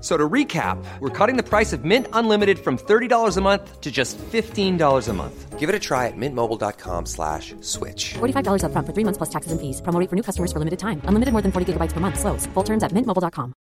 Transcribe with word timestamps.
F- 0.00 0.04
So 0.04 0.16
to 0.16 0.28
recap, 0.28 0.82
we're 1.00 1.10
cutting 1.10 1.36
the 1.36 1.42
price 1.42 1.74
of 1.74 1.84
Mint 1.84 2.06
Unlimited 2.14 2.58
from 2.58 2.78
$30 2.78 3.36
a 3.36 3.40
month 3.42 3.80
to 3.82 3.90
just 3.90 4.16
$15 4.32 5.08
a 5.08 5.12
month. 5.12 5.58
Give 5.58 5.68
it 5.68 5.74
a 5.74 5.78
try 5.78 6.06
at 6.06 6.16
mintmobile.com 6.16 7.04
slash 7.04 7.54
switch. 7.60 8.14
$45 8.14 8.62
upfront 8.64 8.86
for 8.86 8.94
three 8.94 9.04
months 9.04 9.18
plus 9.18 9.28
taxes 9.28 9.52
and 9.52 9.60
fees. 9.60 9.82
Promo 9.82 10.08
for 10.08 10.16
new 10.16 10.22
customers 10.22 10.52
for 10.54 10.58
limited 10.58 10.78
time. 10.78 11.02
Unlimited 11.04 11.32
more 11.32 11.42
than 11.42 11.52
40 11.52 11.74
gigabytes 11.74 11.92
per 11.92 12.00
month. 12.00 12.18
Slows. 12.18 12.46
Full 12.54 12.64
terms 12.64 12.82
at 12.82 12.92
mintmobile.com. 12.92 13.52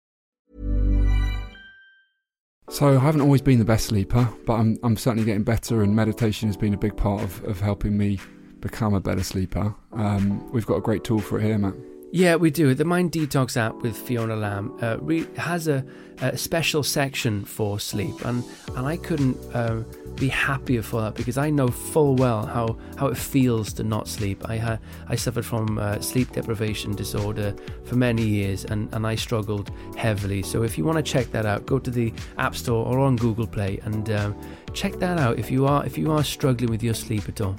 So 2.70 2.88
I 2.96 3.00
haven't 3.00 3.22
always 3.22 3.40
been 3.42 3.58
the 3.58 3.64
best 3.64 3.86
sleeper, 3.86 4.28
but 4.46 4.52
I'm 4.54 4.76
I'm 4.84 4.96
certainly 4.96 5.24
getting 5.24 5.42
better, 5.42 5.82
and 5.82 5.96
meditation 5.96 6.48
has 6.50 6.56
been 6.56 6.74
a 6.74 6.78
big 6.78 6.96
part 6.96 7.22
of, 7.22 7.42
of 7.44 7.60
helping 7.60 7.96
me 7.96 8.20
become 8.60 8.92
a 8.94 9.00
better 9.00 9.22
sleeper. 9.24 9.74
Um, 9.92 10.52
we've 10.52 10.66
got 10.66 10.76
a 10.76 10.80
great 10.82 11.02
tool 11.02 11.18
for 11.18 11.38
it 11.40 11.44
here, 11.44 11.56
Matt. 11.58 11.74
Yeah, 12.10 12.36
we 12.36 12.50
do. 12.50 12.74
The 12.74 12.86
Mind 12.86 13.12
Detox 13.12 13.58
app 13.58 13.76
with 13.82 13.94
Fiona 13.94 14.34
Lamb 14.34 14.74
uh, 14.80 14.96
re- 14.98 15.26
has 15.36 15.68
a, 15.68 15.84
a 16.22 16.38
special 16.38 16.82
section 16.82 17.44
for 17.44 17.78
sleep, 17.78 18.24
and, 18.24 18.42
and 18.74 18.86
I 18.86 18.96
couldn't 18.96 19.36
uh, 19.54 19.82
be 20.14 20.28
happier 20.28 20.80
for 20.80 21.02
that 21.02 21.14
because 21.16 21.36
I 21.36 21.50
know 21.50 21.68
full 21.68 22.16
well 22.16 22.46
how, 22.46 22.78
how 22.96 23.08
it 23.08 23.16
feels 23.18 23.74
to 23.74 23.84
not 23.84 24.08
sleep. 24.08 24.48
I 24.48 24.56
had 24.56 24.80
I 25.06 25.16
suffered 25.16 25.44
from 25.44 25.78
uh, 25.78 26.00
sleep 26.00 26.32
deprivation 26.32 26.94
disorder 26.94 27.54
for 27.84 27.96
many 27.96 28.26
years, 28.26 28.64
and, 28.64 28.92
and 28.94 29.06
I 29.06 29.14
struggled 29.14 29.70
heavily. 29.94 30.42
So 30.42 30.62
if 30.62 30.78
you 30.78 30.84
want 30.84 30.96
to 30.96 31.02
check 31.02 31.30
that 31.32 31.44
out, 31.44 31.66
go 31.66 31.78
to 31.78 31.90
the 31.90 32.14
App 32.38 32.56
Store 32.56 32.86
or 32.86 33.00
on 33.00 33.16
Google 33.16 33.46
Play 33.46 33.80
and 33.84 34.10
um, 34.12 34.40
check 34.72 34.94
that 34.94 35.18
out 35.18 35.38
if 35.38 35.50
you 35.50 35.66
are 35.66 35.84
if 35.84 35.98
you 35.98 36.10
are 36.10 36.24
struggling 36.24 36.70
with 36.70 36.82
your 36.82 36.94
sleep 36.94 37.28
at 37.28 37.42
all. 37.42 37.56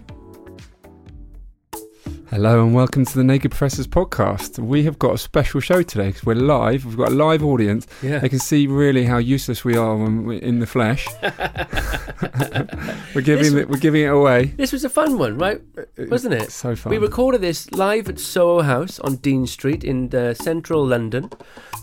Hello 2.30 2.64
and 2.64 2.76
welcome 2.76 3.06
to 3.06 3.16
the 3.18 3.24
Naked 3.24 3.50
Professors 3.50 3.88
podcast. 3.88 4.60
We 4.60 4.84
have 4.84 5.00
got 5.00 5.16
a 5.16 5.18
special 5.18 5.60
show 5.62 5.82
today 5.82 6.08
because 6.10 6.24
we're 6.26 6.36
live. 6.36 6.86
We've 6.86 6.96
got 6.96 7.08
a 7.10 7.16
live 7.16 7.44
audience. 7.44 7.88
Yeah. 8.04 8.20
They 8.20 8.30
can 8.30 8.38
see 8.38 8.68
really 8.68 9.04
how 9.06 9.18
useless 9.18 9.66
we 9.66 9.76
are 9.76 9.96
when 9.96 10.26
we're 10.26 10.38
in 10.40 10.60
the 10.60 10.68
flesh. 10.68 11.08
we're 13.16 13.22
giving 13.22 13.46
This- 13.46 13.54
it. 13.54 13.70
We're 13.70 13.80
giving 13.80 14.04
it 14.04 14.12
away. 14.12 14.46
This 14.58 14.72
was 14.72 14.86
a 14.86 14.90
fun 14.90 15.18
one, 15.18 15.40
right? 15.40 15.60
Wasn't 15.98 16.36
it? 16.36 16.52
So 16.52 16.76
fun. 16.76 16.92
We 16.92 17.00
recorded 17.00 17.42
this 17.42 17.72
live 17.72 18.08
at 18.10 18.20
Soho 18.20 18.62
House 18.62 19.00
on 19.00 19.16
Dean 19.18 19.48
Street 19.48 19.84
in 19.84 20.14
uh, 20.14 20.36
central 20.36 20.86
London, 20.86 21.32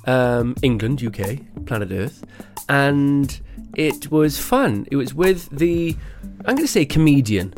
um, 0.06 0.54
England, 0.62 1.02
UK, 1.02 1.40
planet 1.66 1.90
Earth, 1.90 2.24
and 2.68 3.40
it 3.76 4.12
was 4.12 4.38
fun. 4.38 4.86
It 4.92 4.96
was 4.96 5.12
with 5.12 5.48
the, 5.50 5.96
I'm 6.44 6.54
going 6.54 6.66
to 6.66 6.68
say 6.68 6.84
comedian. 6.84 7.52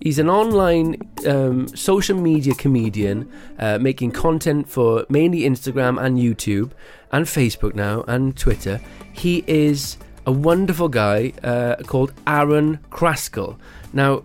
He's 0.00 0.18
an 0.18 0.30
online 0.30 0.96
um, 1.26 1.68
social 1.76 2.16
media 2.16 2.54
comedian 2.54 3.30
uh, 3.58 3.78
making 3.78 4.12
content 4.12 4.68
for 4.68 5.04
mainly 5.10 5.40
Instagram 5.40 6.02
and 6.02 6.18
YouTube 6.18 6.70
and 7.12 7.26
Facebook 7.26 7.74
now 7.74 8.04
and 8.08 8.34
Twitter. 8.36 8.80
He 9.12 9.44
is 9.46 9.98
a 10.26 10.32
wonderful 10.32 10.88
guy 10.88 11.32
uh, 11.44 11.76
called 11.86 12.14
Arron 12.26 12.78
Crascall. 12.90 13.58
Now, 13.92 14.24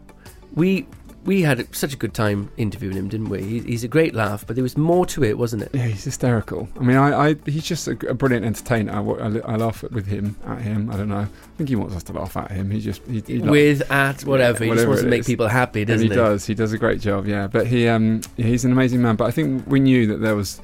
we 0.54 0.88
we 1.26 1.42
had 1.42 1.74
such 1.76 1.94
a 1.94 1.98
good 1.98 2.14
time 2.14 2.52
interviewing 2.56 2.96
him, 2.96 3.10
didn't 3.10 3.30
we? 3.30 3.42
He, 3.44 3.60
he's 3.62 3.84
a 3.84 3.88
great 3.88 4.14
laugh, 4.14 4.46
but 4.46 4.56
there 4.56 4.64
was 4.64 4.78
more 4.78 5.06
to 5.08 5.24
it, 5.24 5.38
wasn't 5.38 5.64
it? 5.64 5.72
Yeah, 5.74 5.88
he's 5.88 6.04
hysterical. 6.04 6.70
I 6.80 6.84
mean, 6.84 6.98
I, 6.98 7.30
I 7.30 7.36
he's 7.46 7.66
just 7.66 7.88
a, 7.88 7.92
a 8.08 8.14
brilliant 8.14 8.46
entertainer. 8.46 8.92
I, 8.92 9.00
I, 9.00 9.54
I 9.54 9.56
laugh 9.58 9.84
with 9.84 10.06
him 10.08 10.36
at 10.46 10.62
him. 10.62 10.90
I 10.92 10.98
don't 10.98 11.10
know. 11.10 11.18
I 11.20 11.28
think 11.58 11.70
he 11.70 11.76
wants 11.76 11.96
us 11.96 12.04
to 12.04 12.14
laugh 12.14 12.38
at 12.38 12.52
him. 12.52 12.70
He 12.72 12.80
just 12.80 13.02
he, 13.08 13.24
he 13.26 13.40
With 13.40 13.90
at 13.92 14.24
whatever, 14.24 14.64
he 14.64 14.72
just 14.72 14.88
wants 14.88 15.02
to 15.02 15.08
make 15.08 15.26
people 15.26 15.48
happy, 15.48 15.84
doesn't 15.86 16.06
he 16.08 16.10
He 16.14 16.16
does. 16.16 16.46
He 16.46 16.54
does 16.54 16.74
a 16.74 16.78
great 16.78 17.02
job. 17.02 17.26
Yeah, 17.28 17.48
but 17.48 17.68
he 17.68 17.88
um 17.88 18.22
yeah, 18.38 18.46
he's 18.46 18.64
an 18.66 18.72
amazing 18.72 19.02
man. 19.02 19.16
But 19.16 19.26
I 19.26 19.32
think 19.32 19.66
we 19.68 19.80
knew 19.80 20.08
that 20.08 20.18
there 20.22 20.36
was. 20.36 20.62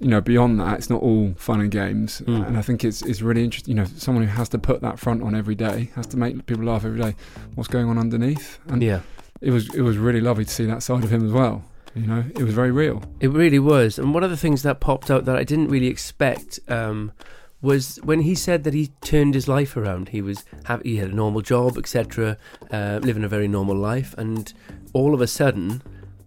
You 0.00 0.08
know, 0.08 0.20
beyond 0.20 0.58
that, 0.58 0.78
it's 0.78 0.90
not 0.90 1.00
all 1.00 1.32
fun 1.36 1.60
and 1.60 1.70
games, 1.70 2.22
Mm. 2.26 2.44
and 2.48 2.58
I 2.58 2.62
think 2.62 2.82
it's 2.82 3.02
it's 3.02 3.22
really 3.22 3.44
interesting. 3.44 3.76
You 3.76 3.82
know, 3.84 3.88
someone 3.96 4.24
who 4.24 4.30
has 4.30 4.48
to 4.48 4.58
put 4.58 4.80
that 4.80 4.98
front 4.98 5.22
on 5.22 5.32
every 5.36 5.54
day, 5.54 5.90
has 5.94 6.08
to 6.08 6.16
make 6.16 6.44
people 6.46 6.64
laugh 6.64 6.84
every 6.84 7.00
day. 7.00 7.14
What's 7.54 7.68
going 7.68 7.86
on 7.88 7.98
underneath? 7.98 8.58
And 8.66 8.82
Yeah, 8.82 9.02
it 9.42 9.50
was 9.50 9.74
it 9.74 9.82
was 9.82 9.98
really 9.98 10.20
lovely 10.20 10.44
to 10.44 10.50
see 10.50 10.64
that 10.66 10.82
side 10.82 11.04
of 11.04 11.12
him 11.12 11.26
as 11.26 11.32
well. 11.32 11.64
You 11.94 12.06
know, 12.06 12.24
it 12.34 12.42
was 12.42 12.54
very 12.54 12.70
real. 12.70 13.02
it 13.20 13.28
really 13.28 13.58
was. 13.58 13.98
And 13.98 14.14
one 14.14 14.24
of 14.24 14.30
the 14.30 14.36
things 14.36 14.62
that 14.62 14.80
popped 14.80 15.10
out 15.10 15.26
that 15.26 15.36
I 15.36 15.44
didn't 15.44 15.68
really 15.68 15.88
expect 15.88 16.58
um, 16.68 17.12
was 17.60 17.98
when 18.02 18.22
he 18.22 18.34
said 18.34 18.64
that 18.64 18.72
he 18.72 18.92
turned 19.02 19.34
his 19.34 19.46
life 19.46 19.76
around. 19.76 20.08
He 20.08 20.22
was 20.22 20.44
have, 20.64 20.80
he 20.82 20.96
had 20.96 21.10
a 21.10 21.14
normal 21.14 21.42
job, 21.42 21.76
etc., 21.76 22.38
uh, 22.70 23.00
living 23.02 23.24
a 23.24 23.28
very 23.28 23.46
normal 23.48 23.76
life, 23.76 24.14
and 24.16 24.52
all 24.92 25.12
of 25.14 25.20
a 25.20 25.26
sudden. 25.26 25.82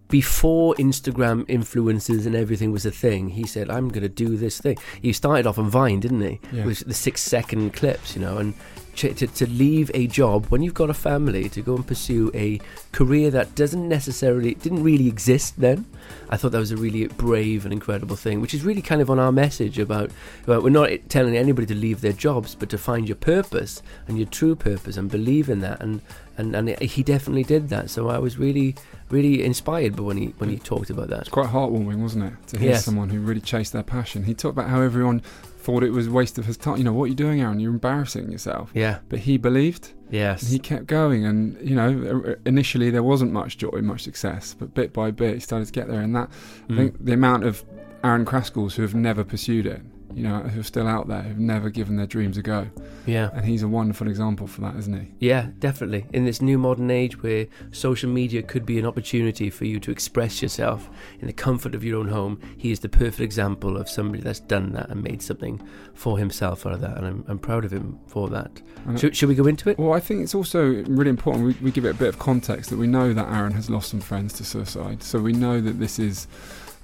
Before 0.08 0.72
Instagram 0.76 1.44
influencers 1.48 2.26
and 2.26 2.36
everything 2.36 2.70
was 2.70 2.86
a 2.86 2.92
thing, 2.92 3.30
he 3.30 3.44
said, 3.44 3.68
"I'm 3.68 3.88
going 3.88 4.04
to 4.04 4.08
do 4.08 4.36
this 4.36 4.60
thing." 4.60 4.76
He 5.02 5.12
started 5.12 5.48
off 5.48 5.58
on 5.58 5.68
Vine, 5.68 5.98
didn't 5.98 6.20
he? 6.20 6.40
Yeah. 6.52 6.64
With 6.64 6.86
the 6.86 6.94
six-second 6.94 7.72
clips, 7.72 8.14
you 8.14 8.22
know, 8.22 8.38
and 8.38 8.54
to, 8.96 9.26
to 9.26 9.46
leave 9.48 9.90
a 9.94 10.06
job 10.06 10.46
when 10.46 10.62
you've 10.62 10.74
got 10.74 10.90
a 10.90 10.94
family 10.94 11.48
to 11.50 11.60
go 11.62 11.76
and 11.76 11.86
pursue 11.86 12.30
a 12.34 12.60
career 12.92 13.30
that 13.30 13.54
doesn't 13.54 13.88
necessarily 13.88 14.54
didn't 14.54 14.82
really 14.82 15.08
exist 15.08 15.60
then. 15.60 15.86
I 16.30 16.36
thought 16.36 16.52
that 16.52 16.58
was 16.58 16.70
a 16.72 16.76
really 16.76 17.06
brave 17.08 17.64
and 17.64 17.72
incredible 17.72 18.16
thing, 18.16 18.40
which 18.40 18.54
is 18.54 18.62
really 18.64 18.82
kind 18.82 19.00
of 19.02 19.10
on 19.10 19.18
our 19.18 19.32
message 19.32 19.78
about, 19.78 20.10
about 20.44 20.62
we're 20.62 20.70
not 20.70 20.90
telling 21.08 21.36
anybody 21.36 21.66
to 21.66 21.74
leave 21.74 22.00
their 22.00 22.12
jobs, 22.12 22.54
but 22.54 22.70
to 22.70 22.78
find 22.78 23.08
your 23.08 23.16
purpose 23.16 23.82
and 24.08 24.16
your 24.18 24.26
true 24.28 24.54
purpose 24.56 24.96
and 24.96 25.10
believe 25.10 25.48
in 25.48 25.60
that. 25.60 25.80
And 25.80 26.00
and 26.38 26.54
and 26.54 26.68
he 26.80 27.02
definitely 27.02 27.44
did 27.44 27.70
that. 27.70 27.88
So 27.90 28.08
I 28.08 28.18
was 28.18 28.36
really 28.38 28.74
really 29.08 29.42
inspired 29.44 29.96
by 29.96 30.02
when 30.02 30.16
he 30.16 30.26
when 30.38 30.50
he 30.50 30.58
talked 30.58 30.90
about 30.90 31.08
that. 31.08 31.20
It's 31.20 31.28
quite 31.30 31.48
heartwarming, 31.48 31.98
wasn't 32.02 32.24
it, 32.24 32.46
to 32.48 32.58
hear 32.58 32.70
Yes. 32.72 32.84
someone 32.84 33.08
who 33.08 33.20
really 33.20 33.40
chased 33.40 33.72
their 33.72 33.82
passion. 33.82 34.24
He 34.24 34.34
talked 34.34 34.56
about 34.58 34.68
how 34.70 34.80
everyone 34.82 35.22
thought 35.66 35.82
it 35.82 35.90
was 35.90 36.06
a 36.06 36.10
waste 36.12 36.38
of 36.38 36.46
his 36.46 36.56
time. 36.56 36.76
You 36.78 36.84
know, 36.84 36.92
what 36.92 37.04
are 37.04 37.08
you 37.08 37.14
doing, 37.14 37.40
Arron? 37.40 37.58
You're 37.60 37.72
embarrassing 37.72 38.30
yourself. 38.30 38.70
Yeah. 38.72 39.00
But 39.08 39.18
he 39.20 39.36
believed. 39.36 39.92
Yes. 40.10 40.42
And 40.42 40.52
he 40.52 40.58
kept 40.60 40.86
going, 40.86 41.24
and 41.26 41.56
you 41.68 41.74
know, 41.74 42.36
initially 42.46 42.90
there 42.90 43.02
wasn't 43.02 43.32
much 43.32 43.58
joy, 43.58 43.80
much 43.82 44.02
success, 44.02 44.54
but 44.58 44.72
bit 44.74 44.92
by 44.92 45.10
bit 45.10 45.34
he 45.34 45.40
started 45.40 45.66
to 45.66 45.72
get 45.72 45.88
there. 45.88 46.00
And 46.00 46.14
that, 46.14 46.30
I 46.68 46.72
Mm. 46.72 46.76
think, 46.76 47.04
the 47.04 47.12
amount 47.12 47.42
of 47.44 47.64
Arron 48.04 48.24
Crascalls 48.24 48.76
who 48.76 48.82
have 48.82 48.94
never 48.94 49.24
pursued 49.24 49.66
it, 49.66 49.82
you 50.16 50.22
know, 50.22 50.38
who 50.38 50.60
are 50.60 50.64
still 50.64 50.88
out 50.88 51.08
there, 51.08 51.20
who've 51.20 51.38
never 51.38 51.68
given 51.68 51.96
their 51.96 52.06
dreams 52.06 52.38
a 52.38 52.42
go, 52.42 52.66
Yeah. 53.04 53.28
and 53.34 53.44
he's 53.44 53.62
a 53.62 53.68
wonderful 53.68 54.08
example 54.08 54.46
for 54.46 54.62
that, 54.62 54.74
isn't 54.76 54.98
he? 54.98 55.12
Yeah, 55.20 55.48
definitely. 55.58 56.06
In 56.14 56.24
this 56.24 56.40
new 56.40 56.56
modern 56.56 56.90
age 56.90 57.22
where 57.22 57.46
social 57.70 58.08
media 58.08 58.42
could 58.42 58.64
be 58.64 58.78
an 58.78 58.86
opportunity 58.86 59.50
for 59.50 59.66
you 59.66 59.78
to 59.80 59.90
express 59.90 60.40
yourself 60.40 60.88
in 61.20 61.26
the 61.26 61.34
comfort 61.34 61.74
of 61.74 61.84
your 61.84 61.98
own 62.00 62.08
home, 62.08 62.40
he 62.56 62.70
is 62.72 62.80
the 62.80 62.88
perfect 62.88 63.20
example 63.20 63.76
of 63.76 63.90
somebody 63.90 64.22
that's 64.22 64.40
done 64.40 64.72
that 64.72 64.88
and 64.88 65.02
made 65.02 65.20
something 65.20 65.60
for 65.92 66.16
himself 66.16 66.64
out 66.64 66.72
of 66.72 66.80
that. 66.80 66.96
And 66.96 67.06
I'm, 67.06 67.24
I'm 67.28 67.38
proud 67.38 67.66
of 67.66 67.70
him 67.70 67.98
for 68.06 68.30
that. 68.30 68.62
Should, 68.96 69.14
should 69.14 69.28
we 69.28 69.34
go 69.34 69.46
into 69.46 69.68
it? 69.68 69.78
Well, 69.78 69.92
I 69.92 70.00
think 70.00 70.22
it's 70.22 70.34
also 70.34 70.62
really 70.84 71.10
important 71.10 71.44
we, 71.44 71.52
we 71.66 71.70
give 71.70 71.84
it 71.84 71.90
a 71.90 71.94
bit 71.94 72.08
of 72.08 72.18
context 72.18 72.70
that 72.70 72.78
we 72.78 72.86
know 72.86 73.12
that 73.12 73.28
Arron 73.28 73.52
has 73.52 73.68
lost 73.68 73.90
some 73.90 74.00
friends 74.00 74.32
to 74.34 74.44
suicide. 74.44 75.02
So 75.02 75.18
we 75.18 75.34
know 75.34 75.60
that 75.60 75.78
this 75.78 75.98
is 75.98 76.26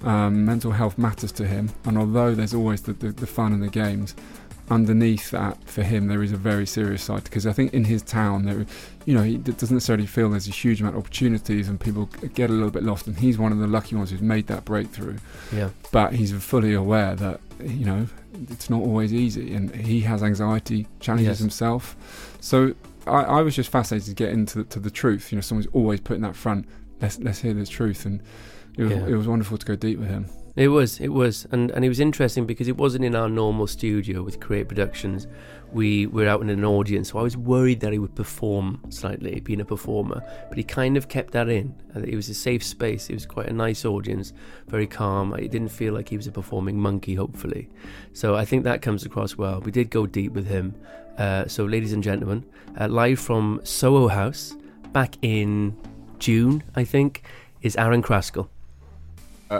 um, 0.03 0.45
mental 0.45 0.71
health 0.71 0.97
matters 0.97 1.31
to 1.33 1.45
him. 1.47 1.71
And 1.85 1.97
although 1.97 2.35
there's 2.35 2.53
always 2.53 2.81
the, 2.83 2.93
the, 2.93 3.11
the 3.11 3.27
fun 3.27 3.53
and 3.53 3.63
the 3.63 3.69
games, 3.69 4.15
underneath 4.69 5.29
that 5.31 5.61
for 5.65 5.83
him 5.83 6.07
there 6.07 6.23
is 6.23 6.31
a 6.31 6.37
very 6.37 6.65
serious 6.65 7.03
side 7.03 7.21
because 7.25 7.45
I 7.45 7.51
think 7.51 7.73
in 7.73 7.83
his 7.83 8.01
town 8.01 8.45
there, 8.45 8.65
you 9.05 9.13
know, 9.13 9.21
he 9.21 9.37
doesn't 9.37 9.75
necessarily 9.75 10.05
feel 10.07 10.29
there's 10.29 10.47
a 10.47 10.51
huge 10.51 10.79
amount 10.79 10.95
of 10.95 11.01
opportunities 11.03 11.67
and 11.67 11.79
people 11.79 12.05
get 12.33 12.49
a 12.49 12.53
little 12.53 12.71
bit 12.71 12.83
lost. 12.83 13.05
And 13.07 13.17
he's 13.17 13.37
one 13.37 13.51
of 13.51 13.57
the 13.59 13.67
lucky 13.67 13.95
ones 13.95 14.11
who's 14.11 14.21
made 14.21 14.47
that 14.47 14.63
breakthrough 14.65 15.17
Yeah. 15.51 15.69
but 15.91 16.13
he's 16.13 16.31
fully 16.31 16.73
aware 16.73 17.13
that 17.15 17.39
you 17.63 17.85
know 17.85 18.07
it's 18.49 18.69
not 18.69 18.81
always 18.81 19.13
easy 19.13 19.53
and 19.53 19.73
he 19.75 20.01
has 20.01 20.23
anxiety 20.23 20.87
challenges 20.99 21.27
Yes. 21.27 21.39
himself 21.39 22.35
so 22.41 22.73
I, 23.05 23.21
I 23.23 23.41
was 23.41 23.55
just 23.55 23.69
fascinated 23.69 24.07
to 24.07 24.15
get 24.15 24.29
into 24.29 24.59
the, 24.59 24.63
to 24.65 24.79
the 24.79 24.89
truth 24.89 25.31
you 25.31 25.35
know 25.37 25.41
someone's 25.41 25.67
always 25.71 25.99
putting 26.01 26.23
that 26.23 26.35
front 26.35 26.65
let's 26.99 27.19
let's 27.19 27.39
hear 27.39 27.53
the 27.53 27.65
truth 27.65 28.05
and 28.05 28.21
it 28.77 28.83
was, 28.83 28.91
Yeah. 28.91 29.07
it 29.07 29.15
was 29.15 29.27
wonderful 29.27 29.57
to 29.57 29.65
go 29.65 29.75
deep 29.75 29.99
with 29.99 30.09
him 30.09 30.25
It 30.55 30.67
was, 30.67 30.99
it 30.99 31.07
was, 31.21 31.47
and 31.51 31.71
and 31.71 31.83
it 31.83 31.89
was 31.89 31.99
interesting 31.99 32.45
because 32.45 32.67
it 32.67 32.77
wasn't 32.77 33.03
in 33.05 33.15
our 33.15 33.27
normal 33.29 33.65
studio 33.67 34.21
with 34.23 34.39
Create 34.39 34.67
Productions. 34.67 35.25
We 35.81 36.05
were 36.05 36.27
out 36.27 36.41
in 36.43 36.49
an 36.51 36.63
audience, 36.63 37.09
so 37.09 37.17
I 37.17 37.23
was 37.23 37.35
worried 37.35 37.79
that 37.79 37.91
he 37.91 37.97
would 37.97 38.13
perform 38.13 38.67
slightly, 38.89 39.39
being 39.39 39.61
a 39.61 39.65
performer. 39.65 40.21
But 40.49 40.57
he 40.59 40.63
kind 40.63 40.95
of 40.97 41.07
kept 41.07 41.31
that 41.33 41.49
in. 41.49 41.73
and 41.95 42.05
It 42.07 42.15
was 42.15 42.29
a 42.29 42.33
safe 42.35 42.63
space. 42.63 43.09
It 43.09 43.15
was 43.15 43.25
quite 43.25 43.49
a 43.49 43.53
nice 43.67 43.83
audience, 43.83 44.33
very 44.67 44.85
calm. 44.85 45.33
It 45.33 45.49
didn't 45.49 45.71
feel 45.71 45.91
like 45.97 46.09
he 46.09 46.17
was 46.17 46.27
a 46.27 46.31
performing 46.31 46.77
monkey. 46.79 47.15
Hopefully, 47.15 47.63
so 48.13 48.35
I 48.41 48.45
think 48.45 48.63
that 48.63 48.83
comes 48.83 49.05
across 49.05 49.35
well. 49.35 49.59
We 49.65 49.71
did 49.71 49.89
go 49.89 50.05
deep 50.05 50.33
with 50.33 50.45
him. 50.45 50.75
Uh, 51.17 51.47
so, 51.47 51.65
ladies 51.65 51.93
and 51.93 52.03
gentlemen, 52.03 52.43
uh, 52.79 52.87
live 53.01 53.19
from 53.19 53.59
Soho 53.63 54.07
House 54.07 54.55
back 54.91 55.11
in 55.23 55.73
June, 56.19 56.61
I 56.81 56.83
think, 56.85 57.23
is 57.63 57.75
Arron 57.75 58.03
Crascall. 58.03 58.47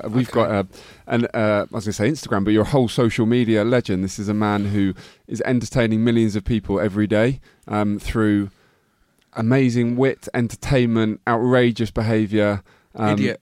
Uh, 0.03 0.09
we've 0.09 0.31
got 0.31 0.51
uh, 0.51 0.63
an 1.07 1.25
uh, 1.33 1.65
I 1.71 1.75
was 1.75 1.85
going 1.85 1.91
to 1.91 1.93
say 1.93 2.09
Instagram, 2.09 2.43
but 2.43 2.51
you're 2.51 2.63
a 2.63 2.65
whole 2.65 2.87
social 2.87 3.25
media 3.25 3.63
legend. 3.63 4.03
This 4.03 4.17
is 4.19 4.29
a 4.29 4.33
man 4.33 4.65
who 4.65 4.93
is 5.27 5.41
entertaining 5.45 6.03
millions 6.03 6.35
of 6.35 6.43
people 6.43 6.79
every 6.79 7.07
day 7.07 7.39
um, 7.67 7.99
through 7.99 8.49
amazing 9.33 9.95
wit, 9.95 10.27
entertainment, 10.33 11.21
outrageous 11.27 11.91
behaviour. 11.91 12.63
Um, 12.95 13.13
Idiot. 13.13 13.41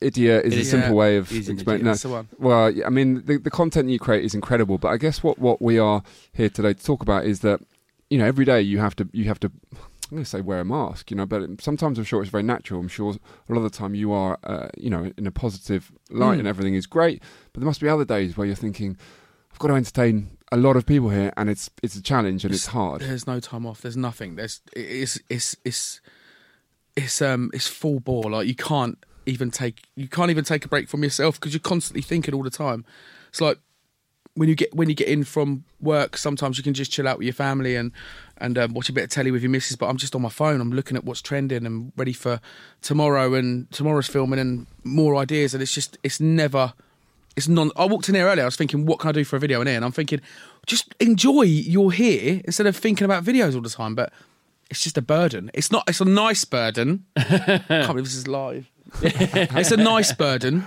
Idiot 0.00 0.44
is 0.44 0.56
a 0.56 0.64
simple 0.64 0.94
way 0.94 1.16
of 1.16 1.30
explaining. 1.32 1.60
idiot. 1.60 1.82
No, 1.82 1.90
That's 1.90 2.02
the 2.02 2.08
one. 2.08 2.28
well, 2.38 2.72
I 2.86 2.88
mean, 2.88 3.24
the, 3.26 3.36
the 3.38 3.50
content 3.50 3.88
you 3.88 3.98
create 3.98 4.24
is 4.24 4.32
incredible, 4.32 4.78
but 4.78 4.88
I 4.88 4.96
guess 4.96 5.24
what, 5.24 5.40
what 5.40 5.60
we 5.60 5.76
are 5.76 6.04
here 6.32 6.48
today 6.48 6.72
to 6.72 6.84
talk 6.84 7.02
about 7.02 7.24
is 7.24 7.40
that 7.40 7.60
you 8.08 8.18
know 8.18 8.26
every 8.26 8.44
day 8.44 8.60
you 8.60 8.78
have 8.78 8.94
to 8.96 9.08
you 9.12 9.24
have 9.24 9.40
to. 9.40 9.50
I'm 10.12 10.16
going 10.16 10.24
to 10.24 10.30
say 10.30 10.42
wear 10.42 10.60
a 10.60 10.64
mask, 10.64 11.10
you 11.10 11.16
know, 11.16 11.24
but 11.24 11.62
sometimes 11.62 11.96
I'm 11.96 12.04
sure 12.04 12.20
it's 12.20 12.30
very 12.30 12.42
natural. 12.42 12.78
I'm 12.80 12.88
sure 12.88 13.14
a 13.14 13.52
lot 13.52 13.56
of 13.56 13.62
the 13.62 13.70
time 13.70 13.94
you 13.94 14.12
are, 14.12 14.38
uh, 14.44 14.68
you 14.76 14.90
know, 14.90 15.10
in 15.16 15.26
a 15.26 15.30
positive 15.30 15.90
light 16.10 16.36
Mm. 16.36 16.40
and 16.40 16.48
everything 16.48 16.74
is 16.74 16.86
great. 16.86 17.22
But 17.54 17.60
there 17.60 17.66
must 17.66 17.80
be 17.80 17.88
other 17.88 18.04
days 18.04 18.36
where 18.36 18.46
you're 18.46 18.54
thinking, 18.54 18.98
I've 19.50 19.58
got 19.58 19.68
to 19.68 19.74
entertain 19.74 20.36
a 20.52 20.58
lot 20.58 20.76
of 20.76 20.84
people 20.84 21.08
here, 21.08 21.32
and 21.38 21.48
it's 21.48 21.70
it's 21.82 21.96
a 21.96 22.02
challenge 22.02 22.44
and 22.44 22.52
it's, 22.52 22.66
hard. 22.66 23.00
There's 23.00 23.26
no 23.26 23.40
time 23.40 23.64
off. 23.64 23.80
There's 23.80 23.96
nothing. 23.96 24.36
There's 24.36 24.60
it's 24.76 25.18
it's 25.30 25.56
it's 25.64 26.02
it's 26.94 27.22
um 27.22 27.50
it's 27.54 27.66
full 27.66 27.98
bore. 27.98 28.30
Like 28.30 28.46
you 28.46 28.54
can't 28.54 29.02
even 29.24 29.50
take 29.50 29.88
you 29.94 30.08
can't 30.08 30.30
even 30.30 30.44
take 30.44 30.66
a 30.66 30.68
break 30.68 30.90
from 30.90 31.02
yourself 31.02 31.40
because 31.40 31.54
you're 31.54 31.60
constantly 31.60 32.02
thinking 32.02 32.34
all 32.34 32.42
the 32.42 32.50
time. 32.50 32.84
It's 33.30 33.40
like 33.40 33.58
when 34.34 34.48
you 34.48 34.54
get 34.54 34.74
when 34.74 34.88
you 34.88 34.94
get 34.94 35.08
in 35.08 35.24
from 35.24 35.64
work, 35.80 36.16
sometimes 36.16 36.56
you 36.56 36.64
can 36.64 36.74
just 36.74 36.90
chill 36.90 37.06
out 37.06 37.18
with 37.18 37.26
your 37.26 37.34
family 37.34 37.76
and 37.76 37.92
and 38.38 38.58
um, 38.58 38.74
watch 38.74 38.88
a 38.88 38.92
bit 38.92 39.04
of 39.04 39.10
telly 39.10 39.30
with 39.30 39.42
your 39.42 39.50
missus. 39.50 39.76
But 39.76 39.88
I'm 39.88 39.96
just 39.96 40.14
on 40.14 40.22
my 40.22 40.28
phone. 40.28 40.60
I'm 40.60 40.72
looking 40.72 40.96
at 40.96 41.04
what's 41.04 41.20
trending 41.20 41.66
and 41.66 41.92
ready 41.96 42.12
for 42.12 42.40
tomorrow 42.80 43.34
and 43.34 43.70
tomorrow's 43.70 44.08
filming 44.08 44.38
and 44.38 44.66
more 44.84 45.16
ideas. 45.16 45.54
And 45.54 45.62
it's 45.62 45.74
just 45.74 45.98
it's 46.02 46.20
never. 46.20 46.72
It's 47.34 47.48
non. 47.48 47.70
I 47.76 47.86
walked 47.86 48.08
in 48.08 48.14
here 48.14 48.26
earlier. 48.26 48.42
I 48.42 48.46
was 48.46 48.56
thinking, 48.56 48.84
what 48.84 48.98
can 48.98 49.08
I 49.08 49.12
do 49.12 49.24
for 49.24 49.36
a 49.36 49.38
video 49.38 49.62
in 49.62 49.66
here? 49.66 49.76
And 49.76 49.84
I'm 49.84 49.92
thinking, 49.92 50.20
just 50.66 50.94
enjoy 51.00 51.42
you're 51.42 51.90
here 51.90 52.42
instead 52.44 52.66
of 52.66 52.76
thinking 52.76 53.06
about 53.06 53.24
videos 53.24 53.54
all 53.54 53.62
the 53.62 53.70
time. 53.70 53.94
But 53.94 54.12
it's 54.70 54.82
just 54.82 54.98
a 54.98 55.02
burden. 55.02 55.50
It's 55.54 55.70
not. 55.70 55.84
It's 55.88 56.00
a 56.00 56.04
nice 56.04 56.44
burden. 56.44 57.04
Can't 57.16 57.68
believe 57.68 58.04
this 58.04 58.14
is 58.14 58.28
live. 58.28 58.70
it's 59.02 59.70
a 59.70 59.76
nice 59.76 60.12
burden, 60.12 60.64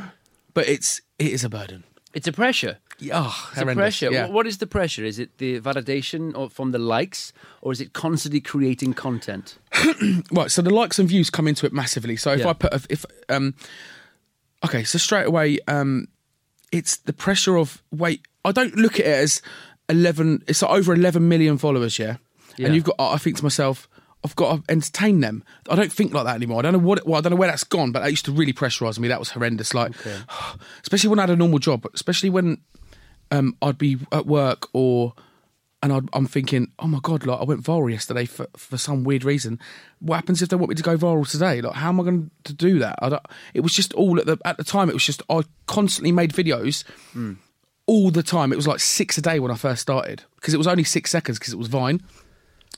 but 0.53 0.67
it's 0.67 1.01
it 1.19 1.27
is 1.27 1.43
a 1.43 1.49
burden. 1.49 1.83
It's 2.13 2.27
a 2.27 2.31
pressure. 2.31 2.77
Oh, 3.11 3.49
It's 3.51 3.61
a 3.61 3.65
pressure. 3.65 4.27
Wh- 4.27 4.31
What 4.31 4.47
is 4.47 4.57
the 4.59 4.67
pressure? 4.67 5.03
Is 5.03 5.19
it 5.19 5.37
the 5.37 5.59
validation 5.59 6.33
or 6.37 6.49
from 6.49 6.71
the 6.71 6.79
likes, 6.79 7.33
or 7.61 7.71
is 7.73 7.81
it 7.81 7.91
constantly 7.93 8.39
creating 8.39 8.93
content? 8.93 9.57
Right, 10.31 10.49
so 10.49 10.61
the 10.61 10.69
likes 10.73 10.97
and 10.99 11.07
views 11.09 11.29
come 11.29 11.47
into 11.47 11.65
it 11.65 11.73
massively. 11.73 12.15
So 12.15 12.31
if 12.31 12.39
Yeah. 12.39 12.49
I 12.49 12.53
put 12.53 12.73
if, 12.73 12.85
if 12.89 13.05
um 13.29 13.53
okay, 14.65 14.83
so 14.83 14.97
straight 14.97 15.27
away 15.27 15.59
um 15.67 16.07
it's 16.71 16.97
the 16.97 17.13
pressure 17.13 17.57
of 17.57 17.83
wait, 17.91 18.21
I 18.43 18.51
don't 18.51 18.75
look 18.75 18.93
at 18.99 19.05
it 19.05 19.19
as 19.23 19.41
11 19.89 20.43
it's 20.47 20.61
like 20.61 20.71
over 20.71 20.93
11 20.93 21.27
million 21.27 21.57
followers, 21.57 21.99
yeah. 21.99 22.17
Yeah. 22.57 22.67
And 22.67 22.75
you've 22.75 22.85
got 22.85 22.95
I 22.99 23.17
think 23.17 23.37
to 23.37 23.43
myself 23.43 23.87
I've 24.23 24.35
got 24.35 24.65
to 24.65 24.71
entertain 24.71 25.19
them. 25.19 25.43
I 25.69 25.75
don't 25.75 25.91
think 25.91 26.11
like 26.11 26.25
that 26.25 26.33
anymore. 26.35 26.57
I 26.57 26.61
don't 26.63 26.73
know 26.73 26.79
what. 26.79 27.05
Well, 27.05 27.19
I 27.19 27.21
don't 27.21 27.29
know 27.29 27.35
where 27.35 27.47
that's 27.49 27.63
gone, 27.63 27.91
but 27.91 27.99
that 27.99 28.09
used 28.09 28.25
to 28.25 28.31
really 28.31 28.53
pressurise 28.53 28.97
me. 28.97 29.07
That 29.07 29.19
was 29.19 29.29
horrendous. 29.29 29.75
Like, 29.75 29.91
especially 30.81 31.11
when 31.11 31.19
I 31.19 31.23
had 31.23 31.29
a 31.29 31.35
normal 31.35 31.59
job, 31.59 31.85
especially 31.93 32.31
when 32.31 32.57
um, 33.31 33.55
I'd 33.61 33.77
be 33.77 33.97
at 34.11 34.25
work 34.25 34.67
or 34.73 35.13
and 35.83 35.93
I'd, 35.93 36.09
I'm 36.13 36.25
thinking, 36.25 36.71
oh 36.79 36.87
my 36.87 36.99
god, 37.03 37.27
like 37.27 37.39
I 37.39 37.43
went 37.43 37.61
viral 37.61 37.91
yesterday 37.91 38.25
for 38.25 38.47
for 38.57 38.77
some 38.77 39.03
weird 39.03 39.23
reason. 39.23 39.59
What 39.99 40.15
happens 40.15 40.41
if 40.41 40.49
they 40.49 40.55
want 40.55 40.69
me 40.69 40.75
to 40.75 40.83
go 40.83 40.97
viral 40.97 41.29
today? 41.29 41.61
Like, 41.61 41.75
how 41.75 41.89
am 41.89 41.99
I 41.99 42.03
going 42.03 42.31
to 42.45 42.53
do 42.53 42.79
that? 42.79 42.97
I 43.01 43.09
don't, 43.09 43.21
it 43.53 43.59
was 43.59 43.73
just 43.73 43.93
all 43.93 44.19
at 44.19 44.25
the 44.25 44.37
at 44.45 44.57
the 44.57 44.63
time. 44.63 44.89
It 44.89 44.93
was 44.93 45.05
just 45.05 45.21
I 45.29 45.41
constantly 45.67 46.11
made 46.11 46.31
videos 46.31 46.83
all 47.85 48.09
the 48.09 48.23
time. 48.23 48.51
It 48.51 48.55
was 48.55 48.67
like 48.67 48.79
six 48.79 49.17
a 49.17 49.21
day 49.21 49.39
when 49.39 49.51
I 49.51 49.55
first 49.55 49.81
started 49.81 50.23
because 50.37 50.55
it 50.55 50.57
was 50.57 50.67
only 50.67 50.83
six 50.83 51.11
seconds 51.11 51.37
because 51.37 51.53
it 51.53 51.57
was 51.57 51.67
Vine, 51.67 52.01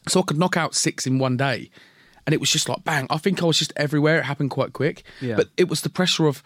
so 0.08 0.20
I 0.20 0.24
could 0.24 0.38
knock 0.38 0.58
out 0.58 0.76
six 0.76 1.08
in 1.08 1.18
one 1.18 1.38
day. 1.38 1.70
And 2.26 2.34
it 2.34 2.42
was 2.42 2.52
just 2.52 2.68
like 2.68 2.84
bang. 2.84 3.08
I 3.10 3.18
think 3.20 3.42
I 3.42 3.46
was 3.46 3.58
just 3.58 3.72
everywhere. 3.78 4.20
It 4.20 4.24
happened 4.24 4.52
quite 4.52 4.74
quick. 4.74 5.04
Yeah. 5.22 5.38
But 5.38 5.48
it 5.56 5.70
was 5.70 5.80
the 5.80 5.90
pressure 5.90 6.28
of, 6.28 6.44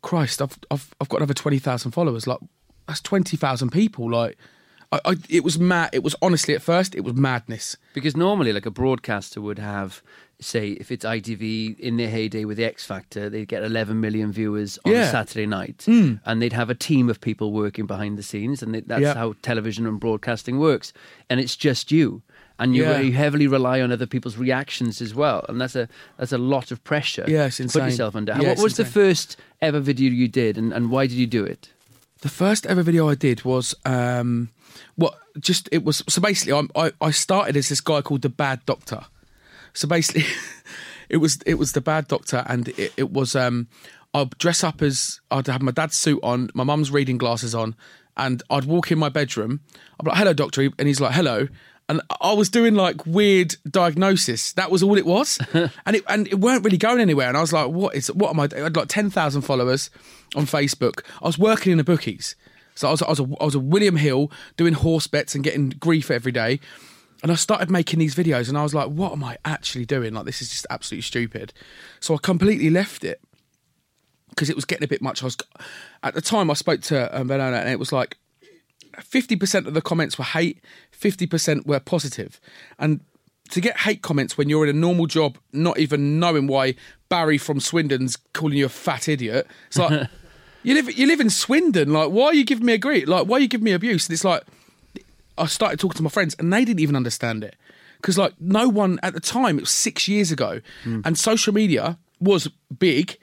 Christ, 0.00 0.40
I've 0.40 0.58
I've 0.70 0.94
I've 1.02 1.10
got 1.10 1.20
over 1.20 1.34
twenty 1.34 1.58
thousand 1.58 1.90
followers. 1.90 2.26
Like 2.26 2.38
that's 2.88 3.00
twenty 3.00 3.36
thousand 3.36 3.70
people. 3.70 4.10
Like, 4.10 4.36
I, 4.90 5.00
I 5.04 5.16
it 5.28 5.44
was 5.44 5.58
mad. 5.58 5.90
It 5.92 6.02
was 6.02 6.16
honestly 6.20 6.54
at 6.54 6.62
first 6.62 6.94
it 6.96 7.02
was 7.04 7.14
madness. 7.14 7.76
Because 7.94 8.16
normally, 8.16 8.52
like 8.52 8.66
a 8.66 8.70
broadcaster 8.70 9.40
would 9.40 9.58
have, 9.58 10.02
say, 10.40 10.70
if 10.70 10.90
it's 10.90 11.04
ITV 11.04 11.78
in 11.78 11.98
their 11.98 12.08
heyday 12.08 12.44
with 12.44 12.56
the 12.56 12.64
X 12.64 12.84
Factor, 12.84 13.28
they'd 13.28 13.46
get 13.48 13.62
11 13.62 14.00
million 14.00 14.32
viewers 14.32 14.78
on 14.84 14.92
a 14.92 14.94
Yeah. 14.96 15.10
Saturday 15.10 15.46
night, 15.46 15.82
hmm. 15.84 16.14
and 16.24 16.40
they'd 16.40 16.52
have 16.54 16.70
a 16.70 16.74
team 16.74 17.08
of 17.10 17.20
people 17.20 17.52
working 17.52 17.86
behind 17.86 18.16
the 18.18 18.22
scenes, 18.22 18.62
and 18.62 18.74
they, 18.74 18.80
that's 18.80 19.02
Yeah. 19.02 19.14
how 19.14 19.34
television 19.42 19.86
and 19.86 20.00
broadcasting 20.00 20.58
works. 20.58 20.92
And 21.28 21.38
it's 21.40 21.56
just 21.56 21.92
you, 21.92 22.22
and 22.58 22.74
you, 22.74 22.84
Yeah. 22.84 23.00
you 23.00 23.12
heavily 23.12 23.46
rely 23.46 23.80
on 23.82 23.92
other 23.92 24.06
people's 24.06 24.38
reactions 24.38 25.02
as 25.02 25.14
well, 25.14 25.44
and 25.48 25.60
that's 25.60 25.76
a 25.76 25.88
that's 26.16 26.32
a 26.32 26.38
lot 26.38 26.70
of 26.70 26.82
pressure. 26.84 27.24
Yeah, 27.28 27.48
to 27.50 27.62
insane. 27.64 27.82
Put 27.82 27.90
yourself 27.90 28.16
under. 28.16 28.32
Yeah, 28.40 28.48
what 28.48 28.58
was 28.60 28.76
the 28.76 28.84
first 28.86 29.36
ever 29.60 29.80
video 29.80 30.10
you 30.10 30.28
did, 30.28 30.56
and, 30.56 30.72
and 30.72 30.90
why 30.90 31.06
did 31.06 31.16
you 31.18 31.26
do 31.26 31.44
it? 31.44 31.70
The 32.20 32.28
first 32.28 32.66
ever 32.66 32.82
video 32.82 33.08
I 33.08 33.14
did 33.14 33.44
was 33.44 33.74
um, 33.84 34.50
what 34.96 35.14
just 35.38 35.68
it 35.70 35.84
was 35.84 36.02
so 36.08 36.20
basically 36.20 36.52
I'm, 36.52 36.68
I 36.74 36.92
I 37.00 37.10
started 37.10 37.56
as 37.56 37.68
this 37.68 37.80
guy 37.80 38.02
called 38.02 38.22
the 38.22 38.28
Bad 38.28 38.64
Doctor. 38.66 39.04
So 39.72 39.86
basically, 39.86 40.24
it 41.08 41.18
was 41.18 41.38
it 41.46 41.54
was 41.54 41.72
the 41.72 41.80
Bad 41.80 42.08
Doctor, 42.08 42.44
and 42.48 42.68
it, 42.70 42.92
it 42.96 43.12
was 43.12 43.36
um, 43.36 43.68
I'd 44.14 44.36
dress 44.38 44.64
up 44.64 44.82
as 44.82 45.20
I'd 45.30 45.46
have 45.46 45.62
my 45.62 45.72
dad's 45.72 45.96
suit 45.96 46.20
on, 46.22 46.50
my 46.54 46.64
mum's 46.64 46.90
reading 46.90 47.18
glasses 47.18 47.54
on, 47.54 47.76
and 48.16 48.42
I'd 48.50 48.64
walk 48.64 48.90
in 48.90 48.98
my 48.98 49.08
bedroom. 49.08 49.60
I'd 50.00 50.04
be 50.04 50.10
like, 50.10 50.18
"Hello, 50.18 50.32
doctor," 50.32 50.68
and 50.78 50.88
he's 50.88 51.00
like, 51.00 51.14
"Hello." 51.14 51.48
And 51.88 52.02
I 52.20 52.34
was 52.34 52.50
doing 52.50 52.74
like 52.74 53.06
weird 53.06 53.56
diagnosis. 53.70 54.52
That 54.52 54.70
was 54.70 54.82
all 54.82 54.98
it 54.98 55.06
was, 55.06 55.38
and 55.54 55.96
it 55.96 56.04
and 56.06 56.28
it 56.28 56.38
weren't 56.38 56.64
really 56.64 56.76
going 56.76 57.00
anywhere. 57.00 57.28
And 57.28 57.36
I 57.36 57.40
was 57.40 57.52
like, 57.52 57.70
"What 57.70 57.94
is? 57.94 58.12
What 58.12 58.30
am 58.30 58.40
I?" 58.40 58.46
doing? 58.46 58.62
I 58.62 58.64
had 58.64 58.76
like 58.76 58.88
ten 58.88 59.08
thousand 59.08 59.42
followers 59.42 59.88
on 60.36 60.44
Facebook. 60.44 61.02
I 61.22 61.26
was 61.26 61.38
working 61.38 61.72
in 61.72 61.78
the 61.78 61.84
bookies, 61.84 62.36
so 62.74 62.88
I 62.88 62.90
was 62.90 63.02
I 63.02 63.08
was 63.08 63.20
a, 63.20 63.26
I 63.40 63.44
was 63.44 63.54
a 63.54 63.60
William 63.60 63.96
Hill 63.96 64.30
doing 64.56 64.74
horse 64.74 65.06
bets 65.06 65.34
and 65.34 65.42
getting 65.42 65.70
grief 65.70 66.10
every 66.10 66.32
day. 66.32 66.60
And 67.22 67.32
I 67.32 67.34
started 67.34 67.70
making 67.70 67.98
these 67.98 68.14
videos, 68.14 68.48
and 68.48 68.58
I 68.58 68.62
was 68.62 68.74
like, 68.74 68.88
"What 68.88 69.12
am 69.12 69.24
I 69.24 69.38
actually 69.44 69.86
doing? 69.86 70.12
Like, 70.12 70.26
this 70.26 70.42
is 70.42 70.50
just 70.50 70.66
absolutely 70.70 71.02
stupid." 71.02 71.52
So 72.00 72.14
I 72.14 72.18
completely 72.18 72.70
left 72.70 73.02
it 73.02 73.20
because 74.30 74.48
it 74.48 74.56
was 74.56 74.64
getting 74.64 74.84
a 74.84 74.88
bit 74.88 75.02
much. 75.02 75.22
I 75.22 75.26
was 75.26 75.36
at 76.02 76.14
the 76.14 76.20
time 76.20 76.50
I 76.50 76.54
spoke 76.54 76.82
to 76.82 77.18
um, 77.18 77.26
Banana, 77.26 77.56
and 77.56 77.70
it 77.70 77.78
was 77.78 77.92
like 77.92 78.18
fifty 79.00 79.34
percent 79.34 79.66
of 79.66 79.74
the 79.74 79.82
comments 79.82 80.16
were 80.16 80.24
hate, 80.24 80.62
fifty 80.98 81.26
percent 81.26 81.66
were 81.66 81.80
positive, 81.80 82.40
and 82.78 83.00
to 83.50 83.60
get 83.60 83.78
hate 83.78 84.02
comments 84.02 84.36
when 84.36 84.48
you're 84.48 84.64
in 84.64 84.76
a 84.76 84.78
normal 84.78 85.06
job, 85.06 85.38
not 85.52 85.78
even 85.78 86.20
knowing 86.20 86.46
why 86.46 86.74
Barry 87.08 87.38
from 87.38 87.60
Swindon's 87.60 88.16
calling 88.34 88.58
you 88.58 88.66
a 88.66 88.68
fat 88.68 89.08
idiot, 89.08 89.46
it's 89.68 89.78
like 89.78 90.08
you 90.62 90.74
live 90.74 90.92
you 90.96 91.06
live 91.06 91.20
in 91.20 91.30
Swindon. 91.30 91.92
Like, 91.92 92.10
why 92.10 92.26
are 92.26 92.34
you 92.34 92.44
giving 92.44 92.66
me 92.66 92.74
a 92.74 92.78
grief? 92.78 93.08
Like, 93.08 93.26
why 93.26 93.38
are 93.38 93.40
you 93.40 93.48
giving 93.48 93.64
me 93.64 93.72
abuse? 93.72 94.06
And 94.08 94.14
it's 94.14 94.24
like 94.24 94.42
I 95.38 95.46
started 95.46 95.78
talking 95.78 95.96
to 95.96 96.02
my 96.02 96.10
friends, 96.10 96.34
and 96.38 96.52
they 96.52 96.64
didn't 96.64 96.80
even 96.80 96.96
understand 96.96 97.44
it 97.44 97.56
because 97.96 98.18
like 98.18 98.34
no 98.40 98.68
one 98.68 98.98
at 99.02 99.14
the 99.14 99.20
time. 99.20 99.58
It 99.58 99.62
was 99.62 99.70
six 99.70 100.08
years 100.08 100.30
ago, 100.32 100.60
hmm. 100.84 101.00
and 101.04 101.16
social 101.16 101.54
media 101.54 101.98
was 102.20 102.48
big, 102.78 103.16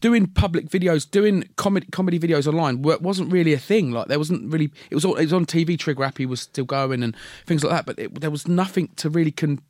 doing 0.00 0.26
public 0.26 0.68
videos, 0.68 1.10
doing 1.10 1.48
comedy 1.56 1.86
comedy 1.92 2.18
videos 2.18 2.46
online 2.46 2.82
wasn't 2.82 3.32
really 3.32 3.52
a 3.52 3.58
thing. 3.58 3.90
Like 3.90 4.08
there 4.08 4.18
wasn't 4.18 4.52
really. 4.52 4.70
It 4.90 4.94
was 4.94 5.04
all, 5.04 5.16
it 5.16 5.24
was 5.24 5.32
on 5.32 5.46
TV. 5.46 5.78
Trigger 5.78 6.04
Happy 6.04 6.26
was 6.26 6.40
still 6.40 6.64
going 6.64 7.02
and 7.02 7.16
things 7.46 7.62
like 7.64 7.72
that, 7.72 7.86
but 7.86 7.98
it, 7.98 8.20
there 8.20 8.30
was 8.30 8.48
nothing 8.48 8.88
to 8.96 9.10
really 9.10 9.30
con- 9.32 9.60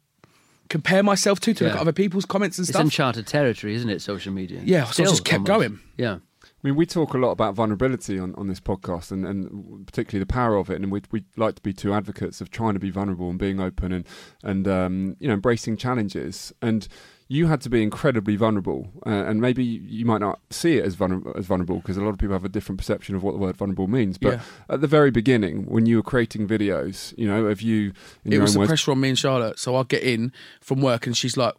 compare 0.69 1.03
myself 1.03 1.41
to 1.41 1.55
to 1.55 1.65
look 1.65 1.75
at 1.75 1.81
other 1.81 1.93
people's 1.93 2.25
comments 2.25 2.59
and 2.59 2.65
It's 2.65 2.71
stuff. 2.73 2.83
uncharted 2.85 3.27
territory, 3.27 3.75
isn't 3.75 3.91
it? 3.91 4.01
Social 4.01 4.33
media. 4.33 4.61
Yeah, 4.65 4.85
so 4.85 5.03
I 5.03 5.07
just 5.07 5.25
kept 5.25 5.49
almost. 5.49 5.69
going. 5.71 5.81
Yeah. 5.97 6.19
I 6.45 6.69
mean, 6.69 6.77
we 6.77 6.87
talk 6.87 7.13
a 7.15 7.19
lot 7.19 7.33
about 7.33 7.55
vulnerability 7.55 8.21
on, 8.21 8.37
on 8.37 8.47
this 8.47 8.61
podcast, 8.61 9.11
and, 9.11 9.27
and 9.27 9.85
particularly 9.85 10.23
the 10.23 10.33
power 10.33 10.55
of 10.57 10.71
it. 10.71 10.81
And 10.81 10.93
we 10.93 11.03
we 11.11 11.25
like 11.37 11.57
to 11.57 11.63
be 11.63 11.73
two 11.73 11.93
advocates 11.93 12.41
of 12.41 12.51
trying 12.51 12.75
to 12.75 12.81
be 12.81 12.91
vulnerable 12.91 13.29
and 13.31 13.39
being 13.39 13.59
open 13.61 13.91
and 13.93 14.07
and 14.45 14.69
um, 14.69 15.17
you 15.19 15.27
know 15.27 15.35
embracing 15.35 15.77
challenges. 15.77 16.53
And 16.63 16.87
you 17.29 17.47
had 17.47 17.61
to 17.63 17.71
be 17.71 17.83
incredibly 17.83 18.37
vulnerable, 18.37 18.91
uh, 19.07 19.11
and 19.11 19.41
maybe 19.41 19.65
you 19.65 20.05
might 20.05 20.21
not 20.21 20.41
see 20.51 20.77
it 20.79 20.85
as 20.85 20.95
vulnerable 20.95 21.33
as 21.37 21.47
vulnerable 21.47 21.77
because 21.79 21.97
a 21.97 22.03
lot 22.03 22.11
of 22.11 22.19
people 22.19 22.35
have 22.35 22.45
a 22.45 22.49
different 22.49 22.79
perception 22.79 23.15
of 23.15 23.23
what 23.23 23.33
the 23.33 23.39
word 23.39 23.57
vulnerable 23.57 23.87
means. 23.89 24.19
But 24.19 24.35
Yeah. 24.35 24.41
at 24.69 24.81
the 24.81 24.87
very 24.87 25.11
beginning, 25.11 25.65
when 25.67 25.87
you 25.87 25.97
were 25.97 26.03
creating 26.03 26.47
videos, 26.47 27.15
you 27.17 27.27
know, 27.27 27.47
of 27.47 27.63
you 27.63 27.93
in 28.25 28.33
it 28.33 28.37
your 28.37 28.43
was 28.43 28.53
the 28.55 28.59
words, 28.61 28.69
pressure 28.69 28.91
on 28.93 29.01
me 29.01 29.09
and 29.09 29.19
Charlotte. 29.19 29.59
So 29.59 29.77
I 29.77 29.83
get 29.85 30.03
in 30.03 30.33
from 30.61 30.81
work 30.83 31.07
and 31.07 31.17
she's 31.17 31.37
like, 31.37 31.55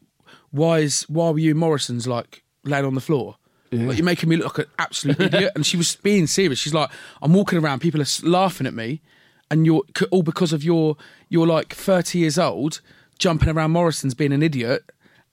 "Why 0.51 0.79
is 0.79 1.03
why 1.09 1.29
were 1.31 1.39
you 1.39 1.51
in 1.51 1.57
Morrison's 1.57 2.07
like 2.07 2.43
laying 2.63 2.85
on 2.85 2.93
the 2.95 3.01
floor? 3.01 3.37
Yeah. 3.71 3.87
Like, 3.87 3.97
you're 3.97 4.05
making 4.05 4.29
me 4.29 4.35
look 4.35 4.57
like 4.59 4.67
an 4.67 4.73
absolute 4.77 5.19
idiot." 5.19 5.53
And 5.55 5.65
she 5.65 5.77
was 5.77 5.95
being 5.95 6.27
serious. 6.27 6.59
She's 6.59 6.73
like, 6.75 6.89
"I'm 7.21 7.33
walking 7.33 7.57
around, 7.57 7.79
people 7.79 8.01
are 8.01 8.05
laughing 8.21 8.67
at 8.67 8.73
me, 8.75 9.01
and 9.49 9.65
you're 9.65 9.81
all 10.11 10.21
because 10.23 10.53
of 10.53 10.63
your 10.63 10.97
you're 11.29 11.47
like 11.47 11.73
30 11.73 12.19
years 12.19 12.37
old, 12.37 12.81
jumping 13.17 13.49
around 13.49 13.71
Morrison's 13.71 14.13
being 14.13 14.33
an 14.33 14.43
idiot." 14.43 14.83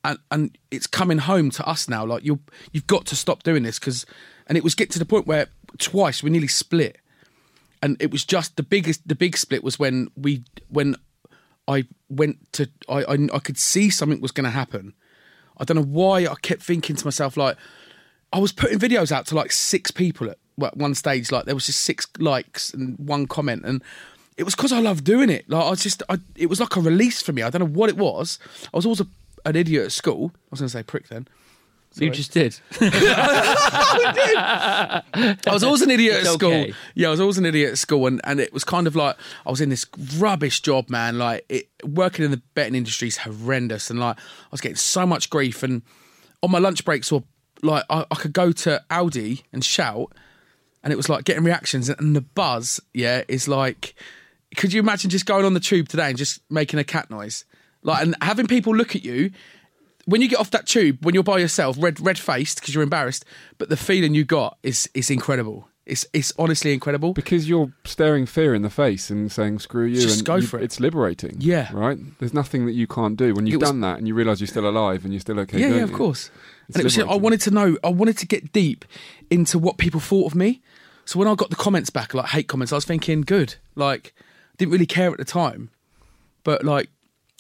And, 0.03 0.19
and 0.31 0.59
it's 0.71 0.87
coming 0.87 1.19
home 1.19 1.51
to 1.51 1.69
us 1.69 1.89
now. 1.89 2.07
Like 2.07 2.25
you, 2.25 2.41
you've 2.73 2.87
got 2.87 3.05
to 3.07 3.17
stop 3.17 3.43
doing 3.43 3.63
this 3.65 3.79
because, 3.79 4.07
and 4.47 4.57
it 4.57 4.65
was 4.65 4.75
get 4.75 4.91
to 4.93 4.99
the 4.99 5.05
point 5.05 5.27
where 5.27 5.49
twice 5.79 6.23
we 6.23 6.31
nearly 6.31 6.49
split 6.49 6.99
and 7.83 7.97
it 8.01 8.11
was 8.11 8.25
just 8.25 8.57
the 8.57 8.63
biggest 8.63 9.07
the 9.07 9.15
big 9.15 9.37
split 9.37 9.65
was 9.65 9.79
when 9.79 10.11
we 10.17 10.45
when 10.69 10.97
I 11.69 11.87
went 12.09 12.53
to 12.53 12.69
I 12.89 13.05
I, 13.05 13.29
I 13.35 13.39
could 13.39 13.59
see 13.59 13.91
something 13.91 14.21
was 14.21 14.33
going 14.33 14.45
to 14.45 14.51
happen. 14.51 14.95
I 15.59 15.65
don't 15.65 15.77
know 15.77 15.83
why 15.83 16.27
I 16.27 16.35
kept 16.43 16.63
thinking 16.63 16.97
to 16.97 17.07
myself 17.07 17.37
like 17.37 17.57
I 18.33 18.39
was 18.39 18.53
putting 18.53 18.79
videos 18.79 19.13
out 19.13 19.27
to 19.27 19.35
like 19.35 19.53
six 19.53 19.91
people 19.91 20.31
at 20.31 20.39
one 20.77 20.95
stage 20.95 21.33
like 21.33 21.47
there 21.47 21.55
was 21.55 21.67
just 21.67 21.81
six 21.81 22.07
likes 22.19 22.73
and 22.73 22.99
one 22.99 23.27
comment 23.27 23.65
and 23.65 23.83
it 24.37 24.45
was 24.45 24.55
because 24.55 24.73
I 24.73 24.81
love 24.81 25.05
doing 25.05 25.31
it 25.31 25.49
like 25.49 25.65
I 25.65 25.75
just 25.75 26.03
I, 26.09 26.19
it 26.37 26.47
was 26.47 26.61
like 26.61 26.77
a 26.77 26.81
release 26.81 27.23
for 27.23 27.33
me 27.33 27.43
I 27.43 27.51
don't 27.51 27.61
know 27.61 27.79
what 27.79 27.89
it 27.89 27.97
was 27.97 28.39
I 28.73 28.77
was 28.77 28.87
always 28.87 29.01
a, 29.01 29.07
an 29.45 29.57
idiot 29.57 29.87
at 29.87 29.93
school 29.93 30.33
I 30.35 30.39
was 30.51 30.61
going 30.61 30.69
to 30.69 30.73
say 30.73 30.83
prick 30.83 31.09
then 31.09 31.27
You 31.97 32.11
just 32.11 32.33
did. 32.41 32.59
I 32.81 35.03
was 35.47 35.65
always 35.65 35.83
an 35.83 35.91
idiot 35.91 36.21
at 36.21 36.27
school. 36.27 36.53
okay. 36.53 36.73
Yeah, 36.95 37.09
I 37.09 37.11
was 37.11 37.21
always 37.21 37.37
an 37.39 37.47
idiot 37.47 37.73
at 37.73 37.79
school, 37.79 38.07
and, 38.07 38.21
and 38.23 38.39
it 38.39 38.53
was 38.53 38.63
kind 38.63 38.87
of 38.87 38.95
like 38.95 39.17
I 39.45 39.51
was 39.51 39.61
in 39.61 39.71
this 39.71 39.85
rubbish 40.17 40.61
job, 40.61 40.89
man. 40.89 41.19
Like 41.19 41.45
it, 41.49 41.69
working 41.85 42.25
in 42.25 42.31
the 42.31 42.41
betting 42.55 42.77
industry 42.77 43.09
is 43.09 43.19
horrendous, 43.19 43.91
and 43.91 43.99
like 43.99 44.17
I 44.19 44.49
was 44.53 44.61
getting 44.61 44.77
so 44.77 45.05
much 45.05 45.31
grief. 45.31 45.65
And 45.65 45.83
on 46.43 46.51
my 46.53 46.59
lunch 46.59 46.85
breaks, 46.85 47.11
or 47.11 47.25
like 47.63 47.85
I, 47.91 48.07
I 48.11 48.15
could 48.15 48.33
go 48.33 48.53
to 48.53 48.81
Audi 48.89 49.43
and 49.53 49.65
shout, 49.65 50.13
and 50.85 50.93
it 50.93 50.97
was 50.97 51.09
like 51.09 51.25
getting 51.25 51.43
reactions, 51.45 51.89
and 51.89 52.15
the 52.15 52.21
buzz, 52.23 52.81
yeah, 52.95 53.23
is 53.29 53.49
like. 53.49 53.95
Could 54.57 54.73
you 54.73 54.81
imagine 54.81 55.11
just 55.11 55.27
going 55.27 55.45
on 55.45 55.55
the 55.55 55.61
tube 55.61 55.87
today 55.87 56.09
and 56.09 56.19
just 56.19 56.41
making 56.51 56.81
a 56.81 56.85
cat 56.85 57.09
noise, 57.09 57.45
like 57.83 58.03
and 58.03 58.15
having 58.23 58.47
people 58.47 58.75
look 58.75 58.95
at 58.97 59.05
you? 59.05 59.31
when 60.07 60.21
you 60.23 60.29
get 60.29 60.41
off 60.41 60.51
that 60.51 60.67
tube, 60.67 60.99
when 61.05 61.15
you're 61.15 61.23
by 61.23 61.39
yourself, 61.39 61.77
red 61.79 62.01
red 62.01 62.19
faced 62.19 62.59
because 62.61 62.75
you're 62.75 62.83
embarrassed, 62.83 63.25
but 63.59 63.69
the 63.69 63.77
feeling 63.77 64.15
you 64.15 64.25
got 64.25 64.59
is 64.63 64.89
is 64.95 65.11
incredible. 65.11 65.69
It's 65.87 66.07
it's 66.13 66.33
honestly 66.39 66.73
incredible. 66.73 67.13
because 67.13 67.49
you're 67.49 67.73
staring 67.85 68.25
fear 68.27 68.55
in 68.55 68.63
the 68.63 68.71
face 68.71 69.11
and 69.11 69.31
saying 69.31 69.59
"screw 69.61 69.85
you," 69.85 70.01
Just 70.01 70.19
and 70.19 70.27
go 70.27 70.37
you- 70.37 70.47
for 70.47 70.59
it. 70.59 70.65
It's 70.65 70.81
liberating. 70.81 71.37
Yeah. 71.39 71.69
right. 71.73 71.99
There's 72.19 72.35
nothing 72.35 72.67
that 72.67 72.73
you 72.73 72.87
can't 72.87 73.17
do 73.17 73.35
when 73.35 73.47
you've 73.47 73.61
was- 73.61 73.69
done 73.71 73.81
that 73.83 73.99
and 73.99 74.09
you 74.09 74.15
realise 74.15 74.41
you're 74.41 74.47
still 74.49 74.69
alive 74.69 75.05
and 75.05 75.13
you're 75.13 75.21
still 75.21 75.39
okay. 75.41 75.61
yeah, 75.61 75.69
yeah, 75.77 75.83
of 75.83 75.93
course. 75.93 76.31
It's 76.69 76.77
and 76.77 76.81
it 76.81 76.85
was, 76.85 76.99
I 76.99 77.15
wanted 77.17 77.41
to 77.43 77.51
know, 77.51 77.77
I 77.85 77.89
wanted 77.89 78.17
to 78.19 78.27
get 78.27 78.53
deep 78.53 78.85
into 79.31 79.59
what 79.59 79.77
people 79.79 80.01
thought 80.01 80.27
of 80.27 80.35
me. 80.35 80.63
So 81.05 81.19
when 81.19 81.27
I 81.29 81.35
got 81.35 81.51
the 81.51 81.57
comments 81.57 81.91
back, 81.91 82.15
like 82.15 82.27
hate 82.27 82.47
comments, 82.49 82.73
I 82.73 82.77
was 82.77 82.85
thinking, 82.85 83.23
good. 83.23 83.57
Like, 83.75 84.15
didn't 84.59 84.71
really 84.73 84.87
care 84.87 85.11
at 85.11 85.19
the 85.19 85.25
time, 85.25 85.71
but 86.45 86.65
like, 86.65 86.89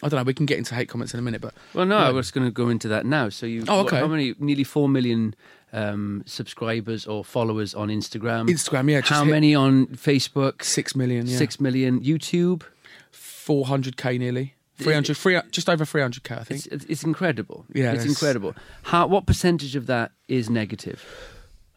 I 0.03 0.09
don't 0.09 0.19
know. 0.19 0.25
We 0.25 0.35
can 0.35 0.47
get 0.47 0.59
into 0.59 0.75
hate 0.75 0.89
comments 0.89 1.13
in 1.15 1.21
a 1.21 1.23
minute, 1.23 1.41
but 1.41 1.55
Well, 1.75 1.87
no, 1.87 1.97
I 1.99 2.11
was 2.11 2.31
going 2.31 2.47
to 2.47 2.51
go 2.51 2.69
into 2.69 2.89
that 2.89 3.05
now. 3.05 3.29
So 3.29 3.47
you, 3.47 3.65
Oh, 3.69 3.79
what- 3.79 3.87
okay. 3.87 3.99
how 3.99 4.07
many? 4.07 4.35
Nearly 4.39 4.65
four 4.65 4.89
million 4.89 5.35
um, 5.73 6.23
subscribers 6.27 7.07
or 7.07 7.25
followers 7.25 7.75
on 7.75 7.89
Instagram. 7.89 8.49
Instagram, 8.49 8.91
yeah, 8.91 9.01
just 9.01 9.11
how 9.13 9.25
many 9.25 9.55
on 9.55 9.87
Facebook? 9.89 10.65
six 10.65 10.97
million, 10.97 11.27
yeah, 11.27 11.37
Six 11.37 11.61
million. 11.61 12.01
YouTube. 12.01 12.63
four 13.11 13.67
hundred 13.67 13.97
k 13.97 14.17
nearly, 14.19 14.55
300, 14.79 15.17
three, 15.17 15.39
just 15.51 15.69
over 15.69 15.85
three 15.85 16.01
hundred 16.03 16.23
k, 16.25 16.35
I 16.35 16.45
think. 16.45 16.59
It's, 16.59 16.67
it's 16.69 16.85
it's 16.87 17.05
incredible. 17.05 17.67
Yeah, 17.75 17.93
it's 17.93 18.05
it's- 18.05 18.09
incredible. 18.09 18.55
How? 18.85 19.07
What 19.07 19.27
percentage 19.27 19.77
of 19.77 19.87
that 19.87 20.13
is 20.29 20.49
negative? 20.49 21.05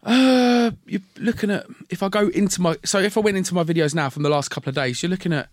Uh, 0.03 0.71
you're 0.85 1.01
looking 1.17 1.49
at 1.49 1.65
if 1.89 2.03
I 2.03 2.09
go 2.09 2.27
into 2.29 2.61
my 2.61 2.77
so 2.83 2.99
if 2.99 3.17
I 3.17 3.21
went 3.21 3.37
into 3.37 3.53
my 3.53 3.63
videos 3.63 3.95
now 3.95 4.09
from 4.09 4.23
the 4.23 4.29
last 4.29 4.49
couple 4.49 4.69
of 4.69 4.75
days, 4.75 5.01
you're 5.01 5.09
looking 5.09 5.31
at 5.33 5.49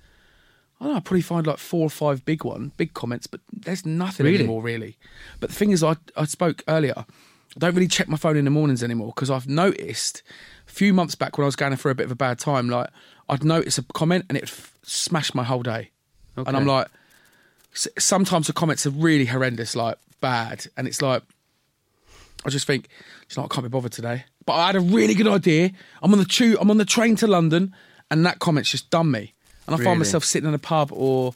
I 0.81 0.85
don't 0.85 0.93
know, 0.93 0.97
I'd 0.97 1.05
probably 1.05 1.21
find 1.23 1.47
like 1.47 1.59
four 1.59 1.83
or 1.83 1.91
five 1.91 2.25
big 2.25 2.43
one, 2.45 2.73
big 2.79 2.95
comments, 2.95 3.27
but 3.27 3.41
there's 3.53 3.85
nothing 3.85 4.25
Really? 4.25 4.39
anymore 4.39 4.63
really. 4.63 4.97
But 5.39 5.51
the 5.51 5.57
thing 5.57 5.71
is, 5.73 5.83
I 5.85 5.97
I 6.17 6.25
spoke 6.25 6.63
earlier. 6.69 6.95
I 6.97 7.59
don't 7.59 7.75
really 7.75 7.89
check 7.89 8.09
my 8.09 8.17
phone 8.17 8.37
in 8.37 8.45
the 8.45 8.51
mornings 8.51 8.83
anymore 8.83 9.13
because 9.15 9.29
I've 9.31 9.49
noticed 9.49 10.23
a 10.69 10.73
few 10.73 10.95
months 10.95 11.15
back 11.17 11.37
when 11.37 11.45
I 11.45 11.49
was 11.49 11.57
going 11.57 11.75
through 11.77 11.91
a 11.91 11.95
bit 11.97 12.07
of 12.07 12.13
a 12.13 12.17
bad 12.17 12.39
time, 12.39 12.69
like 12.71 12.89
I'd 13.29 13.45
notice 13.45 13.77
a 13.77 13.83
comment 13.83 14.25
and 14.29 14.39
it 14.39 14.45
f- 14.45 14.73
smashed 14.83 15.35
my 15.35 15.43
whole 15.45 15.63
day, 15.63 15.91
and 16.37 16.57
I'm 16.57 16.65
like, 16.67 16.87
s- 17.75 17.89
sometimes 17.99 18.47
the 18.47 18.53
comments 18.53 18.87
are 18.87 18.91
really 18.91 19.27
horrendous, 19.27 19.77
like 19.77 19.99
bad, 20.21 20.67
and 20.77 20.87
it's 20.89 21.03
like. 21.03 21.23
I 22.43 22.49
just 22.49 22.67
think, 22.67 22.89
it's 23.25 23.37
not, 23.37 23.45
I 23.53 23.55
can't 23.55 23.65
be 23.67 23.69
bothered 23.69 23.93
today. 23.93 24.25
But 24.47 24.55
I 24.55 24.67
had 24.69 24.77
a 24.77 24.81
really 24.81 25.13
good 25.13 25.27
idea. 25.29 25.73
I'm 26.03 26.11
on 26.15 26.19
the 26.19 26.25
tube, 26.25 26.57
I'm 26.59 26.71
on 26.71 26.79
the 26.79 26.87
train 26.87 27.15
to 27.17 27.27
London, 27.27 27.75
and 28.11 28.25
that 28.25 28.39
comment's 28.39 28.71
just 28.71 28.89
done 28.89 29.11
me. 29.11 29.35
And 29.71 29.77
I 29.77 29.79
Really? 29.79 29.85
find 29.85 29.99
myself 30.01 30.25
sitting 30.25 30.49
in 30.49 30.55
a 30.55 30.59
pub 30.59 30.91
or 30.93 31.33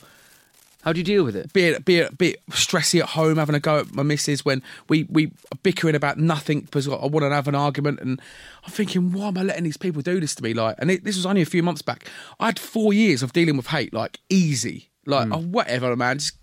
How 0.83 0.93
do 0.93 0.99
you 0.99 1.05
deal 1.05 1.25
with 1.25 1.37
it? 1.37 1.53
be 1.53 1.63
it, 1.65 1.85
be 1.85 1.99
it, 2.01 2.19
be 2.19 2.31
it 2.33 2.47
stressy 2.51 3.01
at 3.01 3.11
home, 3.11 3.37
having 3.39 3.55
a 3.55 3.61
go 3.61 3.79
at 3.79 3.95
my 3.95 4.03
missus 4.03 4.45
when 4.45 4.61
we, 4.89 5.05
we 5.05 5.27
are 5.53 5.59
bickering 5.63 5.95
about 5.95 6.19
nothing 6.19 6.61
because 6.63 6.87
I 6.89 6.91
want 7.07 7.21
to 7.23 7.31
have 7.31 7.49
an 7.49 7.55
argument. 7.55 8.01
And 8.01 8.21
I'm 8.65 8.71
thinking, 8.73 9.13
why 9.13 9.29
am 9.29 9.39
I 9.39 9.43
letting 9.45 9.65
these 9.65 9.77
people 9.79 10.03
do 10.03 10.21
this 10.21 10.35
to 10.35 10.43
me? 10.43 10.53
Like, 10.53 10.75
and 10.79 10.91
it, 10.91 11.05
this 11.05 11.17
was 11.17 11.25
only 11.27 11.41
a 11.43 11.47
few 11.47 11.63
months 11.63 11.81
back. 11.81 12.07
I 12.41 12.47
had 12.47 12.59
four 12.59 12.93
years 12.93 13.23
of 13.23 13.33
dealing 13.33 13.57
with 13.57 13.69
hate, 13.69 13.95
like 13.95 14.19
easy, 14.29 14.91
like 15.07 15.29
oh, 15.33 15.39
whatever, 15.39 15.95
man. 15.97 16.19
Just 16.19 16.35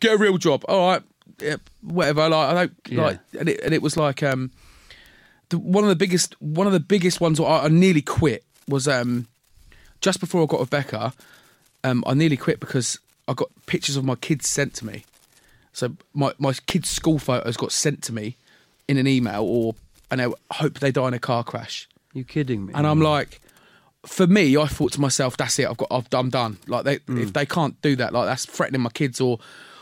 get 0.00 0.14
a 0.14 0.18
real 0.18 0.36
job. 0.38 0.64
All 0.68 0.88
right, 0.90 1.02
yeah, 1.40 1.56
whatever. 1.80 2.28
Like 2.28 2.48
I 2.48 2.54
don't 2.54 2.72
Yeah. 2.88 3.02
like, 3.04 3.20
and 3.38 3.48
it, 3.48 3.60
and 3.64 3.72
it 3.72 3.80
was 3.80 3.96
like 3.96 4.22
um, 4.22 4.50
the, 5.48 5.58
one 5.58 5.84
of 5.84 5.88
the 5.88 5.96
biggest 5.96 6.34
one 6.42 6.66
of 6.66 6.72
the 6.74 6.80
biggest 6.80 7.20
ones 7.22 7.40
I, 7.40 7.44
I 7.64 7.68
nearly 7.68 8.02
quit 8.02 8.44
was 8.68 8.86
um, 8.86 9.28
just 10.02 10.20
before 10.20 10.42
I 10.42 10.46
got 10.46 10.60
Rebecca, 10.60 11.14
Um, 11.84 12.04
I 12.06 12.14
nearly 12.14 12.36
quit 12.36 12.60
because 12.60 12.98
I 13.26 13.32
got 13.34 13.48
pictures 13.66 13.96
of 13.96 14.04
my 14.04 14.14
kids 14.14 14.48
sent 14.48 14.74
to 14.74 14.86
me. 14.86 15.04
So 15.72 15.96
my 16.14 16.32
my 16.38 16.52
kids' 16.66 16.90
school 16.90 17.18
photos 17.18 17.56
got 17.56 17.72
sent 17.72 18.02
to 18.04 18.12
me 18.12 18.36
in 18.86 18.98
an 18.98 19.06
email, 19.06 19.42
or 19.42 19.74
and 20.10 20.20
I 20.22 20.28
hope 20.52 20.78
they 20.80 20.92
die 20.92 21.08
in 21.08 21.14
a 21.14 21.18
car 21.18 21.42
crash. 21.42 21.88
You 22.12 22.22
kidding 22.24 22.66
me? 22.66 22.72
And 22.76 22.86
I'm 22.86 23.00
like, 23.00 23.40
for 24.06 24.26
me, 24.26 24.56
I 24.56 24.66
thought 24.66 24.92
to 24.92 25.00
myself, 25.00 25.36
that's 25.38 25.58
it. 25.58 25.66
I've 25.66 25.78
got, 25.78 25.88
I've, 25.90 26.06
I'm 26.12 26.28
done. 26.30 26.58
Like 26.66 26.84
they, 26.84 26.98
Mm. 26.98 27.22
if 27.22 27.32
they 27.32 27.46
can't 27.46 27.80
do 27.82 27.96
that, 27.96 28.12
like 28.12 28.26
that's 28.26 28.44
threatening 28.44 28.82
my 28.82 28.90
kids, 28.90 29.18
or 29.20 29.38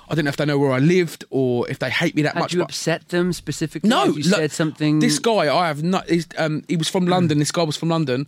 I 0.08 0.14
don't 0.14 0.24
know 0.24 0.28
if 0.30 0.36
they 0.36 0.46
know 0.46 0.58
where 0.58 0.72
I 0.72 0.78
lived, 0.78 1.24
or 1.30 1.68
if 1.68 1.78
they 1.80 1.90
hate 1.90 2.14
me 2.14 2.22
that 2.22 2.34
Had 2.34 2.40
much. 2.40 2.54
you 2.54 2.62
upset 2.62 3.08
them 3.08 3.32
specifically? 3.32 3.90
no, 3.90 4.04
you 4.04 4.22
look, 4.30 4.38
said 4.38 4.52
something. 4.52 5.00
This 5.00 5.18
guy, 5.18 5.52
I 5.54 5.66
have 5.66 5.82
not. 5.82 6.08
He's, 6.08 6.26
um, 6.38 6.62
he 6.68 6.76
was 6.76 6.88
from 6.88 7.06
London. 7.06 7.38
This 7.40 7.50
guy 7.52 7.64
was 7.64 7.76
from 7.76 7.88
London, 7.90 8.26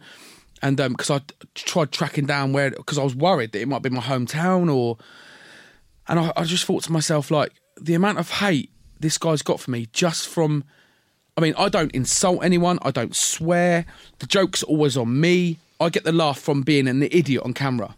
and 0.62 0.76
because 0.76 1.10
I 1.10 1.20
tried 1.54 1.90
tracking 1.90 2.26
down 2.26 2.52
where, 2.52 2.70
because 2.70 2.98
I 2.98 3.02
was 3.02 3.16
worried 3.16 3.52
that 3.52 3.60
it 3.60 3.68
might 3.68 3.82
be 3.82 3.90
my 3.90 4.00
hometown, 4.00 4.72
or, 4.72 4.96
and 6.06 6.20
I, 6.20 6.32
I 6.36 6.44
just 6.44 6.64
thought 6.64 6.84
to 6.84 6.92
myself 6.92 7.30
like 7.30 7.52
the 7.80 7.94
amount 7.94 8.18
of 8.18 8.30
hate 8.30 8.70
this 9.00 9.18
guy's 9.18 9.42
got 9.42 9.60
for 9.60 9.70
me 9.70 9.88
just 9.92 10.28
from. 10.28 10.64
I 11.36 11.40
mean, 11.40 11.54
I 11.58 11.68
don't 11.68 11.90
insult 11.92 12.44
anyone. 12.44 12.78
I 12.82 12.90
don't 12.90 13.16
swear. 13.16 13.86
The 14.18 14.26
joke's 14.26 14.62
always 14.62 14.96
on 14.96 15.18
me. 15.18 15.58
I 15.80 15.88
get 15.88 16.04
the 16.04 16.12
laugh 16.12 16.38
from 16.38 16.62
being 16.62 16.86
an 16.86 17.02
idiot 17.02 17.42
on 17.44 17.54
camera, 17.54 17.96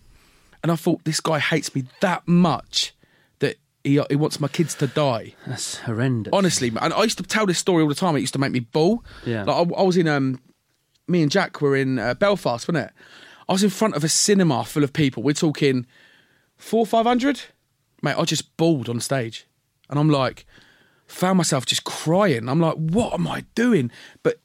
and 0.63 0.73
I 0.73 0.77
thought 0.77 1.05
this 1.05 1.21
guy 1.21 1.39
hates 1.41 1.75
me 1.75 1.85
that 2.01 2.27
much 2.27 2.95
that 3.41 3.57
he 3.83 4.01
he 4.09 4.17
wants 4.17 4.41
my 4.41 4.49
kids 4.49 4.75
to 4.77 4.87
die. 4.87 5.35
That's 5.47 5.79
horrendous. 5.79 6.33
Honestly, 6.33 6.71
man, 6.71 6.93
I 6.95 7.03
used 7.03 7.19
to 7.19 7.25
tell 7.25 7.45
this 7.45 7.59
story 7.59 7.83
all 7.83 7.89
the 7.89 7.95
time. 7.95 8.17
It 8.17 8.21
used 8.21 8.33
to 8.33 8.39
make 8.39 8.53
me 8.53 8.61
bawl. 8.61 9.05
Yeah. 9.27 9.43
like 9.43 9.57
I, 9.57 9.81
I 9.81 9.83
was 9.83 9.99
in 9.99 10.09
um, 10.09 10.41
me 11.07 11.23
and 11.23 11.31
Jack 11.31 11.61
were 11.61 11.77
in 11.77 11.99
uh, 11.99 12.15
Belfast, 12.15 12.67
wasn't 12.69 12.87
it? 12.87 12.93
I 13.49 13.53
was 13.53 13.63
in 13.63 13.71
front 13.71 13.95
of 13.95 14.05
a 14.05 14.09
cinema 14.09 14.65
full 14.65 14.85
of 14.85 14.93
people. 14.93 15.23
We're 15.23 15.33
talking 15.35 15.87
four, 16.57 16.87
five 16.87 17.07
hundred, 17.07 17.43
mate. 18.03 18.17
I 18.19 18.25
just 18.25 18.57
bawled 18.57 18.89
on 18.89 19.01
stage, 19.01 19.47
and 19.91 19.99
I'm 19.99 20.09
like, 20.09 20.47
found 21.07 21.37
myself 21.37 21.67
just 21.67 21.85
crying. 21.85 22.49
I'm 22.49 22.61
like, 22.61 22.77
what 22.77 23.13
am 23.13 23.29
I 23.29 23.45
doing? 23.55 23.91
But 24.23 24.41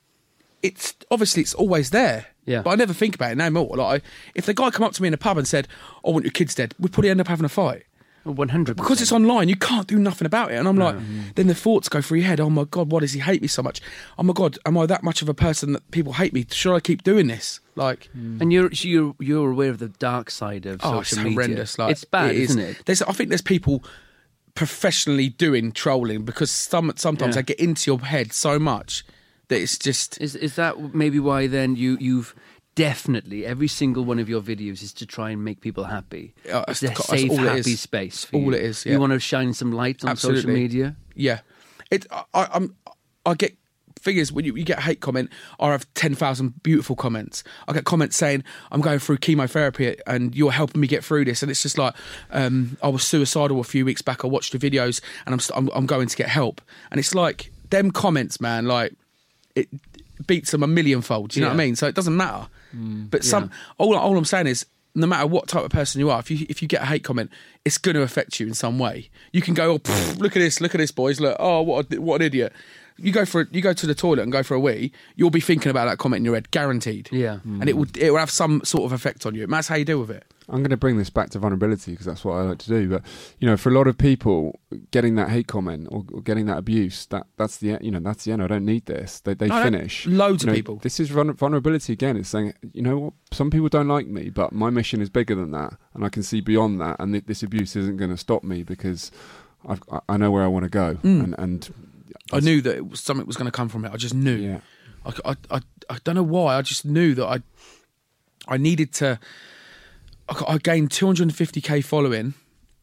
it's 0.61 0.95
obviously 1.09 1.41
it's 1.41 1.53
always 1.53 1.91
there. 1.91 2.27
Yeah. 2.45 2.61
But 2.61 2.71
I 2.71 2.75
never 2.75 2.93
think 2.93 3.15
about 3.15 3.31
it 3.31 3.37
no 3.37 3.49
more. 3.49 3.77
Like, 3.77 4.01
I, 4.01 4.05
if 4.35 4.45
the 4.45 4.53
guy 4.53 4.69
come 4.71 4.83
up 4.83 4.93
to 4.93 5.01
me 5.01 5.07
in 5.07 5.13
a 5.13 5.17
pub 5.17 5.37
and 5.37 5.47
said, 5.47 5.67
"I 6.05 6.09
want 6.09 6.25
your 6.25 6.31
kids 6.31 6.55
dead," 6.55 6.75
we'd 6.79 6.91
probably 6.91 7.09
end 7.09 7.21
up 7.21 7.27
having 7.27 7.45
a 7.45 7.49
fight. 7.49 7.83
One 8.23 8.49
hundred 8.49 8.75
because 8.77 9.01
it's 9.01 9.11
online, 9.11 9.49
you 9.49 9.55
can't 9.55 9.87
do 9.87 9.97
nothing 9.97 10.25
about 10.25 10.51
it. 10.51 10.55
And 10.55 10.67
I'm 10.67 10.75
like, 10.77 10.95
then 11.35 11.47
the 11.47 11.55
thoughts 11.55 11.89
go 11.89 12.01
through 12.01 12.19
your 12.19 12.27
head. 12.27 12.39
Oh 12.39 12.49
my 12.49 12.65
god, 12.65 12.91
why 12.91 12.99
does 12.99 13.13
he 13.13 13.19
hate 13.19 13.41
me 13.41 13.47
so 13.47 13.63
much? 13.63 13.81
Oh 14.17 14.23
my 14.23 14.33
god, 14.33 14.57
am 14.65 14.77
I 14.77 14.85
that 14.87 15.03
much 15.03 15.21
of 15.21 15.29
a 15.29 15.33
person 15.33 15.71
that 15.73 15.89
people 15.91 16.13
hate 16.13 16.33
me? 16.33 16.45
Should 16.51 16.75
I 16.75 16.79
keep 16.81 17.03
doing 17.03 17.27
this? 17.27 17.59
Like, 17.75 18.09
mm. 18.15 18.41
And 18.41 18.51
you're 18.51 18.69
you're 18.73 19.15
you're 19.19 19.51
aware 19.51 19.69
of 19.69 19.79
the 19.79 19.87
dark 19.87 20.29
side 20.31 20.65
of 20.65 20.81
oh, 20.83 20.99
it's 20.99 21.09
social 21.11 21.23
media. 21.23 21.35
horrendous. 21.35 21.79
Like, 21.79 21.91
it's 21.91 22.03
bad, 22.03 22.31
it 22.31 22.37
is. 22.37 22.49
isn't 22.51 22.61
it? 22.61 22.85
There's, 22.85 23.01
I 23.01 23.13
think 23.13 23.29
there's 23.29 23.41
people 23.41 23.83
professionally 24.53 25.29
doing 25.29 25.71
trolling 25.71 26.25
because 26.25 26.51
some 26.51 26.91
sometimes 26.97 27.35
Yeah. 27.35 27.41
they 27.41 27.45
get 27.45 27.59
into 27.59 27.89
your 27.89 27.99
head 28.01 28.33
so 28.33 28.59
much 28.59 29.05
that 29.47 29.61
it's 29.61 29.77
just 29.77 30.19
Is 30.19 30.35
is 30.35 30.55
that 30.55 30.93
maybe 30.93 31.19
why 31.19 31.47
then 31.47 31.75
you 31.75 31.97
you've 31.99 32.35
definitely 32.79 33.45
every 33.45 33.67
single 33.67 34.05
one 34.05 34.19
of 34.19 34.29
your 34.29 34.41
videos 34.41 34.81
is 34.81 34.93
to 34.93 35.05
try 35.05 35.31
and 35.31 35.43
make 35.43 35.59
people 35.59 35.83
happy. 35.83 36.33
Yeah, 36.45 36.63
it's 36.69 36.81
a 36.81 36.95
safe, 36.95 37.29
all 37.29 37.37
happy 37.37 37.71
is. 37.71 37.81
space. 37.81 38.23
For 38.23 38.37
All 38.37 38.43
you. 38.43 38.53
it 38.53 38.61
is, 38.61 38.85
yeah. 38.85 38.93
You 38.93 38.99
want 39.01 39.11
to 39.11 39.19
shine 39.19 39.53
some 39.53 39.73
light 39.73 40.05
on 40.05 40.15
social 40.15 40.49
media. 40.49 40.95
Yeah, 41.13 41.41
it. 41.91 42.05
I, 42.33 42.47
I'm. 42.53 42.75
I 43.25 43.33
get 43.33 43.57
figures 43.99 44.31
when 44.31 44.45
you, 44.45 44.55
you 44.55 44.63
get 44.63 44.77
a 44.77 44.81
hate 44.81 45.01
comment. 45.01 45.29
I 45.59 45.71
have 45.71 45.93
ten 45.93 46.15
thousand 46.15 46.63
beautiful 46.63 46.95
comments. 46.95 47.43
I 47.67 47.73
get 47.73 47.83
comments 47.83 48.15
saying 48.15 48.45
I'm 48.71 48.79
going 48.79 48.99
through 48.99 49.17
chemotherapy 49.17 49.97
and 50.07 50.33
you're 50.33 50.53
helping 50.53 50.79
me 50.79 50.87
get 50.87 51.03
through 51.03 51.25
this. 51.25 51.41
And 51.41 51.51
it's 51.51 51.61
just 51.61 51.77
like 51.77 51.93
um, 52.31 52.77
I 52.81 52.87
was 52.87 53.03
suicidal 53.03 53.59
a 53.59 53.65
few 53.65 53.83
weeks 53.83 54.01
back. 54.01 54.23
I 54.23 54.27
watched 54.27 54.53
the 54.53 54.57
videos 54.57 55.01
and 55.25 55.33
I'm, 55.35 55.41
I'm 55.53 55.69
I'm 55.75 55.85
going 55.85 56.07
to 56.07 56.15
get 56.15 56.29
help. 56.29 56.61
And 56.91 56.97
it's 56.97 57.13
like 57.13 57.51
them 57.71 57.91
comments, 57.91 58.39
man. 58.39 58.67
Like 58.67 58.93
it 59.53 59.67
beats 60.27 60.51
them 60.51 60.63
a 60.63 60.67
millionfold. 60.67 61.31
Do 61.31 61.39
you 61.39 61.45
know 61.45 61.51
what 61.51 61.61
I 61.61 61.65
mean? 61.65 61.75
So 61.75 61.87
it 61.87 61.95
doesn't 61.95 62.15
matter. 62.15 62.47
Mm. 62.75 63.09
But 63.09 63.23
some 63.23 63.51
all 63.77 63.95
all 63.95 64.17
I'm 64.17 64.25
saying 64.25 64.47
is. 64.47 64.65
No 64.95 65.05
matter 65.05 65.27
what 65.27 65.47
type 65.47 65.63
of 65.63 65.69
person 65.69 65.99
you 65.99 66.09
are, 66.09 66.19
if 66.19 66.31
you 66.31 66.47
if 66.49 66.63
you 66.63 66.67
get 66.67 66.81
a 66.81 66.85
hate 66.85 67.03
comment, 67.03 67.29
it's 67.63 67.77
going 67.77 67.93
to 67.93 68.01
affect 68.01 68.39
you 68.39 68.47
in 68.47 68.55
some 68.55 68.79
way. 68.79 69.11
You 69.31 69.39
can 69.39 69.53
go, 69.53 69.79
oh, 69.85 70.15
look 70.17 70.35
at 70.35 70.39
this, 70.39 70.59
look 70.59 70.73
at 70.73 70.79
this, 70.79 70.89
boys, 70.91 71.19
look, 71.19 71.37
oh, 71.39 71.61
what 71.61 71.93
a, 71.93 72.01
what 72.01 72.21
an 72.21 72.25
idiot. 72.25 72.53
You 72.97 73.11
go 73.11 73.23
for 73.23 73.47
you 73.51 73.61
go 73.61 73.71
to 73.71 73.85
the 73.85 73.93
toilet 73.93 74.23
and 74.23 74.31
go 74.31 74.41
for 74.41 74.55
a 74.55 74.59
wee, 74.59 74.91
you'll 75.15 75.29
be 75.29 75.41
thinking 75.41 75.69
about 75.69 75.85
that 75.85 75.99
comment 75.99 76.21
in 76.21 76.25
your 76.25 76.33
head, 76.33 76.49
guaranteed. 76.49 77.07
Yeah. 77.11 77.37
and 77.45 77.69
it 77.69 77.77
will 77.77 77.85
it 77.95 78.09
will 78.09 78.17
have 78.17 78.31
some 78.31 78.61
sort 78.65 78.83
of 78.85 78.91
effect 78.91 79.27
on 79.27 79.35
you. 79.35 79.43
It 79.43 79.49
matters 79.49 79.67
how 79.67 79.75
you 79.75 79.85
deal 79.85 79.99
with 79.99 80.09
it. 80.09 80.25
I'm 80.49 80.57
going 80.59 80.69
to 80.71 80.77
bring 80.77 80.97
this 80.97 81.09
back 81.09 81.29
to 81.31 81.39
vulnerability 81.39 81.91
because 81.91 82.05
that's 82.07 82.25
what 82.25 82.33
I 82.33 82.41
like 82.41 82.57
to 82.59 82.67
do. 82.69 82.89
But 82.89 83.03
you 83.39 83.47
know, 83.47 83.55
for 83.55 83.69
a 83.69 83.73
lot 83.73 83.87
of 83.87 83.97
people, 83.97 84.59
getting 84.91 85.15
that 85.15 85.29
hate 85.29 85.47
comment 85.47 85.87
or, 85.91 86.03
or 86.11 86.21
getting 86.21 86.45
that 86.47 86.57
abuse, 86.57 87.05
that 87.07 87.27
that's 87.37 87.57
the 87.57 87.77
you 87.81 87.91
know 87.91 87.99
that's 87.99 88.23
the 88.25 88.31
end. 88.31 88.41
I 88.43 88.47
don't 88.47 88.65
need 88.65 88.85
this. 88.87 89.19
They 89.19 89.33
they 89.35 89.47
No, 89.47 89.61
finish. 89.63 90.05
loads 90.07 90.43
You 90.43 90.49
of 90.49 90.55
people. 90.55 90.75
This 90.77 90.99
is 90.99 91.09
vulnerability 91.09 91.93
again. 91.93 92.17
It's 92.17 92.29
saying 92.29 92.53
you 92.73 92.81
know 92.81 92.97
what, 92.97 93.13
some 93.31 93.49
people 93.51 93.69
don't 93.69 93.87
like 93.87 94.07
me, 94.07 94.29
but 94.29 94.51
my 94.51 94.69
mission 94.69 95.01
is 95.01 95.09
bigger 95.09 95.35
than 95.35 95.51
that, 95.51 95.73
and 95.93 96.03
I 96.03 96.09
can 96.09 96.23
see 96.23 96.41
beyond 96.41 96.81
that, 96.81 96.95
and 96.99 97.13
th- 97.13 97.25
this 97.25 97.43
abuse 97.43 97.75
isn't 97.75 97.97
going 97.97 98.11
to 98.11 98.17
stop 98.17 98.43
me 98.43 98.63
because 98.63 99.11
I've, 99.67 99.81
I- 99.91 100.01
I 100.09 100.17
know 100.17 100.31
where 100.31 100.43
I 100.43 100.47
want 100.47 100.63
to 100.63 100.69
go, 100.69 100.95
Mm. 101.03 101.23
and 101.23 101.35
and 101.37 101.73
I 102.33 102.39
knew 102.39 102.61
that 102.61 102.75
it 102.75 102.87
was, 102.89 102.99
something 103.01 103.25
was 103.27 103.37
going 103.37 103.45
to 103.51 103.55
come 103.55 103.69
from 103.69 103.85
it. 103.85 103.91
I 103.93 103.97
just 103.97 104.13
knew. 104.15 104.35
yeah. 104.35 104.59
I, 105.05 105.11
I, 105.31 105.35
I, 105.51 105.61
I 105.89 105.97
don't 106.03 106.15
know 106.15 106.23
why. 106.23 106.55
I 106.57 106.61
just 106.61 106.85
knew 106.85 107.13
that 107.15 107.25
I 107.25 107.41
I 108.47 108.57
needed 108.57 108.91
to. 108.93 109.19
I, 110.29 110.53
I 110.53 110.57
gained 110.57 110.89
250k 110.89 111.83
following 111.83 112.33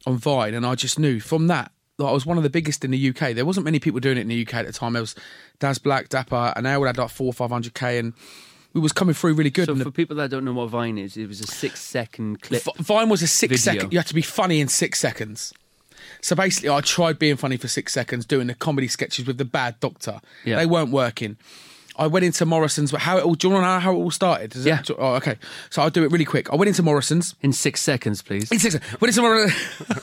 on 0.06 0.18
Vine, 0.18 0.54
and 0.54 0.64
I 0.64 0.74
just 0.74 0.98
knew 0.98 1.20
from 1.20 1.46
that 1.48 1.72
that 1.98 2.04
I 2.04 2.12
was 2.12 2.26
one 2.26 2.36
of 2.36 2.42
the 2.42 2.50
biggest 2.50 2.84
in 2.84 2.90
the 2.90 3.08
UK. 3.08 3.34
There 3.34 3.46
wasn't 3.46 3.64
many 3.64 3.78
people 3.78 4.00
doing 4.00 4.18
it 4.18 4.22
in 4.22 4.28
the 4.28 4.46
UK 4.46 4.54
at 4.54 4.66
the 4.66 4.72
time. 4.72 4.92
There 4.92 5.02
was 5.02 5.14
Daz 5.58 5.78
Black, 5.78 6.08
Dapper, 6.08 6.52
and 6.54 6.66
they 6.66 6.72
all 6.72 6.84
had 6.84 6.98
like 6.98 7.10
four 7.10 7.28
or 7.28 7.32
five 7.32 7.50
hundred 7.50 7.74
k, 7.74 7.98
and 7.98 8.12
we 8.72 8.80
was 8.80 8.92
coming 8.92 9.14
through 9.14 9.34
really 9.34 9.50
good. 9.50 9.66
So 9.66 9.76
for 9.76 9.84
the, 9.84 9.90
people 9.90 10.16
that 10.16 10.30
don't 10.30 10.44
know 10.44 10.52
what 10.52 10.68
Vine 10.68 10.98
is, 10.98 11.16
it 11.16 11.26
was 11.26 11.40
a 11.40 11.46
six 11.46 11.80
second 11.80 12.42
clip. 12.42 12.62
Vine 12.76 13.08
was 13.08 13.22
a 13.22 13.26
six 13.26 13.64
video. 13.64 13.80
second. 13.80 13.92
You 13.92 13.98
had 13.98 14.06
to 14.08 14.14
be 14.14 14.22
funny 14.22 14.60
in 14.60 14.68
six 14.68 14.98
seconds. 14.98 15.54
So 16.20 16.36
basically, 16.36 16.70
I 16.70 16.80
tried 16.80 17.18
being 17.18 17.36
funny 17.36 17.56
for 17.56 17.68
six 17.68 17.92
seconds, 17.92 18.26
doing 18.26 18.46
the 18.46 18.54
comedy 18.54 18.88
sketches 18.88 19.26
with 19.26 19.38
the 19.38 19.44
bad 19.44 19.80
doctor. 19.80 20.20
Yeah. 20.44 20.56
They 20.56 20.66
weren't 20.66 20.90
working. 20.90 21.36
I 21.98 22.06
went 22.06 22.24
into 22.24 22.44
Morrison's. 22.46 22.90
How 22.92 23.18
it 23.18 23.24
all? 23.24 23.34
Do 23.34 23.48
you 23.48 23.54
want 23.54 23.64
to 23.64 23.68
know 23.74 23.78
how 23.80 23.92
it 23.92 23.96
all 23.96 24.10
started? 24.10 24.54
Is 24.54 24.66
it- 24.66 24.68
Yeah. 24.68 24.82
oh, 24.98 25.14
okay. 25.14 25.36
So 25.70 25.82
I'll 25.82 25.90
do 25.90 26.04
it 26.04 26.10
really 26.12 26.24
quick. 26.24 26.52
I 26.52 26.56
went 26.56 26.68
into 26.68 26.82
Morrison's. 26.82 27.34
In 27.40 27.52
six 27.52 27.80
seconds, 27.80 28.22
please. 28.22 28.50
In 28.52 28.58
six. 28.58 28.74
Went 29.00 29.16
into 29.16 29.22
Morrison's. 29.22 29.54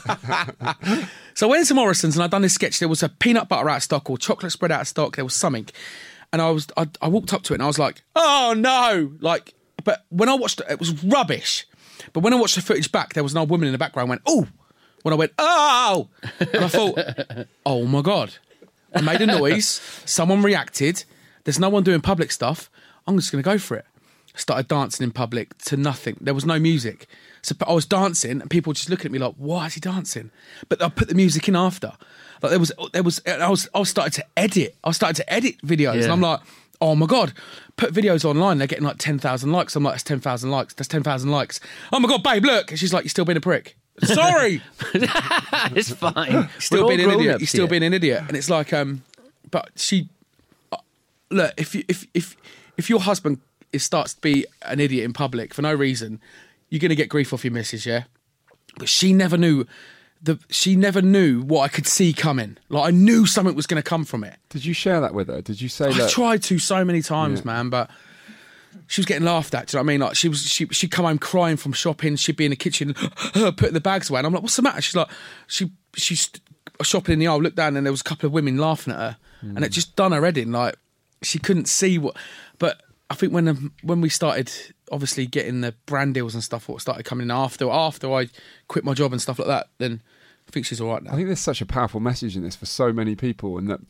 so 1.34 1.46
I 1.46 1.50
went 1.50 1.60
into 1.60 1.74
Morrison's 1.74 2.16
and 2.16 2.22
I'd 2.24 2.30
done 2.30 2.42
this 2.42 2.54
sketch. 2.54 2.78
There 2.78 2.88
was 2.88 3.02
a 3.02 3.08
peanut 3.08 3.48
butter 3.48 3.68
out 3.68 3.76
of 3.78 3.82
stock 3.82 4.10
or 4.10 4.18
chocolate 4.18 4.52
spread 4.52 4.72
out 4.72 4.82
of 4.82 4.88
stock. 4.88 5.16
There 5.16 5.24
was 5.24 5.34
something, 5.34 5.68
and 6.32 6.42
I 6.42 6.50
was 6.50 6.66
I, 6.76 6.88
I 7.00 7.08
walked 7.08 7.32
up 7.32 7.42
to 7.44 7.52
it 7.52 7.56
and 7.56 7.62
I 7.62 7.66
was 7.66 7.78
like, 7.78 8.02
oh 8.16 8.54
no! 8.56 9.12
Like, 9.20 9.54
but 9.84 10.04
when 10.10 10.28
I 10.28 10.34
watched 10.34 10.60
it, 10.60 10.66
it 10.70 10.78
was 10.78 11.02
rubbish. 11.04 11.66
But 12.12 12.20
when 12.20 12.32
I 12.32 12.36
watched 12.36 12.56
the 12.56 12.62
footage 12.62 12.90
back, 12.92 13.14
there 13.14 13.22
was 13.22 13.32
an 13.32 13.38
old 13.38 13.50
woman 13.50 13.66
in 13.66 13.72
the 13.72 13.78
background 13.78 14.08
went, 14.08 14.22
oh. 14.26 14.46
When 15.02 15.12
I 15.12 15.16
went, 15.18 15.32
oh, 15.38 16.08
and 16.40 16.64
I 16.64 16.68
thought, 16.68 16.98
oh 17.66 17.84
my 17.84 18.00
god, 18.00 18.32
I 18.94 19.02
made 19.02 19.20
a 19.20 19.26
noise. 19.26 19.66
Someone 20.06 20.40
reacted. 20.42 21.04
There's 21.44 21.58
no 21.58 21.68
one 21.68 21.82
doing 21.82 22.00
public 22.00 22.32
stuff. 22.32 22.70
I'm 23.06 23.16
just 23.16 23.30
going 23.30 23.42
to 23.42 23.48
go 23.48 23.58
for 23.58 23.76
it. 23.76 23.86
Started 24.36 24.66
dancing 24.66 25.04
in 25.04 25.10
public 25.12 25.56
to 25.58 25.76
nothing. 25.76 26.16
There 26.20 26.34
was 26.34 26.44
no 26.44 26.58
music. 26.58 27.06
So 27.42 27.54
I 27.66 27.72
was 27.72 27.86
dancing 27.86 28.40
and 28.40 28.50
people 28.50 28.70
were 28.70 28.74
just 28.74 28.90
looking 28.90 29.06
at 29.06 29.12
me 29.12 29.18
like, 29.18 29.34
why 29.36 29.66
is 29.66 29.74
he 29.74 29.80
dancing? 29.80 30.30
But 30.68 30.82
I 30.82 30.88
put 30.88 31.08
the 31.08 31.14
music 31.14 31.46
in 31.48 31.54
after. 31.54 31.92
Like 32.42 32.50
there 32.50 32.58
was, 32.58 32.72
there 32.92 33.02
was, 33.02 33.20
I 33.26 33.48
was, 33.48 33.68
I 33.74 33.78
was 33.78 33.90
starting 33.90 34.12
to 34.12 34.24
edit. 34.36 34.74
I 34.82 34.90
starting 34.90 35.16
to 35.16 35.32
edit 35.32 35.58
videos 35.62 35.96
Yeah. 35.96 36.04
and 36.04 36.12
I'm 36.12 36.20
like, 36.20 36.40
oh 36.80 36.96
my 36.96 37.06
God, 37.06 37.32
put 37.76 37.92
videos 37.94 38.24
online. 38.24 38.58
They're 38.58 38.66
getting 38.66 38.84
like 38.84 38.96
10,000 38.98 39.52
likes. 39.52 39.76
I'm 39.76 39.84
like, 39.84 39.92
that's 39.94 40.02
10,000 40.02 40.50
likes. 40.50 40.74
That's 40.74 40.88
10,000 40.88 41.30
likes. 41.30 41.60
Oh 41.92 42.00
my 42.00 42.08
God, 42.08 42.22
babe, 42.24 42.44
look. 42.44 42.70
And 42.70 42.80
she's 42.80 42.92
like, 42.92 43.04
you're 43.04 43.10
still 43.10 43.24
being 43.24 43.36
a 43.36 43.40
prick. 43.40 43.76
Sorry. 44.02 44.60
it's 44.94 45.92
fine. 45.92 46.48
still 46.58 46.86
We're 46.86 46.96
being 46.96 47.08
an 47.08 47.20
idiot. 47.20 47.40
You're 47.40 47.46
still 47.46 47.62
here. 47.64 47.70
being 47.70 47.84
an 47.84 47.94
idiot, 47.94 48.24
and 48.26 48.36
it's 48.36 48.50
like, 48.50 48.72
um, 48.72 49.04
but 49.50 49.70
she, 49.76 50.08
look, 51.30 51.52
if 51.56 51.74
you, 51.74 51.84
if 51.88 52.06
if 52.14 52.36
if 52.76 52.90
your 52.90 53.00
husband 53.00 53.40
is, 53.72 53.82
starts 53.82 54.14
to 54.14 54.20
be 54.20 54.46
an 54.62 54.80
idiot 54.80 55.04
in 55.04 55.12
public 55.12 55.54
for 55.54 55.62
no 55.62 55.74
reason, 55.74 56.20
you're 56.68 56.80
gonna 56.80 56.94
get 56.94 57.08
grief 57.08 57.32
off 57.32 57.44
your 57.44 57.52
missus, 57.52 57.86
yeah. 57.86 58.04
But 58.76 58.88
she 58.88 59.12
never 59.12 59.36
knew. 59.36 59.66
The, 60.22 60.38
she 60.48 60.74
never 60.74 61.02
knew 61.02 61.42
what 61.42 61.64
I 61.64 61.68
could 61.68 61.86
see 61.86 62.14
coming. 62.14 62.56
Like 62.70 62.88
I 62.88 62.90
knew 62.90 63.26
something 63.26 63.54
was 63.54 63.66
going 63.66 63.82
to 63.82 63.86
come 63.86 64.06
from 64.06 64.24
it. 64.24 64.36
Did 64.48 64.64
you 64.64 64.72
share 64.72 64.98
that 65.02 65.12
with 65.12 65.28
her? 65.28 65.42
Did 65.42 65.60
you 65.60 65.68
say 65.68 65.88
I 65.88 65.92
that? 65.92 66.08
tried 66.08 66.42
to 66.44 66.58
so 66.58 66.82
many 66.82 67.02
times, 67.02 67.40
Yeah. 67.40 67.52
man, 67.52 67.68
but 67.68 67.90
she 68.86 69.00
was 69.00 69.06
getting 69.06 69.24
laughed 69.24 69.54
at. 69.54 69.66
Do 69.66 69.76
you 69.76 69.78
know 69.78 69.84
what 69.84 69.90
I 69.90 69.92
mean? 69.92 70.00
Like 70.00 70.16
she 70.16 70.28
was, 70.28 70.42
she 70.46 70.66
she'd 70.68 70.90
come 70.90 71.04
home 71.04 71.18
crying 71.18 71.56
from 71.56 71.72
shopping. 71.72 72.16
She'd 72.16 72.36
be 72.36 72.44
in 72.44 72.50
the 72.50 72.56
kitchen, 72.56 72.94
putting 73.34 73.74
the 73.74 73.80
bags 73.80 74.10
away, 74.10 74.18
and 74.18 74.26
I'm 74.26 74.32
like, 74.32 74.42
"What's 74.42 74.56
the 74.56 74.62
matter?" 74.62 74.80
She's 74.80 74.96
like, 74.96 75.08
"She 75.46 75.70
she's 75.94 76.30
shopping 76.82 77.14
in 77.14 77.18
the 77.18 77.26
aisle. 77.26 77.42
Looked 77.42 77.56
down, 77.56 77.76
and 77.76 77.86
there 77.86 77.92
was 77.92 78.00
a 78.00 78.04
couple 78.04 78.26
of 78.26 78.32
women 78.32 78.56
laughing 78.56 78.94
at 78.94 78.98
her, 78.98 79.16
and 79.42 79.58
it 79.58 79.70
mm. 79.70 79.74
just 79.74 79.96
done 79.96 80.12
her 80.12 80.24
head 80.24 80.38
in. 80.38 80.52
Like 80.52 80.76
she 81.24 81.38
couldn't 81.38 81.68
see 81.68 81.98
what. 81.98 82.16
But 82.58 82.82
I 83.10 83.14
think 83.14 83.32
when 83.32 83.72
when 83.82 84.00
we 84.00 84.08
started, 84.08 84.50
obviously 84.90 85.26
getting 85.26 85.60
the 85.60 85.74
brand 85.86 86.14
deals 86.14 86.34
and 86.34 86.42
stuff, 86.42 86.68
what 86.68 86.80
started 86.80 87.04
coming 87.04 87.24
in 87.24 87.30
after 87.30 87.68
after 87.70 88.12
I 88.12 88.28
quit 88.68 88.84
my 88.84 88.94
job 88.94 89.12
and 89.12 89.20
stuff 89.20 89.38
like 89.38 89.48
that, 89.48 89.68
then 89.78 90.02
I 90.48 90.50
think 90.52 90.66
she's 90.66 90.80
all 90.80 90.92
right 90.92 91.02
now. 91.02 91.12
I 91.12 91.16
think 91.16 91.26
there's 91.28 91.40
such 91.40 91.60
a 91.60 91.66
powerful 91.66 92.00
message 92.00 92.36
in 92.36 92.42
this 92.42 92.56
for 92.56 92.66
so 92.66 92.92
many 92.92 93.14
people, 93.14 93.58
and 93.58 93.68
that 93.68 93.80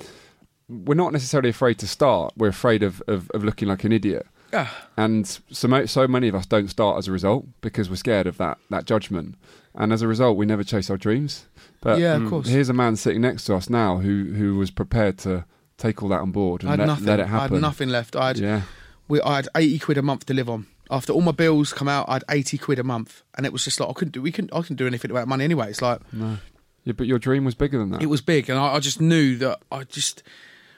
we're 0.68 0.94
not 0.94 1.12
necessarily 1.12 1.50
afraid 1.50 1.78
to 1.80 1.86
start. 1.86 2.32
We're 2.36 2.48
afraid 2.48 2.82
of, 2.82 3.02
of, 3.06 3.30
of 3.32 3.44
looking 3.44 3.68
like 3.68 3.84
an 3.84 3.92
idiot. 3.92 4.26
Yeah. 4.52 4.68
And 4.96 5.26
so, 5.26 5.86
so 5.86 6.06
many 6.08 6.28
of 6.28 6.34
us 6.34 6.46
don't 6.46 6.68
start 6.68 6.96
as 6.98 7.08
a 7.08 7.12
result 7.12 7.46
because 7.60 7.90
we're 7.90 7.96
scared 7.96 8.26
of 8.26 8.38
that, 8.38 8.58
that 8.70 8.84
judgment. 8.84 9.34
And 9.74 9.92
as 9.92 10.00
a 10.00 10.06
result, 10.08 10.36
we 10.36 10.46
never 10.46 10.62
chase 10.62 10.88
our 10.88 10.96
dreams. 10.96 11.46
But 11.80 11.98
Yeah, 11.98 12.14
of 12.14 12.22
mm, 12.22 12.30
course. 12.30 12.48
here's 12.48 12.68
a 12.68 12.72
man 12.72 12.94
sitting 12.96 13.20
next 13.20 13.44
to 13.46 13.56
us 13.56 13.68
now 13.68 13.98
who, 13.98 14.32
who 14.34 14.56
was 14.56 14.70
prepared 14.70 15.18
to 15.18 15.44
take 15.78 16.02
all 16.02 16.08
that 16.10 16.20
on 16.20 16.30
board 16.30 16.62
and 16.62 16.68
I 16.70 16.72
had 16.72 16.78
let, 16.80 16.86
nothing. 16.86 17.04
let 17.06 17.20
it 17.20 17.26
happen. 17.26 17.52
I 17.52 17.56
had 17.56 17.60
nothing 17.62 17.88
left. 17.88 18.16
I 18.16 18.26
had 18.28 18.38
Yeah. 18.38 18.62
we, 19.08 19.20
I 19.22 19.36
had 19.36 19.48
80 19.56 19.78
quid 19.80 19.98
a 19.98 20.02
month 20.02 20.26
to 20.26 20.34
live 20.34 20.48
on. 20.48 20.66
After 20.90 21.12
all 21.12 21.20
my 21.22 21.32
bills 21.32 21.72
come 21.72 21.88
out, 21.88 22.08
I 22.08 22.14
had 22.14 22.24
80 22.30 22.58
quid 22.58 22.78
a 22.78 22.84
month. 22.84 23.22
And 23.36 23.44
it 23.46 23.52
was 23.52 23.64
just 23.64 23.80
like, 23.80 23.88
I 23.88 23.92
couldn't 23.92 24.12
do, 24.12 24.22
we 24.22 24.30
couldn't, 24.32 24.52
I 24.54 24.60
couldn't 24.60 24.76
do 24.76 24.86
anything 24.86 25.10
about 25.10 25.26
money 25.28 25.44
anyway. 25.44 25.70
It's 25.70 25.82
like, 25.82 26.00
No. 26.12 26.38
Yeah, 26.84 26.92
but 26.92 27.06
your 27.06 27.18
dream 27.18 27.44
was 27.46 27.54
bigger 27.54 27.78
than 27.78 27.90
that. 27.92 28.02
it 28.02 28.06
was 28.06 28.20
big. 28.20 28.50
And 28.50 28.58
I, 28.58 28.74
I 28.74 28.78
just 28.80 29.00
knew 29.00 29.36
that 29.38 29.58
I 29.72 29.84
just, 29.84 30.22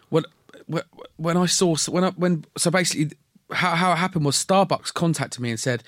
when, 0.09 0.24
when- 0.66 0.85
when 1.16 1.37
I 1.37 1.46
saw, 1.46 1.74
when 1.88 2.04
I, 2.04 2.11
when, 2.11 2.44
so 2.56 2.70
basically 2.70 3.16
how, 3.50 3.74
how 3.74 3.92
it 3.92 3.96
happened 3.96 4.24
was 4.24 4.37
Starbucks 4.37 4.94
contacted 4.94 5.40
me 5.40 5.50
and 5.50 5.59
said, 5.59 5.82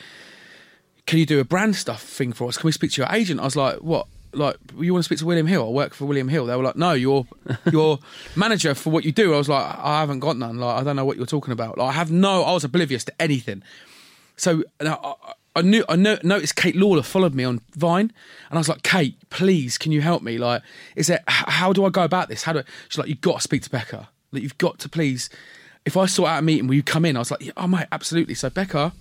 can 1.07 1.19
you 1.19 1.27
do 1.27 1.39
a 1.41 1.45
brand 1.45 1.77
stuff 1.77 2.03
thing 2.03 2.33
for 2.33 2.49
us? 2.49 2.57
Can 2.59 2.67
we 2.67 2.73
speak 2.73 2.91
to 2.93 3.01
your 3.03 3.11
agent? 3.13 3.41
I 3.41 3.45
was 3.45 3.57
like, 3.57 3.77
what? 3.79 4.07
Like, 4.39 4.57
you 4.79 4.93
want 4.93 5.03
to 5.03 5.07
speak 5.07 5.19
to 5.19 5.27
William 5.27 5.47
Hill? 5.47 5.67
I 5.67 5.71
work 5.71 5.93
for 5.95 6.07
William 6.07 6.29
Hill. 6.29 6.47
They 6.47 6.57
were 6.57 6.63
like, 6.63 6.77
no, 6.77 6.93
you're 6.93 7.27
your 7.73 7.99
manager 8.37 8.75
for 8.75 8.91
what 8.91 9.05
you 9.05 9.13
do. 9.13 9.35
I 9.35 9.39
was 9.39 9.49
like, 9.49 9.65
I 9.79 10.01
haven't 10.01 10.21
got 10.21 10.37
none. 10.37 10.59
Like, 10.59 10.81
I 10.81 10.85
don't 10.85 10.97
know 10.97 11.05
what 11.05 11.17
you're 11.17 11.27
talking 11.27 11.53
about. 11.53 11.77
Like, 11.79 11.91
I 11.91 11.93
have 11.93 12.11
no. 12.11 12.45
I 12.45 12.53
was 12.53 12.65
oblivious 12.65 13.05
to 13.05 13.23
anything. 13.23 13.63
So 14.37 14.63
I, 14.81 14.87
I- 14.87 15.15
I 15.57 15.63
knew 15.63 15.85
I 15.89 15.97
no- 15.97 16.19
noticed 16.23 16.55
Kate 16.55 16.77
Lawler 16.77 17.03
followed 17.03 17.35
me 17.35 17.43
on 17.43 17.61
Vine, 17.75 18.13
and 18.49 18.57
I 18.57 18.59
was 18.59 18.69
like, 18.69 18.85
Kate, 18.85 19.17
please, 19.29 19.77
can 19.77 19.91
you 19.91 20.01
help 20.01 20.23
me? 20.23 20.39
Like, 20.39 20.63
is 20.95 21.11
h- 21.11 21.19
How 21.27 21.73
do 21.73 21.85
I 21.85 21.89
go 21.91 22.05
about 22.05 22.29
this? 22.29 22.45
How 22.45 22.53
do? 22.53 22.61
I, 22.61 22.63
she's 22.89 22.97
like, 22.99 23.09
you've 23.09 23.21
got 23.23 23.37
to 23.37 23.41
speak 23.41 23.63
to 23.63 23.71
Becca. 23.71 24.09
Like, 24.31 24.43
you've 24.45 24.59
got 24.59 24.79
to 24.81 24.89
please. 24.89 25.29
If 25.85 25.97
I 25.97 26.07
sort 26.07 26.29
out 26.31 26.39
a 26.39 26.43
meeting, 26.43 26.69
will 26.69 26.75
you 26.77 26.85
come 26.85 27.05
in? 27.05 27.17
I 27.17 27.19
was 27.19 27.33
like, 27.33 27.41
yeah, 27.45 27.53
oh 27.57 27.67
mate, 27.67 27.87
absolutely. 27.91 28.35
So 28.35 28.51
Becca 28.51 28.93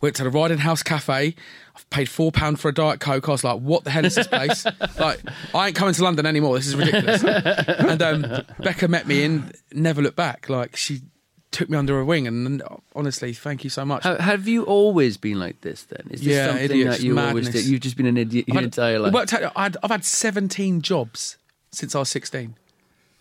Went 0.00 0.16
to 0.16 0.24
the 0.24 0.30
Riding 0.30 0.58
House 0.58 0.82
Cafe. 0.82 1.34
I've 1.76 1.90
paid 1.90 2.08
four 2.08 2.32
pound 2.32 2.58
for 2.60 2.68
a 2.68 2.74
diet 2.74 3.00
coke. 3.00 3.28
I 3.28 3.32
was 3.32 3.44
like, 3.44 3.60
"What 3.60 3.84
the 3.84 3.90
hell 3.90 4.04
is 4.04 4.14
this 4.14 4.26
place?" 4.26 4.64
like, 4.98 5.20
I 5.54 5.68
ain't 5.68 5.76
coming 5.76 5.94
to 5.94 6.02
London 6.04 6.26
anymore. 6.26 6.56
This 6.56 6.66
is 6.68 6.74
ridiculous. 6.76 7.22
and 7.24 8.02
um, 8.02 8.42
Becca 8.60 8.88
met 8.88 9.06
me 9.06 9.24
and 9.24 9.52
never 9.72 10.02
looked 10.02 10.16
back. 10.16 10.48
Like 10.48 10.76
she 10.76 11.02
took 11.50 11.70
me 11.70 11.78
under 11.78 11.94
her 11.94 12.04
wing, 12.04 12.26
and, 12.26 12.62
honestly, 12.94 13.32
thank 13.32 13.64
you 13.64 13.70
so 13.70 13.84
much. 13.84 14.02
Ha- 14.02 14.18
Have 14.18 14.46
you 14.46 14.64
always 14.64 15.16
been 15.16 15.40
like 15.40 15.60
this? 15.62 15.84
Then 15.84 16.06
is 16.10 16.20
this 16.20 16.28
Yeah, 16.34 16.46
something 16.48 16.64
idiot, 16.64 16.88
that 16.90 17.00
you 17.00 17.18
always 17.18 17.46
madness. 17.46 17.64
did? 17.64 17.70
You've 17.70 17.80
just 17.80 17.96
been 17.96 18.06
an 18.06 18.16
idiot 18.18 18.48
your 18.48 18.54
I've 18.56 18.62
had- 18.62 18.64
entire 18.64 18.98
life. 18.98 19.12
worked 19.14 19.32
out, 19.32 19.52
I'd, 19.56 19.76
I've 19.82 19.90
had 19.90 20.04
seventeen 20.04 20.82
jobs 20.82 21.38
since 21.72 21.94
I 21.94 22.00
was 22.00 22.08
sixteen. 22.10 22.56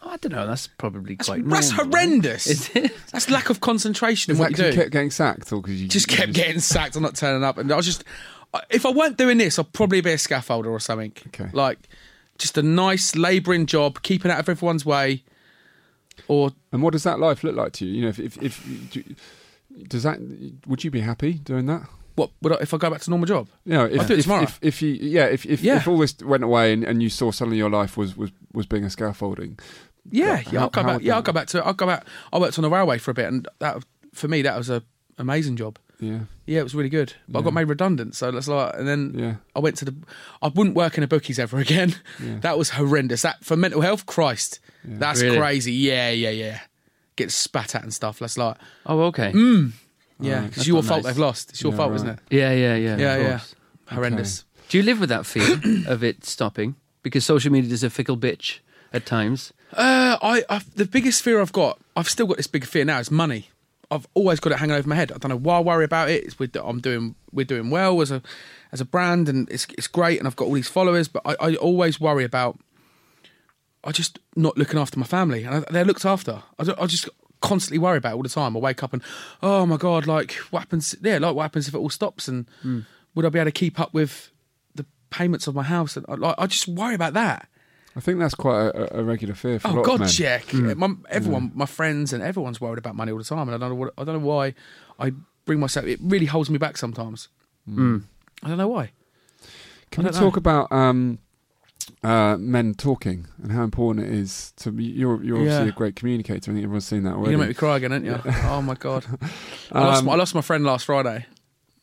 Oh, 0.02 0.10
I 0.12 0.18
don't 0.18 0.32
know. 0.32 0.46
That's 0.46 0.68
probably 0.68 1.16
That's, 1.16 1.28
quite. 1.28 1.48
that's 1.50 1.72
normal, 1.76 1.92
horrendous. 1.98 2.46
Is 2.48 2.70
it? 2.76 2.96
That's 3.12 3.30
lack 3.32 3.50
of 3.50 3.62
concentration 3.62 4.32
Is 4.32 4.38
in 4.38 4.44
that 4.44 4.52
what 4.52 4.52
you 4.52 4.64
'cause 4.64 4.72
do. 4.74 4.78
you 4.78 4.82
kept 4.84 4.92
getting 4.92 5.10
sacked, 5.12 5.52
or 5.52 5.62
because 5.62 5.82
you 5.82 5.88
just 5.88 6.12
you 6.12 6.18
kept 6.18 6.34
getting 6.34 6.60
sacked. 6.60 6.96
I'm 6.96 7.02
not 7.02 7.16
turning 7.16 7.44
up, 7.44 7.58
and 7.58 7.72
I 7.72 7.76
was 7.76 7.86
just. 7.86 8.04
If 8.70 8.86
I 8.86 8.92
weren't 8.92 9.18
doing 9.18 9.38
this, 9.40 9.58
I'd 9.60 9.74
probably 9.74 10.00
be 10.02 10.12
a 10.12 10.16
scaffolder 10.18 10.68
or 10.68 10.80
something. 10.80 11.12
Okay. 11.28 11.50
Like, 11.52 11.80
just 12.38 12.58
a 12.58 12.64
nice 12.64 13.16
labouring 13.16 13.66
job, 13.66 14.02
keeping 14.04 14.32
out 14.32 14.40
of 14.40 14.48
everyone's 14.48 14.86
way. 14.86 15.24
Or 16.28 16.52
And 16.72 16.82
what 16.82 16.94
does 16.94 17.04
that 17.04 17.20
life 17.20 17.44
look 17.44 17.56
like 17.56 17.74
to 17.74 17.86
you? 17.86 17.94
You 17.96 18.02
know, 18.04 18.08
if 18.10 18.20
if, 18.20 18.42
if 18.42 18.90
do, 18.92 19.04
does 19.88 20.04
that 20.04 20.20
would 20.66 20.84
you 20.84 20.92
be 20.92 21.02
happy 21.02 21.34
doing 21.34 21.66
that? 21.68 21.82
what? 22.16 22.32
Would 22.42 22.54
I, 22.54 22.56
if 22.62 22.74
I 22.74 22.78
go 22.78 22.90
back 22.90 23.02
to 23.02 23.10
normal 23.12 23.28
job? 23.28 23.48
You 23.66 23.74
know, 23.74 23.86
if, 23.86 24.00
I'll 24.02 24.08
do 24.08 24.14
it 24.14 24.20
if, 24.20 24.24
tomorrow. 24.26 24.44
If, 24.44 24.60
if 24.64 24.82
you, 24.82 24.90
yeah, 24.94 25.26
if 25.26 25.46
if, 25.46 25.62
Yeah. 25.62 25.76
if 25.78 25.88
all 25.88 26.00
this 26.00 26.18
went 26.24 26.44
away 26.44 26.74
and, 26.74 26.84
and 26.84 27.04
you 27.04 27.10
saw 27.10 27.30
suddenly 27.32 27.58
your 27.58 27.70
life 27.70 27.96
was 27.98 28.18
was, 28.18 28.32
was 28.54 28.66
being 28.66 28.84
a 28.86 28.90
scaffolding, 28.90 29.60
Yeah, 30.12 30.38
How- 30.38 30.52
yeah. 30.52 30.62
I'll 30.62 30.70
go 30.70 30.82
how 30.82 30.88
back. 30.88 31.02
Yeah, 31.04 31.16
I'll 31.16 31.22
go 31.22 31.34
back 31.34 31.48
to. 31.50 31.66
I'll 31.66 31.74
go 31.74 31.86
back. 31.88 32.06
I 32.32 32.40
worked 32.40 32.58
on 32.58 32.64
the 32.64 32.70
railway 32.70 32.98
for 32.98 33.12
a 33.12 33.14
bit, 33.14 33.26
and 33.26 33.48
that 33.60 33.84
for 34.14 34.28
me 34.28 34.42
that 34.44 34.58
was 34.58 34.70
a 34.70 34.84
amazing 35.18 35.56
job. 35.58 35.78
yeah, 36.00 36.20
Yeah, 36.46 36.60
it 36.60 36.64
was 36.64 36.76
really 36.76 36.90
good. 36.90 37.14
But 37.28 37.40
I 37.40 37.42
got 37.42 37.54
made 37.54 37.66
redundant, 37.68 38.16
so 38.16 38.30
that's 38.32 38.48
like. 38.48 38.74
And 38.76 38.88
then 38.88 39.14
yeah, 39.18 39.36
I 39.56 39.60
went 39.60 39.78
to 39.78 39.86
the. 39.86 39.96
I 40.42 40.48
wouldn't 40.50 40.76
work 40.76 40.98
in 40.98 41.04
a 41.04 41.08
bookies 41.08 41.40
ever 41.40 41.58
again. 41.68 41.96
Yeah. 42.24 42.40
That 42.42 42.58
was 42.58 42.70
horrendous. 42.72 43.22
That 43.24 43.44
for 43.44 43.58
mental 43.58 43.82
health, 43.82 44.06
Christ, 44.06 44.60
that's 44.84 45.22
Really? 45.22 45.38
crazy. 45.38 45.74
Yeah, 45.74 46.10
yeah, 46.12 46.30
yeah. 46.30 46.60
Get 47.16 47.32
spat 47.32 47.74
at 47.76 47.82
and 47.84 47.94
stuff. 47.94 48.20
That's 48.20 48.38
like, 48.38 48.58
Oh, 48.86 49.02
okay. 49.06 49.32
Mm. 49.32 49.72
yeah, 50.20 50.36
Right. 50.36 50.46
it's 50.48 50.56
That's 50.58 50.68
your 50.68 50.84
fault 50.84 51.04
nice. 51.04 51.14
they've 51.14 51.20
lost. 51.22 51.50
It's 51.50 51.64
your 51.64 51.72
Yeah, 51.72 51.78
fault, 51.78 51.90
right. 51.90 51.96
isn't 51.96 52.10
it? 52.10 52.20
Yeah, 52.30 52.52
yeah, 52.54 52.76
yeah. 52.76 52.94
of 52.94 53.00
Yeah, 53.00 53.18
yeah. 53.18 53.30
course. 53.30 53.56
Horrendous. 53.88 54.46
Do 54.70 54.78
you 54.78 54.84
live 54.84 55.00
with 55.00 55.10
that 55.10 55.26
fear 55.26 55.60
of 55.88 56.04
it 56.04 56.24
stopping? 56.26 56.76
Because 57.02 57.26
social 57.26 57.52
media 57.52 57.74
is 57.74 57.84
a 57.84 57.90
fickle 57.90 58.18
bitch 58.18 58.60
at 58.94 59.06
times. 59.08 59.52
Uh, 59.74 60.18
I, 60.22 60.44
i 60.50 60.62
the 60.76 60.86
biggest 60.86 61.22
fear 61.24 61.42
I've 61.42 61.52
got, 61.52 61.80
I've 61.96 62.10
still 62.10 62.26
got 62.28 62.38
this 62.38 62.48
big 62.48 62.66
fear 62.66 62.86
now, 62.86 63.00
is 63.00 63.12
money. 63.12 63.50
I've 63.92 64.08
always 64.14 64.40
got 64.40 64.52
it 64.52 64.60
hanging 64.60 64.76
over 64.76 64.88
my 64.88 64.96
head. 64.96 65.12
I 65.12 65.18
don't 65.18 65.30
know 65.30 65.38
why 65.38 65.58
I 65.58 65.62
worry 65.62 65.86
about 65.86 66.10
it. 66.10 66.24
It's, 66.26 66.40
we're, 66.40 66.50
I'm 66.64 66.80
doing, 66.82 67.16
we're 67.32 67.46
doing 67.46 67.70
well 67.70 68.02
as 68.02 68.12
a, 68.12 68.22
as 68.72 68.82
a 68.82 68.86
brand, 68.86 69.30
and 69.30 69.50
it's 69.50 69.66
it's 69.78 69.88
great, 69.88 70.20
and 70.20 70.28
I've 70.28 70.36
got 70.36 70.46
all 70.46 70.54
these 70.54 70.68
followers. 70.68 71.08
But 71.08 71.22
I, 71.26 71.36
I 71.40 71.56
always 71.56 72.00
worry 72.00 72.24
about, 72.26 72.60
I 73.84 73.92
just 73.92 74.20
not 74.36 74.58
looking 74.58 74.80
after 74.80 75.00
my 75.00 75.06
family, 75.06 75.44
and 75.44 75.56
I, 75.56 75.72
they're 75.72 75.86
looked 75.86 76.06
after. 76.06 76.44
I, 76.60 76.64
don't- 76.66 76.80
I 76.82 76.86
just 76.86 77.08
constantly 77.40 77.78
worry 77.78 77.98
about 77.98 78.14
it 78.14 78.16
all 78.16 78.24
the 78.24 78.30
time. 78.30 78.58
I 78.58 78.60
wake 78.60 78.84
up 78.84 78.92
and, 78.94 79.02
oh 79.44 79.66
my 79.66 79.78
god, 79.78 80.06
like 80.08 80.34
what 80.50 80.60
happens? 80.60 80.96
Yeah, 81.02 81.20
like 81.20 81.36
what 81.36 81.44
happens 81.44 81.68
if 81.68 81.74
it 81.74 81.78
all 81.78 81.90
stops? 81.90 82.28
And 82.28 82.46
would 83.16 83.26
I 83.26 83.30
be 83.30 83.40
able 83.40 83.46
to 83.48 83.52
keep 83.52 83.80
up 83.80 83.94
with 83.94 84.32
the 84.76 84.86
payments 85.12 85.48
of 85.48 85.56
my 85.56 85.64
house? 85.64 85.96
And 85.96 86.06
I, 86.10 86.16
like, 86.16 86.36
I 86.38 86.48
just 86.48 86.68
worry 86.68 86.96
about 86.96 87.14
that. 87.14 87.48
I 87.98 88.00
think 88.00 88.20
that's 88.20 88.36
quite 88.36 88.68
a, 88.68 89.00
a 89.00 89.04
regular 89.04 89.34
fear 89.34 89.58
for 89.60 89.70
a 89.70 89.72
Oh 89.72 89.76
lot 89.78 89.86
God, 89.86 90.02
of 90.02 90.20
men. 90.20 90.42
yeah. 90.68 90.74
My, 90.76 90.90
everyone, 91.10 91.52
my 91.56 91.66
friends, 91.66 92.14
and 92.14 92.22
everyone's 92.22 92.62
worried 92.62 92.78
about 92.78 92.96
money 92.96 93.12
all 93.12 93.18
the 93.18 93.24
time, 93.24 93.50
and 93.50 93.56
I 93.56 93.58
don't 93.58 93.70
know 93.70 93.76
what 93.76 93.94
I 93.98 94.04
don't 94.04 94.22
know 94.22 94.28
why 94.28 94.54
I 95.00 95.14
bring 95.46 95.60
myself. 95.60 95.86
It 95.88 96.00
really 96.04 96.28
holds 96.28 96.50
me 96.50 96.60
back 96.60 96.78
sometimes. 96.78 97.30
I 97.68 98.48
don't 98.48 98.58
know 98.58 98.68
why. 98.68 98.92
Can 99.92 100.04
we 100.04 100.12
don't 100.12 100.20
know. 100.22 100.28
talk 100.28 100.38
about 100.38 100.72
um, 100.72 101.18
uh, 102.04 102.38
men 102.38 102.74
talking 102.76 103.26
and 103.42 103.52
how 103.52 103.64
important 103.64 104.06
it 104.06 104.14
is 104.14 104.54
to 104.58 104.72
be? 104.72 104.84
You're 104.84 105.24
you're 105.24 105.38
obviously 105.38 105.66
Yeah. 105.66 105.72
a 105.72 105.76
great 105.76 105.96
communicator. 105.96 106.52
I 106.52 106.54
think 106.54 106.64
everyone's 106.64 106.86
seen 106.86 107.04
that 107.04 107.10
You're 107.10 107.18
already. 107.18 107.32
gonna 107.32 107.44
make 107.48 107.50
me 107.50 107.54
cry 107.56 107.78
again, 107.78 107.94
aren't 107.94 108.06
you? 108.06 108.20
Oh 108.46 108.62
my 108.62 108.76
God. 108.76 109.06
I, 109.72 109.80
lost 109.84 110.00
Um, 110.00 110.06
my, 110.06 110.14
I 110.14 110.16
lost 110.16 110.36
my 110.36 110.42
friend 110.42 110.64
last 110.64 110.86
Friday. 110.86 111.26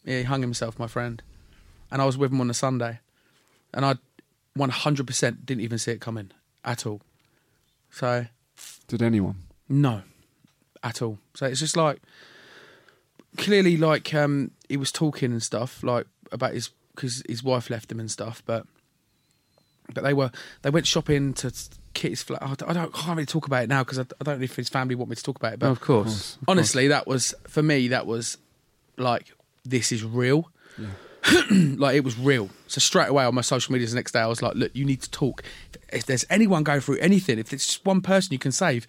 Yeah, 0.05 0.18
he 0.18 0.22
hung 0.24 0.42
himself, 0.42 0.79
my 0.79 0.87
friend, 0.87 1.22
and 1.90 2.00
I 2.00 2.05
was 2.05 2.16
with 2.16 2.31
him 2.31 2.40
on 2.40 2.50
a 2.50 2.55
Sunday, 2.55 3.00
and 3.72 3.85
I 3.85 3.94
100 4.54 5.06
percent 5.06 5.46
didn't 5.46 5.62
even 5.62 5.78
see 5.78 5.92
it 5.92 6.00
coming 6.00 6.30
at 6.64 6.86
all. 6.86 7.00
So 7.90 8.26
Did 8.88 9.02
anyone? 9.02 9.36
No, 9.68 10.02
at 10.82 11.02
all. 11.02 11.18
So 11.34 11.46
it's 11.46 11.60
just 11.60 11.76
like 11.76 12.00
clearly, 13.36 13.76
like 13.76 14.12
um, 14.14 14.50
he 14.68 14.76
was 14.76 14.92
talking 14.92 15.32
and 15.32 15.42
stuff, 15.42 15.82
like 15.82 16.06
about 16.32 16.54
his 16.54 16.70
because 16.94 17.22
his 17.28 17.42
wife 17.42 17.70
left 17.70 17.90
him 17.90 18.00
and 18.00 18.10
stuff. 18.10 18.42
But 18.46 18.66
but 19.92 20.04
they 20.04 20.14
were 20.14 20.30
they 20.62 20.70
went 20.70 20.86
shopping 20.86 21.34
to 21.34 21.52
kit 21.94 22.10
his 22.10 22.22
flat. 22.22 22.42
I 22.42 22.54
don't, 22.54 22.70
I 22.70 22.72
don't 22.72 22.94
I 22.94 22.98
can't 22.98 23.16
really 23.16 23.26
talk 23.26 23.46
about 23.46 23.64
it 23.64 23.68
now 23.68 23.82
because 23.82 23.98
I, 23.98 24.02
I 24.02 24.24
don't 24.24 24.38
know 24.38 24.44
if 24.44 24.56
his 24.56 24.68
family 24.68 24.94
want 24.94 25.10
me 25.10 25.16
to 25.16 25.22
talk 25.22 25.36
about 25.36 25.54
it. 25.54 25.58
But 25.58 25.70
of 25.70 25.80
course. 25.80 26.38
honestly, 26.46 26.88
that 26.88 27.06
was 27.06 27.34
for 27.46 27.62
me. 27.62 27.88
That 27.88 28.06
was 28.06 28.38
like 28.96 29.32
this 29.64 29.92
is 29.92 30.04
real. 30.04 30.50
like 31.50 31.96
it 31.96 32.04
was 32.04 32.18
real. 32.18 32.50
So 32.66 32.80
straight 32.80 33.08
away 33.08 33.24
on 33.24 33.34
my 33.34 33.40
social 33.40 33.72
medias 33.72 33.92
the 33.92 33.96
next 33.96 34.12
day, 34.12 34.20
I 34.20 34.26
was 34.26 34.42
like, 34.42 34.54
"Look, 34.54 34.72
you 34.74 34.84
need 34.84 35.02
to 35.02 35.10
talk. 35.10 35.42
If 35.92 36.06
there's 36.06 36.24
anyone 36.30 36.62
going 36.64 36.80
through 36.80 36.98
anything, 36.98 37.38
if 37.38 37.52
it's 37.52 37.66
just 37.66 37.84
one 37.87 38.00
person 38.02 38.32
you 38.32 38.38
can 38.38 38.52
save, 38.52 38.87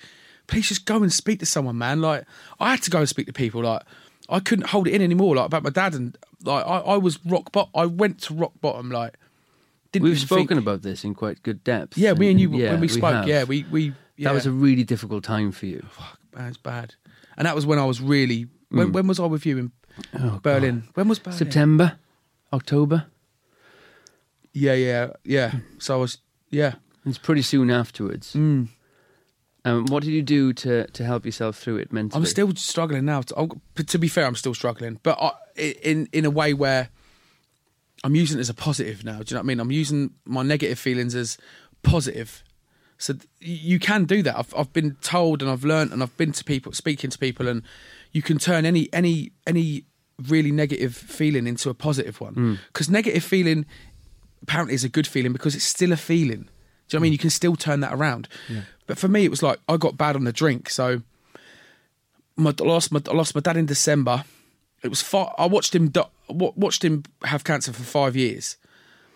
please 0.48 0.68
just 0.68 0.86
go 0.86 1.02
and 1.02 1.12
speak 1.14 1.40
to 1.40 1.46
someone, 1.46 1.78
man." 1.78 2.02
Like 2.02 2.26
I 2.60 2.72
had 2.72 2.82
to 2.84 2.92
go 2.92 3.00
and 3.00 3.10
speak 3.10 3.28
to 3.28 3.34
people. 3.34 3.62
Like 3.64 3.84
I 4.30 4.40
couldn't 4.40 4.68
hold 4.68 4.88
it 4.88 4.94
in 4.94 5.02
anymore. 5.02 5.36
Like 5.36 5.46
about 5.46 5.64
my 5.64 5.70
dad 5.70 5.94
and 5.94 6.18
like 6.44 6.66
I, 6.66 6.80
I 6.80 6.98
was 6.98 7.20
rock 7.26 7.52
bottom. 7.52 7.72
I 7.76 7.86
went 7.86 8.22
to 8.24 8.34
rock 8.34 8.54
bottom. 8.62 8.90
Like 8.92 9.16
didn't 9.92 10.04
We've 10.10 10.20
spoken 10.20 10.48
think- 10.48 10.60
about 10.62 10.82
this 10.82 11.04
in 11.06 11.14
quite 11.14 11.42
good 11.44 11.64
depth. 11.64 11.98
Yeah, 11.98 12.14
me 12.14 12.32
and 12.32 12.40
you 12.40 12.52
yeah, 12.54 12.72
when 12.72 12.82
we 12.82 12.88
spoke. 12.90 13.14
have. 13.14 13.28
yeah, 13.28 13.44
we 13.46 13.66
we. 13.72 13.94
Yeah, 14.18 14.30
That 14.30 14.36
was 14.36 14.46
a 14.46 14.52
really 14.52 14.86
difficult 14.86 15.24
time 15.26 15.52
for 15.52 15.66
you. 15.66 15.86
man, 16.34 16.48
it's 16.48 16.58
bad. 16.58 16.96
And 17.38 17.46
that 17.46 17.54
was 17.56 17.66
when 17.66 17.80
I 17.80 17.86
was 17.86 18.00
really. 18.02 18.48
When, 18.70 18.90
mm. 18.90 18.94
when 18.94 19.08
was 19.08 19.20
I 19.20 19.26
with 19.26 19.46
you 19.46 19.58
in 19.58 19.72
Oh, 20.18 20.40
Berlin? 20.42 20.84
When 20.94 21.08
was 21.10 21.20
Berlin? 21.20 21.38
September, 21.38 21.98
October. 22.56 23.06
Yeah, 24.54 24.74
yeah, 24.74 25.10
yeah. 25.24 25.52
So 25.78 25.96
I 25.96 25.98
was, 25.98 26.18
yeah. 26.50 26.76
It's 27.06 27.18
pretty 27.18 27.42
soon 27.42 27.70
afterwards. 27.70 28.34
Mm. 28.34 28.70
Um, 29.66 29.86
what 29.88 30.04
did 30.04 30.12
you 30.12 30.22
do 30.22 30.54
to, 30.54 30.88
to 30.88 31.04
help 31.04 31.26
yourself 31.26 31.58
through 31.58 31.78
it 31.78 31.92
mentally? 31.92 32.22
I'm 32.22 32.26
still 32.26 32.56
struggling 32.56 33.06
now. 33.06 33.22
To, 33.22 33.50
to 33.76 33.98
be 33.98 34.08
fair, 34.08 34.26
I'm 34.26 34.36
still 34.36 34.54
struggling, 34.54 35.00
but 35.04 35.18
I, 35.20 35.32
in 35.58 36.08
in 36.12 36.24
a 36.26 36.30
way 36.30 36.54
where 36.54 36.90
I'm 38.04 38.16
using 38.16 38.38
it 38.38 38.42
as 38.42 38.50
a 38.50 38.54
positive 38.54 39.04
now. 39.04 39.18
Do 39.20 39.24
you 39.28 39.36
know 39.36 39.40
what 39.40 39.46
I 39.46 39.48
mean? 39.48 39.60
I'm 39.60 39.72
using 39.72 40.12
my 40.26 40.44
negative 40.44 40.78
feelings 40.78 41.16
as 41.16 41.38
positive. 41.82 42.44
So 43.00 43.14
th- 43.14 43.28
you 43.40 43.80
can 43.80 44.06
do 44.06 44.22
that. 44.22 44.38
I've 44.38 44.54
I've 44.56 44.72
been 44.72 44.98
told 45.02 45.42
and 45.42 45.50
I've 45.50 45.64
learned 45.64 45.92
and 45.92 46.04
I've 46.04 46.16
been 46.16 46.32
to 46.34 46.44
people 46.44 46.72
speaking 46.72 47.10
to 47.10 47.18
people 47.18 47.48
and 47.48 47.64
you 48.12 48.22
can 48.22 48.38
turn 48.38 48.66
any 48.66 48.88
any 48.94 49.32
any 49.48 49.86
really 50.30 50.52
negative 50.52 50.96
feeling 50.96 51.46
into 51.48 51.70
a 51.70 51.74
positive 51.74 52.22
one 52.22 52.60
because 52.68 52.90
negative 52.90 53.24
feeling 53.24 53.66
apparently 54.42 54.74
is 54.76 54.84
a 54.84 54.90
good 54.90 55.08
feeling 55.08 55.34
because 55.34 55.56
it's 55.56 55.66
still 55.66 55.92
a 55.92 55.98
feeling. 55.98 56.42
Do 56.42 56.46
you 56.46 56.46
know 56.46 56.48
what 56.88 56.96
I 56.96 57.00
mean? 57.04 57.12
You 57.14 57.18
can 57.18 57.30
still 57.32 57.56
turn 57.56 57.80
that 57.82 57.94
around. 57.94 58.28
But 58.88 58.98
for 58.98 59.08
me, 59.08 59.26
it 59.26 59.30
was 59.32 59.42
like 59.44 59.60
I 59.68 59.78
got 59.78 59.98
bad 59.98 60.16
on 60.16 60.24
the 60.24 60.32
drink, 60.32 60.70
so 60.70 61.02
my 62.38 62.54
I 62.60 62.64
lost 62.64 62.92
my 62.92 63.02
I 63.10 63.14
lost 63.14 63.34
my 63.36 63.42
dad 63.42 63.58
in 63.58 63.66
December. 63.66 64.24
It 64.84 64.90
was 64.90 65.02
fi- 65.02 65.34
I 65.38 65.46
watched 65.48 65.74
him 65.76 65.92
watched 66.30 66.84
him 66.84 67.04
have 67.24 67.44
cancer 67.44 67.74
for 67.74 67.84
five 67.84 68.16
years 68.16 68.58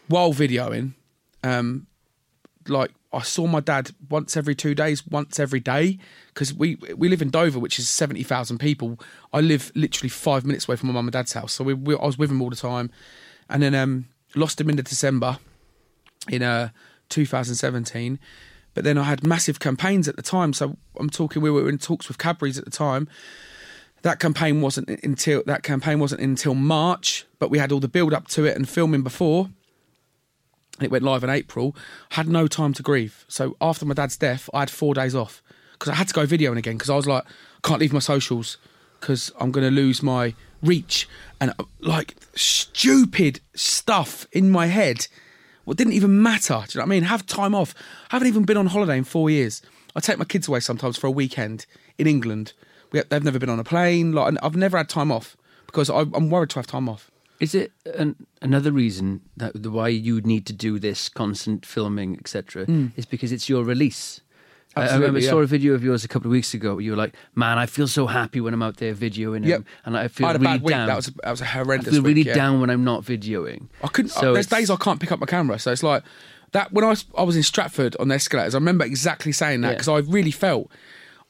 while 0.08 0.34
videoing. 0.34 0.94
Um, 1.44 1.86
like 2.68 2.92
I 3.12 3.22
saw 3.24 3.48
my 3.48 3.60
dad 3.60 3.92
once 4.10 4.38
every 4.38 4.54
two 4.54 4.76
days, 4.76 5.06
once 5.08 5.40
every 5.40 5.60
day, 5.60 5.98
because 6.28 6.54
we 6.54 6.78
we 6.96 7.10
live 7.10 7.22
in 7.22 7.30
Dover, 7.30 7.60
which 7.60 7.80
is 7.80 7.90
seventy 7.90 8.24
thousand 8.24 8.60
people. 8.60 9.00
I 9.34 9.42
live 9.42 9.72
literally 9.76 10.10
five 10.10 10.46
minutes 10.46 10.68
away 10.68 10.76
from 10.76 10.88
my 10.88 10.94
mum 10.94 11.08
and 11.08 11.14
dad's 11.14 11.34
house, 11.34 11.54
so 11.54 11.64
we, 11.64 11.74
we 11.74 11.96
I 11.96 12.06
was 12.06 12.18
with 12.18 12.30
him 12.30 12.42
all 12.42 12.50
the 12.50 12.56
time, 12.56 12.92
and 13.50 13.64
then 13.64 13.74
um, 13.74 14.06
lost 14.36 14.62
him 14.62 14.70
in 14.70 14.76
the 14.76 14.84
December 14.84 15.40
in 16.30 16.44
uh 16.44 16.70
2017. 17.10 18.20
But 18.76 18.84
then 18.84 18.98
I 18.98 19.04
had 19.04 19.26
massive 19.26 19.60
campaigns 19.60 20.08
at 20.08 20.16
the 20.16 20.22
time, 20.22 20.54
so 20.54 20.78
I'm 20.98 21.10
talking. 21.10 21.42
We 21.42 21.50
were 21.50 21.68
in 21.68 21.80
talks 21.80 22.08
with 22.08 22.20
Cadbury's 22.20 22.58
at 22.58 22.66
the 22.66 22.72
time. 22.72 23.08
That 24.04 24.20
campaign 24.20 24.62
wasn't 24.62 24.90
until 25.04 25.44
that 25.48 25.64
campaign 25.64 26.00
wasn't 26.00 26.22
until 26.22 26.54
March, 26.54 27.26
but 27.40 27.50
we 27.50 27.58
had 27.58 27.72
all 27.72 27.80
the 27.80 27.88
build 27.88 28.14
up 28.14 28.28
to 28.30 28.46
it 28.46 28.56
and 28.56 28.70
filming 28.70 29.02
before. 29.02 29.50
And 30.80 30.86
it 30.86 30.92
went 30.92 31.04
live 31.04 31.26
in 31.26 31.30
April. 31.30 31.76
Had 32.12 32.30
no 32.30 32.48
time 32.48 32.74
to 32.74 32.84
grieve. 32.84 33.26
So 33.28 33.58
after 33.60 33.86
my 33.86 33.94
dad's 33.94 34.16
death, 34.16 34.50
I 34.54 34.62
had 34.62 34.70
four 34.70 34.94
days 34.94 35.14
off 35.14 35.44
because 35.74 35.90
I 35.92 35.96
had 35.96 36.08
to 36.08 36.14
go 36.14 36.26
videoing 36.26 36.58
again 36.58 36.76
because 36.76 36.90
I 36.90 36.96
was 36.96 37.06
like, 37.06 37.26
I 37.26 37.68
can't 37.68 37.82
leave 37.82 37.92
my 37.92 38.00
socials 38.00 38.58
because 39.00 39.32
I'm 39.40 39.52
going 39.52 39.66
to 39.66 39.72
lose 39.72 40.02
my 40.02 40.36
reach 40.62 41.08
and 41.42 41.52
uh, 41.60 41.66
like 41.82 42.16
stupid 42.34 43.42
stuff 43.54 44.26
in 44.32 44.50
my 44.50 44.68
head. 44.68 45.08
What 45.66 45.76
didn't 45.76 45.94
even 45.94 46.22
matter. 46.22 46.64
Do 46.68 46.78
you 46.78 46.80
know 46.80 46.84
what 46.84 46.86
I 46.86 46.90
mean? 46.90 47.04
Have 47.04 47.26
time 47.26 47.54
off. 47.54 47.76
I 48.10 48.16
haven't 48.16 48.30
even 48.30 48.44
been 48.44 48.58
on 48.58 48.68
holiday 48.68 48.98
in 48.98 49.04
four 49.04 49.30
years. 49.30 49.62
I 49.96 50.00
take 50.00 50.18
my 50.18 50.26
kids 50.26 50.48
away 50.48 50.62
sometimes 50.62 50.98
for 50.98 51.08
a 51.08 51.12
weekend 51.12 51.66
in 51.98 52.08
England. 52.08 52.54
We, 52.94 53.02
they've 53.02 53.24
never 53.24 53.38
been 53.38 53.50
on 53.50 53.60
a 53.60 53.66
plane. 53.66 54.14
Like 54.14 54.36
I've 54.42 54.56
never 54.56 54.78
had 54.78 54.88
time 54.88 55.12
off 55.12 55.36
because 55.66 55.90
I, 55.90 56.00
I'm 56.00 56.30
worried 56.30 56.52
to 56.52 56.60
have 56.60 56.68
time 56.68 56.88
off. 56.88 57.12
Is 57.40 57.56
it 57.56 57.72
an, 57.96 58.16
another 58.42 58.72
reason 58.72 59.22
that 59.38 59.62
the 59.62 59.72
why 59.72 59.88
you 59.88 60.20
need 60.22 60.46
to 60.48 60.54
do 60.54 60.78
this 60.80 61.08
constant 61.10 61.66
filming, 61.66 62.18
etc., 62.18 62.66
hmm. 62.66 62.88
is 62.98 63.06
because 63.06 63.32
it's 63.32 63.48
your 63.48 63.64
release? 63.64 64.22
I- 64.76 64.88
I 64.88 64.96
remember 64.96 65.20
yeah. 65.20 65.30
saw 65.30 65.40
a 65.40 65.46
video 65.46 65.74
of 65.74 65.84
yours 65.84 66.04
a 66.04 66.08
couple 66.08 66.28
of 66.28 66.32
weeks 66.32 66.54
ago. 66.54 66.76
Where 66.76 66.82
you 66.84 66.92
were 66.92 66.98
like, 66.98 67.16
"Man, 67.36 67.58
I 67.58 67.66
feel 67.66 67.88
so 67.88 68.08
happy 68.08 68.40
when 68.40 68.54
I'm 68.54 68.62
out 68.62 68.78
there 68.78 68.94
videoing, 68.94 69.46
Yep. 69.46 69.58
and, 69.58 69.66
and 69.86 69.98
I 69.98 70.08
feel 70.10 70.28
I 70.28 70.34
really 70.34 70.44
bad 70.44 70.62
week. 70.62 70.70
down. 70.70 70.88
That 70.88 70.96
was 70.96 71.08
a, 71.08 71.12
that 71.24 71.32
was 71.32 71.42
a 71.42 71.46
I 71.46 71.48
horrendous. 71.48 71.88
I 71.88 71.92
feel 71.92 72.02
really 72.04 72.16
week, 72.16 72.28
yeah. 72.28 72.36
down 72.36 72.62
when 72.62 72.70
I'm 72.70 72.84
not 72.84 73.04
videoing. 73.04 73.68
I 73.84 73.88
couldn't. 73.88 74.12
So 74.12 74.34
there's 74.34 74.48
days 74.48 74.70
I 74.70 74.76
can't 74.76 75.00
pick 75.00 75.12
up 75.12 75.20
my 75.20 75.26
camera, 75.26 75.58
so 75.60 75.72
it's 75.72 75.82
like 75.82 76.04
that. 76.52 76.72
When 76.72 76.86
I 76.86 76.90
was, 76.90 77.06
I 77.18 77.24
was 77.24 77.36
in 77.36 77.44
Stratford 77.44 77.96
on 78.00 78.10
the 78.10 78.16
escalators, 78.16 78.54
I 78.54 78.58
remember 78.58 78.86
exactly 78.86 79.32
saying 79.32 79.62
that 79.62 79.70
Yeah. 79.70 79.74
because 79.76 79.88
I 79.88 79.98
really 80.00 80.32
felt 80.32 80.70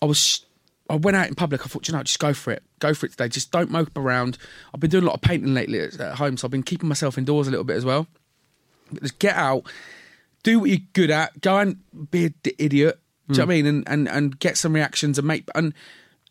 I 0.01 0.05
was. 0.05 0.45
I 0.89 0.95
went 0.95 1.15
out 1.15 1.27
in 1.27 1.35
public. 1.35 1.61
I 1.61 1.65
thought, 1.65 1.87
you 1.87 1.93
know, 1.93 2.01
just 2.01 2.19
go 2.19 2.33
for 2.33 2.51
it. 2.51 2.63
Go 2.79 2.93
for 2.93 3.05
it 3.05 3.09
today. 3.09 3.27
Just 3.27 3.51
don't 3.51 3.69
mope 3.69 3.95
around. 3.95 4.37
I've 4.73 4.79
been 4.79 4.89
doing 4.89 5.03
a 5.03 5.07
lot 5.07 5.13
of 5.13 5.21
painting 5.21 5.53
lately 5.53 5.79
at 5.79 5.99
at 5.99 6.15
home, 6.15 6.35
so 6.35 6.47
I've 6.47 6.51
been 6.51 6.63
keeping 6.63 6.89
myself 6.89 7.17
indoors 7.17 7.47
a 7.47 7.51
little 7.51 7.63
bit 7.63 7.77
as 7.77 7.85
well. 7.85 8.07
But 8.91 9.03
just 9.03 9.19
get 9.19 9.35
out, 9.35 9.63
do 10.41 10.59
what 10.59 10.69
you're 10.69 10.79
good 10.93 11.11
at. 11.11 11.41
Go 11.41 11.57
and 11.57 11.77
be 12.09 12.25
a 12.25 12.29
d- 12.29 12.55
idiot. 12.57 12.99
Do 13.27 13.33
you 13.33 13.37
know 13.37 13.45
what 13.45 13.53
I 13.53 13.57
hmm. 13.59 13.65
mean? 13.65 13.65
And, 13.67 13.89
and 13.89 14.09
and 14.09 14.39
get 14.39 14.57
some 14.57 14.73
reactions 14.73 15.19
and 15.19 15.27
make. 15.27 15.47
And 15.53 15.73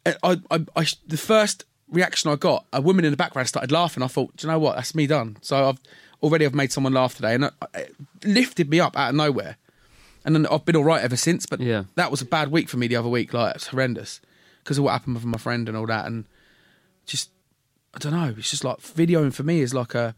uh, 0.04 0.14
I, 0.24 0.40
I, 0.50 0.66
I, 0.74 0.86
the 1.06 1.16
first 1.16 1.64
reaction 1.88 2.30
I 2.30 2.34
got, 2.34 2.66
a 2.72 2.80
woman 2.80 3.04
in 3.04 3.12
the 3.12 3.16
background 3.16 3.48
started 3.48 3.70
laughing. 3.70 4.02
I 4.02 4.08
thought, 4.08 4.36
do 4.36 4.46
you 4.46 4.52
know 4.52 4.58
what? 4.58 4.74
That's 4.74 4.94
me 4.96 5.06
done. 5.06 5.36
So 5.40 5.68
I've 5.68 5.78
already 6.20 6.44
I've 6.44 6.54
made 6.54 6.72
someone 6.72 6.94
laugh 6.94 7.14
today, 7.14 7.34
and 7.34 7.44
it, 7.44 7.52
it 7.74 7.96
lifted 8.24 8.68
me 8.68 8.80
up 8.80 8.98
out 8.98 9.10
of 9.10 9.14
nowhere. 9.14 9.56
And 10.24 10.34
then 10.34 10.46
I've 10.48 10.64
been 10.64 10.74
all 10.74 10.84
right 10.84 11.02
ever 11.02 11.16
since. 11.16 11.46
But 11.46 11.60
Yeah. 11.60 11.84
that 11.94 12.10
was 12.10 12.20
a 12.20 12.26
bad 12.26 12.50
week 12.50 12.68
for 12.68 12.76
me 12.76 12.88
the 12.88 12.96
other 12.96 13.08
week. 13.08 13.32
Like 13.32 13.54
it's 13.54 13.68
horrendous 13.68 14.20
because 14.68 14.76
of 14.76 14.84
what 14.84 14.90
happened 14.90 15.14
with 15.14 15.24
my 15.24 15.38
friend 15.38 15.66
and 15.66 15.78
all 15.78 15.86
that. 15.86 16.04
And 16.04 16.26
just 17.06 17.30
I 17.94 17.98
don't 17.98 18.12
know. 18.12 18.34
It's 18.36 18.50
just 18.50 18.64
like 18.64 18.76
videoing 18.80 19.32
for 19.32 19.42
me 19.42 19.62
is 19.62 19.72
like 19.72 19.94
a 19.94 20.14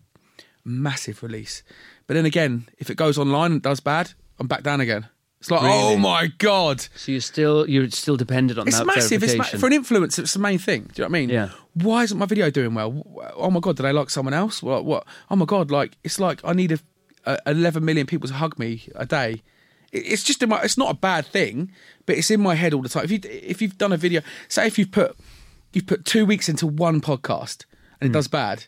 massive 0.65 1.23
release. 1.23 1.63
But 2.09 2.15
then 2.15 2.27
again, 2.27 2.69
if 2.77 2.91
it 2.91 2.97
goes 2.97 3.17
online 3.17 3.53
and 3.53 3.63
does 3.63 3.79
bad, 3.79 4.13
I'm 4.41 4.49
back 4.49 4.65
down 4.65 4.81
again. 4.81 5.07
It's 5.39 5.53
like, 5.53 5.61
oh 5.63 5.97
my 5.97 6.33
god, 6.39 6.81
So 6.97 7.13
you're 7.13 7.21
still 7.21 7.71
you're 7.71 7.89
still 7.91 8.17
dependent 8.17 8.59
on 8.59 8.67
it's 8.67 8.77
that 8.77 8.87
massive. 8.87 9.23
It's 9.23 9.37
ma- 9.37 9.45
for 9.45 9.69
an 9.69 9.73
influencer. 9.73 10.19
It's 10.19 10.33
the 10.33 10.41
main 10.41 10.59
thing. 10.59 10.91
Do 10.93 11.03
you 11.03 11.05
know 11.05 11.13
what 11.13 11.17
I 11.17 11.21
mean? 11.21 11.29
Yeah. 11.29 11.51
Why 11.75 12.03
isn't 12.03 12.19
my 12.19 12.27
video 12.27 12.51
doing 12.51 12.75
well? 12.75 13.07
Oh 13.37 13.53
my 13.53 13.61
god, 13.61 13.77
did 13.77 13.87
I 13.87 13.93
like 13.93 14.11
someone 14.11 14.35
else? 14.35 14.65
What? 14.65 14.85
What? 14.85 15.07
Oh 15.31 15.37
my 15.37 15.45
god, 15.45 15.71
like 15.71 15.97
it's 16.03 16.19
like 16.19 16.41
I 16.45 16.55
need 16.55 16.73
a, 16.73 16.81
a 17.25 17.39
11 17.47 17.85
million 17.85 18.09
people 18.09 18.27
to 18.27 18.35
hug 18.35 18.59
me 18.59 18.89
a 18.97 19.07
day. 19.07 19.43
It- 19.93 20.07
It's 20.07 20.23
just 20.23 20.43
in 20.43 20.49
my. 20.49 20.63
It's 20.63 20.79
not 20.79 20.91
a 20.91 20.95
bad 20.95 21.27
thing, 21.27 21.73
but 22.07 22.17
it's 22.17 22.31
in 22.31 22.41
my 22.41 22.55
head 22.55 22.75
all 22.75 22.83
the 22.83 22.89
time. 22.89 23.05
If 23.05 23.11
you 23.11 23.21
if 23.25 23.61
you've 23.61 23.79
done 23.79 23.93
a 23.93 23.97
video, 23.97 24.23
say 24.49 24.67
if 24.67 24.79
you've 24.79 24.93
put 24.93 25.17
you've 25.73 25.87
put 25.87 26.05
two 26.05 26.27
weeks 26.27 26.49
into 26.49 26.67
one 26.67 27.01
podcast 27.01 27.65
and 28.01 28.09
it 28.09 28.11
hmm. 28.11 28.15
does 28.15 28.29
bad, 28.29 28.65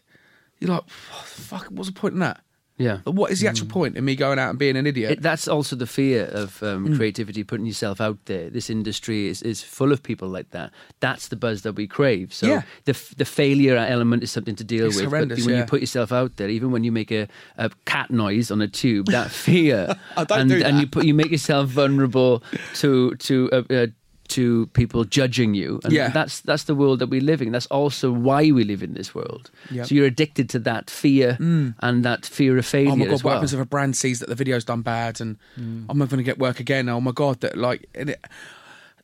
you're 0.58 0.70
like, 0.70 0.82
what 0.82 1.22
the 1.22 1.42
fuck? 1.42 1.66
What's 1.70 1.88
the 1.88 1.94
point 1.94 2.14
in 2.14 2.20
that? 2.20 2.40
Yeah. 2.82 2.98
But 3.04 3.14
what 3.14 3.30
is 3.30 3.40
the 3.40 3.48
actual 3.48 3.68
point 3.68 3.96
in 3.96 4.04
me 4.04 4.16
going 4.16 4.38
out 4.38 4.50
and 4.50 4.58
being 4.58 4.76
an 4.76 4.86
idiot? 4.86 5.12
It, 5.12 5.22
that's 5.22 5.46
also 5.48 5.76
the 5.76 5.86
fear 5.86 6.24
of 6.32 6.62
um, 6.62 6.88
Mm. 6.88 6.96
creativity, 6.96 7.44
putting 7.44 7.66
yourself 7.66 8.00
out 8.00 8.18
there. 8.26 8.50
This 8.50 8.68
industry 8.70 9.28
is, 9.28 9.42
is 9.42 9.62
full 9.62 9.92
of 9.92 10.02
people 10.02 10.28
like 10.28 10.50
that. 10.50 10.70
That's 11.00 11.28
the 11.28 11.36
buzz 11.36 11.62
that 11.62 11.74
we 11.76 11.86
crave. 11.86 12.32
So 12.34 12.46
Yeah. 12.46 12.62
the 12.84 12.92
the 13.16 13.24
failure 13.24 13.76
element 13.76 14.22
is 14.22 14.30
something 14.32 14.56
to 14.56 14.64
deal 14.64 14.86
It's 14.86 14.96
with. 14.96 15.06
horrendous, 15.06 15.38
but 15.40 15.46
when 15.46 15.54
yeah. 15.54 15.60
you 15.62 15.66
put 15.66 15.80
yourself 15.80 16.12
out 16.12 16.36
there, 16.36 16.48
even 16.48 16.70
when 16.72 16.84
you 16.84 16.92
make 16.92 17.10
a, 17.12 17.28
a 17.56 17.70
cat 17.84 18.10
noise 18.10 18.50
on 18.50 18.60
a 18.60 18.68
tube, 18.68 19.06
that 19.06 19.30
fear, 19.30 19.94
I 20.16 20.24
don't 20.24 20.50
and, 20.52 20.62
and 20.62 20.80
you 20.80 20.86
put 20.86 21.04
you 21.04 21.14
make 21.14 21.30
yourself 21.30 21.68
vulnerable 21.68 22.42
to 22.80 23.14
to. 23.16 23.48
Uh, 23.52 23.62
uh, 23.70 23.86
to 24.32 24.66
people 24.68 25.04
judging 25.04 25.54
you, 25.54 25.80
and 25.84 25.92
Yeah. 25.92 26.08
that's 26.08 26.40
that's 26.40 26.64
the 26.64 26.74
world 26.74 26.98
that 26.98 27.08
we 27.08 27.20
live 27.20 27.42
in. 27.42 27.52
That's 27.52 27.66
also 27.66 28.10
why 28.10 28.50
we 28.50 28.64
live 28.64 28.82
in 28.82 28.94
this 28.94 29.14
world. 29.14 29.50
Yep. 29.70 29.86
So 29.86 29.94
you're 29.94 30.06
addicted 30.06 30.48
to 30.50 30.58
that 30.60 30.90
fear 30.90 31.36
mm. 31.40 31.74
and 31.80 32.04
that 32.04 32.26
fear 32.26 32.58
of 32.58 32.66
failure 32.66 32.92
oh 32.92 32.96
my 32.96 33.04
god, 33.06 33.12
what 33.12 33.24
well. 33.24 33.34
happens 33.34 33.54
if 33.54 33.60
a 33.60 33.64
brand 33.64 33.96
sees 33.96 34.20
that 34.20 34.28
the 34.28 34.34
video's 34.34 34.64
done 34.64 34.82
bad 34.82 35.20
and 35.20 35.36
mm. 35.58 35.86
I'm 35.88 35.98
not 35.98 36.08
going 36.08 36.18
to 36.18 36.24
get 36.24 36.38
work 36.38 36.60
again? 36.60 36.88
Oh 36.88 37.00
my 37.00 37.12
god, 37.12 37.40
that 37.40 37.56
like, 37.56 37.88
it, 37.94 38.18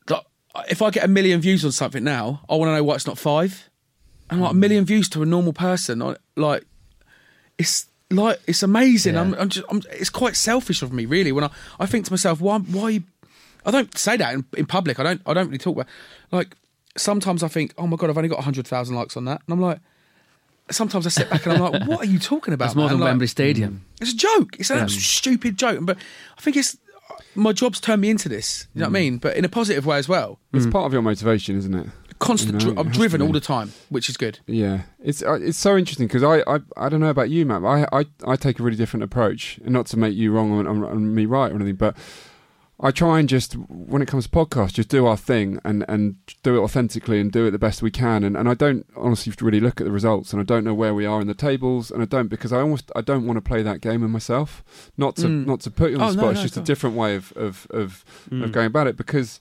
like, 0.08 0.24
if 0.70 0.82
I 0.82 0.90
get 0.90 1.04
a 1.04 1.08
million 1.08 1.40
views 1.40 1.64
on 1.64 1.72
something 1.72 2.04
now, 2.04 2.40
I 2.48 2.54
want 2.56 2.68
to 2.68 2.74
know 2.74 2.84
why 2.84 2.94
it's 2.94 3.06
not 3.06 3.18
five. 3.18 3.70
And 4.30 4.40
like 4.40 4.52
a 4.52 4.54
mm. 4.54 4.58
million 4.58 4.84
views 4.84 5.08
to 5.10 5.22
a 5.22 5.26
normal 5.26 5.52
person, 5.52 6.16
like 6.36 6.64
it's 7.58 7.86
like 8.10 8.40
it's 8.46 8.62
amazing. 8.62 9.14
Yeah. 9.14 9.22
I'm, 9.22 9.34
I'm 9.34 9.48
just, 9.48 9.66
I'm, 9.70 9.82
it's 9.92 10.10
quite 10.10 10.36
selfish 10.36 10.82
of 10.82 10.92
me, 10.92 11.06
really. 11.06 11.32
When 11.32 11.44
I, 11.44 11.50
I 11.78 11.86
think 11.86 12.06
to 12.06 12.12
myself, 12.12 12.40
why, 12.40 12.58
why? 12.58 13.02
I 13.68 13.70
don't 13.70 13.96
say 13.96 14.16
that 14.16 14.34
in, 14.34 14.44
in 14.56 14.66
public. 14.66 14.98
I 14.98 15.02
don't, 15.02 15.20
I 15.26 15.34
don't 15.34 15.46
really 15.46 15.58
talk 15.58 15.76
about. 15.76 15.86
Like 16.32 16.56
sometimes 16.96 17.42
I 17.42 17.48
think, 17.48 17.74
oh 17.78 17.86
my 17.86 17.96
god, 17.96 18.10
I've 18.10 18.16
only 18.16 18.28
got 18.28 18.42
hundred 18.42 18.66
thousand 18.66 18.96
likes 18.96 19.16
on 19.16 19.24
that, 19.26 19.42
and 19.46 19.52
I'm 19.52 19.60
like. 19.60 19.78
Sometimes 20.70 21.06
I 21.06 21.08
sit 21.08 21.30
back 21.30 21.46
and 21.46 21.54
I'm 21.54 21.60
like, 21.72 21.88
"What 21.88 22.00
are 22.00 22.04
you 22.04 22.18
talking 22.18 22.52
about?" 22.52 22.66
It's 22.66 22.74
more 22.74 22.88
man? 22.88 22.92
than 22.92 23.00
Like, 23.00 23.08
Wembley 23.12 23.26
Stadium. 23.26 23.86
it's 24.02 24.12
a 24.12 24.16
joke. 24.16 24.54
It's 24.58 24.68
an 24.68 24.76
absolute 24.80 25.02
stupid 25.02 25.56
joke. 25.56 25.78
But 25.80 25.96
I 26.36 26.40
think 26.42 26.58
it's 26.58 26.76
my 27.34 27.54
job's 27.54 27.80
turned 27.80 28.02
me 28.02 28.10
into 28.10 28.28
this. 28.28 28.66
You 28.74 28.80
know 28.80 28.84
what 28.84 28.90
I 28.90 29.00
mean? 29.00 29.16
But 29.16 29.38
in 29.38 29.46
a 29.46 29.48
positive 29.48 29.86
way 29.86 29.96
as 29.96 30.10
well. 30.10 30.38
It's 30.52 30.66
part 30.66 30.84
of 30.84 30.92
your 30.92 31.00
motivation, 31.00 31.56
isn't 31.56 31.72
it? 31.74 31.86
Constant. 32.18 32.60
You 32.60 32.68
know, 32.68 32.74
dri- 32.74 32.80
I'm 32.80 32.86
it 32.86 32.88
has 32.88 32.92
to 32.96 32.98
driven 32.98 33.22
all 33.22 33.32
the 33.32 33.40
time, 33.40 33.72
which 33.88 34.10
is 34.10 34.18
good. 34.18 34.40
Yeah, 34.46 34.82
it's 35.02 35.22
uh, 35.22 35.38
it's 35.40 35.56
so 35.56 35.74
interesting 35.74 36.06
because 36.06 36.22
I, 36.22 36.40
I 36.46 36.58
I 36.76 36.90
don't 36.90 37.00
know 37.00 37.08
about 37.08 37.30
you, 37.30 37.46
Matt. 37.46 37.62
But 37.62 37.68
I, 37.90 38.00
I 38.00 38.04
I 38.26 38.36
take 38.36 38.60
a 38.60 38.62
really 38.62 38.76
different 38.76 39.04
approach, 39.04 39.58
and 39.64 39.72
not 39.72 39.86
to 39.86 39.96
make 39.96 40.14
you 40.14 40.32
wrong 40.32 40.58
and, 40.58 40.68
and, 40.68 40.84
and 40.84 41.14
me 41.14 41.24
right 41.24 41.50
or 41.50 41.54
anything, 41.54 41.76
but 41.76 41.96
I 42.80 42.92
try 42.92 43.18
and 43.18 43.28
just 43.28 43.54
when 43.54 44.02
it 44.02 44.06
comes 44.06 44.24
to 44.26 44.30
podcasts, 44.30 44.74
just 44.74 44.88
do 44.88 45.04
our 45.06 45.16
thing 45.16 45.58
and 45.64 45.84
and 45.88 46.14
do 46.44 46.56
it 46.56 46.60
authentically 46.60 47.20
and 47.20 47.32
do 47.32 47.46
it 47.46 47.50
the 47.50 47.58
best 47.58 47.82
we 47.82 47.90
can. 47.90 48.22
And 48.22 48.36
and 48.36 48.48
I 48.48 48.54
don't 48.54 48.86
honestly 48.96 49.32
really 49.40 49.58
look 49.58 49.80
at 49.80 49.84
the 49.84 49.90
results, 49.92 50.32
and 50.32 50.40
I 50.40 50.44
don't 50.44 50.62
know 50.64 50.74
where 50.74 50.94
we 50.94 51.04
are 51.04 51.20
in 51.20 51.26
the 51.26 51.34
tables, 51.34 51.90
and 51.90 52.00
I 52.02 52.04
don't 52.04 52.28
because 52.28 52.52
I 52.52 52.60
almost 52.60 52.92
I 52.94 53.00
don't 53.00 53.26
want 53.26 53.36
to 53.36 53.40
play 53.40 53.62
that 53.62 53.80
game 53.80 54.02
with 54.02 54.10
myself. 54.10 54.62
Not 54.96 55.16
to 55.16 55.26
Mm. 55.26 55.46
not 55.46 55.60
to 55.62 55.70
put 55.72 55.90
you 55.90 55.96
on 55.96 56.02
Oh, 56.02 56.10
the 56.10 56.16
no, 56.16 56.22
spot. 56.22 56.30
it's 56.32 56.40
no, 56.40 56.44
just 56.44 56.56
a 56.56 56.60
different 56.62 56.94
way 56.94 57.16
of 57.16 57.32
of 57.36 57.66
of, 57.70 58.04
Mm. 58.30 58.44
of 58.44 58.52
going 58.52 58.66
about 58.66 58.86
it 58.86 58.96
because. 58.96 59.40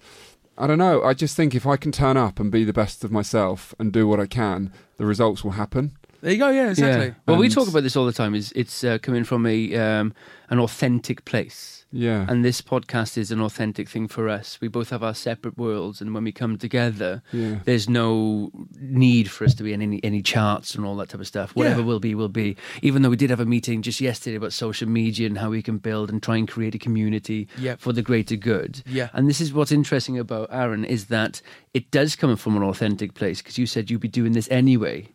I 0.59 0.65
don't 0.65 0.79
know. 0.79 1.03
I 1.03 1.13
just 1.13 1.35
think 1.35 1.53
if 1.53 1.67
I 1.67 1.77
can 1.77 1.91
turn 1.91 2.17
up 2.17 2.39
and 2.39 2.51
be 2.51 2.63
the 2.63 2.73
best 2.73 3.03
of 3.03 3.11
myself 3.11 3.75
and 3.77 3.93
do 3.93 4.07
what 4.07 4.19
I 4.19 4.25
can, 4.25 4.71
the 4.97 5.05
results 5.05 5.43
will 5.43 5.51
happen. 5.51 5.91
There 6.27 6.33
you 6.33 6.39
go. 6.41 6.49
Yeah, 6.49 6.71
exactly. 6.71 7.05
Yeah. 7.05 7.13
Well, 7.25 7.37
we 7.37 7.47
talk 7.47 7.69
about 7.69 7.83
this 7.83 7.95
all 7.95 8.05
the 8.05 8.11
time. 8.11 8.35
Is 8.35 8.51
it's 8.53 8.83
uh, 8.83 8.97
coming 8.97 9.23
from 9.23 9.45
a 9.45 9.73
um, 9.77 10.13
an 10.49 10.59
authentic 10.59 11.23
place, 11.23 11.85
Yeah. 11.89 12.25
and 12.27 12.43
this 12.43 12.61
podcast 12.61 13.17
is 13.17 13.31
an 13.31 13.39
authentic 13.39 13.87
thing 13.87 14.09
for 14.09 14.27
us. 14.27 14.59
We 14.59 14.67
both 14.67 14.89
have 14.89 15.03
our 15.03 15.13
separate 15.13 15.57
worlds, 15.57 16.01
and 16.01 16.13
when 16.13 16.25
we 16.25 16.33
come 16.33 16.57
together, 16.57 17.21
yeah. 17.31 17.59
there's 17.63 17.87
no 17.87 18.51
need 18.77 19.31
for 19.31 19.45
us 19.45 19.55
to 19.55 19.63
be 19.63 19.71
in 19.71 19.81
any 19.81 20.01
any 20.03 20.21
charts 20.21 20.75
and 20.75 20.83
all 20.85 20.97
that 20.97 21.07
type 21.07 21.21
of 21.21 21.27
stuff. 21.27 21.55
Whatever 21.55 21.79
Yeah. 21.79 21.85
will 21.85 22.01
be, 22.01 22.13
will 22.13 22.27
be. 22.27 22.57
Even 22.81 23.03
though 23.03 23.09
we 23.09 23.15
did 23.15 23.29
have 23.29 23.39
a 23.39 23.45
meeting 23.45 23.81
just 23.81 24.01
yesterday 24.01 24.35
about 24.35 24.51
social 24.51 24.89
media 24.89 25.27
and 25.27 25.37
how 25.37 25.49
we 25.51 25.61
can 25.61 25.77
build 25.77 26.09
and 26.09 26.21
try 26.21 26.35
and 26.35 26.45
create 26.45 26.75
a 26.75 26.79
community 26.79 27.47
Yep. 27.57 27.79
for 27.79 27.93
the 27.93 28.01
greater 28.01 28.35
good. 28.35 28.83
Yeah. 28.85 29.11
And 29.13 29.29
this 29.29 29.39
is 29.39 29.53
what's 29.53 29.71
interesting 29.71 30.19
about 30.19 30.49
Arron 30.51 30.83
is 30.83 31.05
that 31.05 31.41
it 31.73 31.89
does 31.89 32.17
come 32.17 32.35
from 32.35 32.57
an 32.57 32.63
authentic 32.63 33.13
place 33.13 33.41
because 33.41 33.57
you 33.57 33.65
said 33.65 33.89
you'd 33.89 34.01
be 34.01 34.09
doing 34.09 34.33
this 34.33 34.49
anyway. 34.51 35.07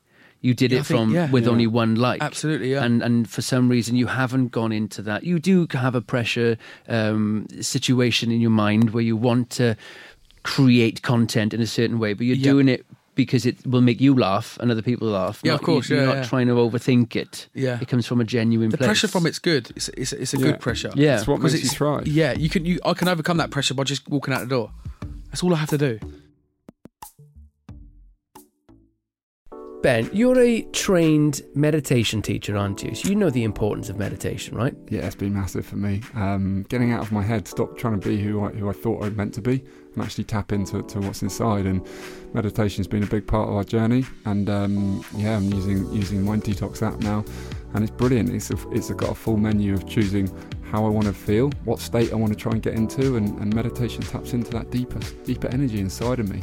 You 0.43 0.55
did 0.55 0.71
Yeah, 0.73 0.79
it 0.79 0.81
I 0.81 0.85
think- 0.85 0.99
from 1.01 1.15
yeah. 1.15 1.31
with 1.31 1.45
Yeah. 1.45 1.51
only 1.51 1.67
one 1.69 1.95
like. 1.95 2.21
Absolutely, 2.23 2.73
yeah. 2.73 2.85
And 2.85 3.03
and 3.03 3.29
for 3.31 3.43
some 3.43 3.69
reason 3.71 3.97
you 3.97 4.09
haven't 4.09 4.49
gone 4.53 4.73
into 4.73 5.01
that. 5.03 5.23
You 5.25 5.39
do 5.39 5.67
have 5.73 5.95
a 5.95 6.01
pressure 6.01 6.57
um, 6.89 7.47
situation 7.61 8.31
in 8.33 8.41
your 8.41 8.51
mind 8.51 8.91
where 8.91 9.05
you 9.05 9.17
want 9.17 9.51
to 9.51 9.77
create 10.43 11.03
content 11.03 11.55
in 11.55 11.61
a 11.61 11.67
certain 11.67 11.99
way, 11.99 12.15
but 12.15 12.27
you're 12.27 12.37
Yeah. 12.37 12.51
doing 12.53 12.69
it 12.69 12.85
because 13.15 13.47
it 13.47 13.65
will 13.67 13.83
make 13.83 14.01
you 14.01 14.15
laugh 14.15 14.57
and 14.61 14.71
other 14.71 14.83
people 14.83 15.07
laugh. 15.09 15.41
Yeah, 15.45 15.53
not, 15.53 15.61
of 15.61 15.67
course, 15.67 15.89
You're 15.91 16.01
yeah, 16.01 16.07
not 16.07 16.17
yeah. 16.17 16.25
trying 16.25 16.47
to 16.49 16.55
overthink 16.55 17.15
it. 17.15 17.47
Yeah. 17.55 17.79
It 17.81 17.87
comes 17.89 18.07
from 18.07 18.21
a 18.21 18.25
genuine 18.25 18.71
the 18.71 18.79
place. 18.79 18.89
pressure 18.89 19.09
from 19.09 19.27
it's 19.27 19.39
good. 19.39 19.71
It's 19.77 19.89
it's, 19.91 20.13
it's 20.13 20.35
a 20.35 20.39
Yeah. 20.39 20.45
good 20.47 20.61
pressure. 20.61 20.91
Yeah. 20.97 21.19
It's 21.19 21.27
what 21.27 21.37
Because 21.37 21.53
makes 21.53 21.65
you 21.65 21.69
it's 21.69 21.77
try. 21.77 22.03
Yeah, 22.05 22.33
you 22.33 22.49
can. 22.49 22.65
You 22.65 22.81
I 22.85 22.95
can 22.95 23.09
overcome 23.09 23.37
that 23.37 23.51
pressure 23.51 23.75
by 23.75 23.85
just 23.85 24.09
walking 24.09 24.35
out 24.35 24.41
the 24.41 24.47
door. 24.47 24.71
That's 25.31 25.43
all 25.45 25.55
I 25.55 25.59
have 25.59 25.71
to 25.71 25.79
do. 25.79 25.99
Ben, 29.83 30.09
you're 30.13 30.39
a 30.39 30.63
trained 30.71 31.43
meditation 31.57 32.23
teacher, 32.23 32.57
aren't 32.57 32.85
you? 32.85 32.95
So 32.95 33.09
you 33.09 33.17
know 33.17 33.31
the 33.31 33.43
importance 33.43 33.89
of 33.89 33.99
meditation, 33.99 34.57
right? 34.57 34.77
Yeah, 34.89 35.01
it's 35.01 35.17
been 35.17 35.35
massive 35.35 35.67
for 35.67 35.75
me. 35.75 36.03
Um, 36.15 36.65
getting 36.69 36.93
out 36.93 37.01
of 37.01 37.11
my 37.11 37.23
head, 37.23 37.49
stop 37.49 37.77
trying 37.77 37.99
to 37.99 38.09
be 38.09 38.23
who 38.23 38.45
I, 38.45 38.51
who 38.51 38.71
I 38.71 38.73
thought 38.73 39.05
I 39.05 39.11
meant 39.11 39.35
to 39.35 39.43
be, 39.43 39.65
and 39.95 40.05
actually 40.05 40.23
tap 40.23 40.53
into 40.53 40.83
to 40.83 41.01
what's 41.01 41.23
inside. 41.23 41.67
And 41.67 41.85
meditation's 42.33 42.87
been 42.87 43.03
a 43.03 43.07
big 43.07 43.27
part 43.27 43.49
of 43.49 43.57
our 43.57 43.65
journey. 43.65 44.05
And 44.25 44.49
um, 44.49 45.05
yeah, 45.17 45.37
I'm 45.37 45.53
using 45.53 45.93
using 45.93 46.25
Mind 46.25 46.45
Detox 46.45 46.81
app 46.81 47.01
now, 47.01 47.25
and 47.75 47.83
it's 47.83 47.91
brilliant. 47.91 48.31
It's 48.31 48.53
a, 48.53 48.71
it's 48.71 48.89
got 48.93 49.11
a 49.11 49.17
full 49.17 49.37
menu 49.37 49.75
of 49.75 49.89
choosing 49.89 50.31
how 50.71 50.87
I 50.87 50.91
want 50.91 51.09
to 51.09 51.13
feel, 51.13 51.51
what 51.65 51.81
state 51.81 52.13
I 52.13 52.15
want 52.15 52.33
to 52.33 52.39
try 52.39 52.53
and 52.53 52.63
get 52.63 52.75
into, 52.75 53.17
and, 53.17 53.37
and 53.41 53.53
meditation 53.53 54.03
taps 54.03 54.33
into 54.33 54.53
that 54.53 54.71
deeper 54.71 55.01
deeper 55.25 55.49
energy 55.49 55.81
inside 55.81 56.21
of 56.21 56.31
me. 56.31 56.41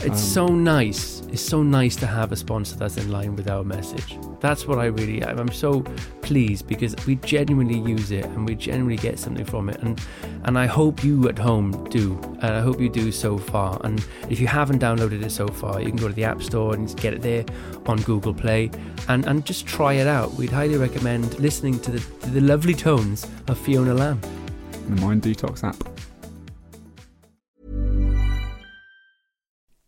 It's 0.00 0.06
um, 0.06 0.16
so 0.16 0.46
nice. 0.46 1.22
It's 1.32 1.42
so 1.42 1.62
nice 1.62 1.96
to 1.96 2.06
have 2.06 2.30
a 2.30 2.36
sponsor 2.36 2.76
that's 2.76 2.96
in 2.96 3.10
line 3.10 3.34
with 3.34 3.48
our 3.48 3.64
message. 3.64 4.16
That's 4.40 4.66
what 4.66 4.78
I 4.78 4.86
really. 4.86 5.24
I'm 5.24 5.38
I'm 5.38 5.52
so 5.52 5.80
pleased 6.22 6.68
because 6.68 6.94
we 7.04 7.16
genuinely 7.16 7.80
use 7.80 8.12
it 8.12 8.24
and 8.24 8.46
we 8.46 8.54
genuinely 8.54 8.96
get 8.96 9.18
something 9.18 9.44
from 9.44 9.68
it, 9.68 9.80
and 9.82 10.00
and 10.44 10.56
I 10.56 10.66
hope 10.66 11.02
you 11.02 11.28
at 11.28 11.38
home 11.38 11.84
do. 11.90 12.16
And 12.40 12.54
I 12.54 12.60
hope 12.60 12.80
you 12.80 12.88
do 12.88 13.10
so 13.10 13.38
far. 13.38 13.80
And 13.82 14.04
if 14.30 14.38
you 14.38 14.46
haven't 14.46 14.80
downloaded 14.80 15.24
it 15.24 15.32
so 15.32 15.48
far, 15.48 15.80
you 15.80 15.88
can 15.88 15.96
go 15.96 16.06
to 16.06 16.14
the 16.14 16.24
App 16.24 16.42
Store 16.42 16.74
and 16.74 16.96
get 17.00 17.12
it 17.12 17.22
there 17.22 17.44
on 17.86 18.00
Google 18.02 18.34
Play, 18.34 18.70
and 19.08 19.26
and 19.26 19.44
just 19.44 19.66
try 19.66 19.94
it 19.94 20.06
out. 20.06 20.32
We'd 20.34 20.52
highly 20.52 20.76
recommend 20.76 21.38
listening 21.40 21.80
to 21.80 21.90
the 21.90 21.98
to 21.98 22.30
the 22.30 22.40
lovely 22.40 22.74
tones 22.74 23.26
of 23.48 23.58
Fiona 23.58 23.94
Lamb. 23.94 24.20
The 24.88 25.00
Mind 25.00 25.22
Detox 25.22 25.64
app. 25.64 25.97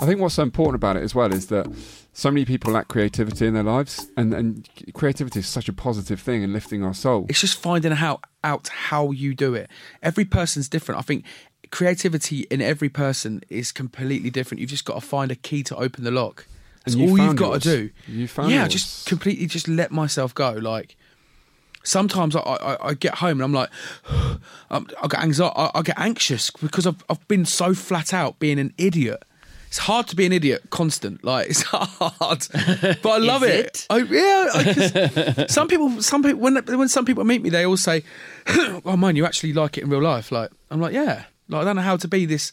I 0.00 0.06
think 0.06 0.20
what's 0.20 0.34
so 0.34 0.42
important 0.44 0.76
about 0.76 0.96
it 0.96 1.02
as 1.02 1.14
well 1.14 1.32
is 1.32 1.48
that 1.48 1.66
so 2.12 2.30
many 2.30 2.44
people 2.44 2.72
lack 2.72 2.88
creativity 2.88 3.46
in 3.46 3.54
their 3.54 3.62
lives, 3.64 4.08
and, 4.16 4.32
and 4.32 4.68
creativity 4.92 5.40
is 5.40 5.48
such 5.48 5.68
a 5.68 5.72
positive 5.72 6.20
thing 6.20 6.42
in 6.42 6.52
lifting 6.52 6.84
our 6.84 6.94
soul. 6.94 7.26
It's 7.28 7.40
just 7.40 7.60
finding 7.60 7.92
how 7.92 8.20
out 8.44 8.68
how 8.68 9.10
you 9.10 9.34
do 9.34 9.54
it. 9.54 9.68
Every 10.02 10.24
person's 10.24 10.68
different. 10.68 11.00
I 11.00 11.02
think 11.02 11.24
creativity 11.70 12.40
in 12.50 12.62
every 12.62 12.88
person 12.88 13.42
is 13.48 13.72
completely 13.72 14.30
different. 14.30 14.60
You've 14.60 14.70
just 14.70 14.84
got 14.84 14.94
to 14.94 15.00
find 15.00 15.30
a 15.30 15.36
key 15.36 15.62
to 15.64 15.76
open 15.76 16.04
the 16.04 16.10
lock. 16.10 16.46
That's 16.84 16.96
you 16.96 17.08
all 17.10 17.18
you've 17.18 17.36
got 17.36 17.50
yours. 17.50 17.62
to 17.64 17.76
do. 17.76 17.90
You 18.06 18.28
found 18.28 18.50
yeah, 18.50 18.62
yours. 18.62 18.72
just 18.72 19.06
completely 19.06 19.46
just 19.46 19.68
let 19.68 19.90
myself 19.90 20.34
go. 20.34 20.52
Like 20.52 20.96
sometimes 21.82 22.36
I, 22.36 22.40
I, 22.40 22.88
I 22.88 22.94
get 22.94 23.16
home 23.16 23.40
and 23.40 23.42
I'm 23.42 23.52
like, 23.52 23.70
um, 24.70 24.88
I 25.02 25.08
get 25.08 25.20
anxiety. 25.20 25.54
I, 25.56 25.70
I 25.74 25.82
get 25.82 25.98
anxious 25.98 26.50
because 26.50 26.86
I've 26.86 27.04
I've 27.10 27.26
been 27.28 27.44
so 27.44 27.74
flat 27.74 28.14
out 28.14 28.38
being 28.38 28.58
an 28.58 28.72
idiot. 28.78 29.22
It's 29.68 29.78
hard 29.78 30.06
to 30.08 30.16
be 30.16 30.26
an 30.26 30.32
idiot 30.32 30.62
constant. 30.70 31.22
Like 31.22 31.48
it's 31.50 31.62
hard, 31.66 32.46
but 33.02 33.06
I 33.10 33.18
love 33.18 33.42
it. 33.44 33.66
it? 33.66 33.86
I, 33.90 33.98
yeah, 33.98 34.48
I- 34.54 35.46
some 35.48 35.68
people, 35.68 36.02
some 36.02 36.22
people, 36.22 36.40
when 36.40 36.56
when 36.66 36.88
some 36.88 37.04
people 37.04 37.22
meet 37.24 37.42
me, 37.42 37.50
they 37.50 37.64
all 37.64 37.76
say, 37.76 38.02
"Oh, 38.84 38.96
man, 38.96 39.14
you 39.16 39.24
actually 39.26 39.52
like 39.52 39.78
it 39.78 39.84
in 39.84 39.90
real 39.90 40.02
life." 40.02 40.32
Like 40.32 40.50
I'm 40.70 40.80
like, 40.80 40.92
yeah. 40.94 41.24
Like 41.48 41.62
I 41.62 41.64
don't 41.64 41.76
know 41.76 41.82
how 41.82 41.96
to 41.96 42.08
be 42.08 42.26
this. 42.26 42.50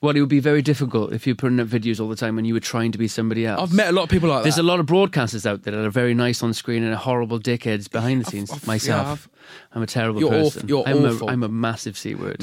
Well, 0.00 0.14
it 0.14 0.20
would 0.20 0.28
be 0.28 0.40
very 0.40 0.60
difficult 0.60 1.14
if 1.14 1.26
you're 1.26 1.34
putting 1.34 1.58
up 1.60 1.66
videos 1.68 1.98
all 1.98 2.08
the 2.10 2.16
time 2.16 2.36
and 2.36 2.46
you 2.46 2.52
were 2.52 2.60
trying 2.60 2.92
to 2.92 2.98
be 2.98 3.08
somebody 3.08 3.46
else. 3.46 3.58
I've 3.62 3.72
met 3.74 3.88
a 3.88 3.92
lot 3.92 4.02
of 4.02 4.08
people 4.10 4.28
like 4.28 4.42
There's 4.42 4.56
that. 4.56 4.62
There's 4.62 4.66
a 4.66 4.70
lot 4.70 4.78
of 4.80 4.84
broadcasters 4.86 5.46
out 5.46 5.62
there 5.62 5.74
that 5.74 5.82
are 5.84 5.88
very 5.90 6.12
nice 6.12 6.42
on 6.42 6.52
screen 6.52 6.82
and 6.82 6.92
are 6.92 6.96
horrible 6.98 7.38
dickheads 7.40 7.90
behind 7.90 8.20
the 8.20 8.26
I've- 8.26 8.36
scenes. 8.36 8.50
I've- 8.50 8.66
Myself, 8.66 9.06
yeah, 9.06 9.12
I've- 9.12 9.28
I'm 9.72 9.82
a 9.82 9.86
terrible 9.86 10.20
You're 10.20 10.30
person. 10.30 10.46
awful- 10.62 10.68
you're 10.68 10.84
I'm 10.86 11.04
awful. 11.04 11.28
A, 11.28 11.32
I'm 11.32 11.42
a 11.42 11.48
massive 11.48 11.96
c 11.98 12.14
word. 12.14 12.42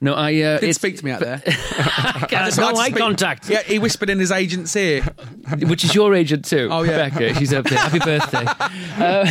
No, 0.00 0.14
I 0.14 0.40
uh, 0.40 0.58
Did 0.58 0.74
speak 0.74 0.96
to 0.98 1.04
me 1.04 1.10
out 1.10 1.20
there. 1.20 1.42
I 1.46 2.50
no 2.56 2.74
eye 2.76 2.90
contact. 2.90 3.48
Yeah, 3.50 3.62
he 3.62 3.78
whispered 3.78 4.10
in 4.10 4.18
his 4.18 4.30
agent's 4.32 4.74
ear. 4.76 5.02
which 5.62 5.84
is 5.84 5.94
your 5.94 6.14
agent 6.14 6.44
too. 6.44 6.68
Oh, 6.70 6.82
yeah. 6.82 7.08
Becca, 7.08 7.34
she's 7.34 7.52
up 7.52 7.66
there. 7.66 7.78
Happy 7.78 7.98
birthday. 7.98 8.46
Uh, 9.00 9.24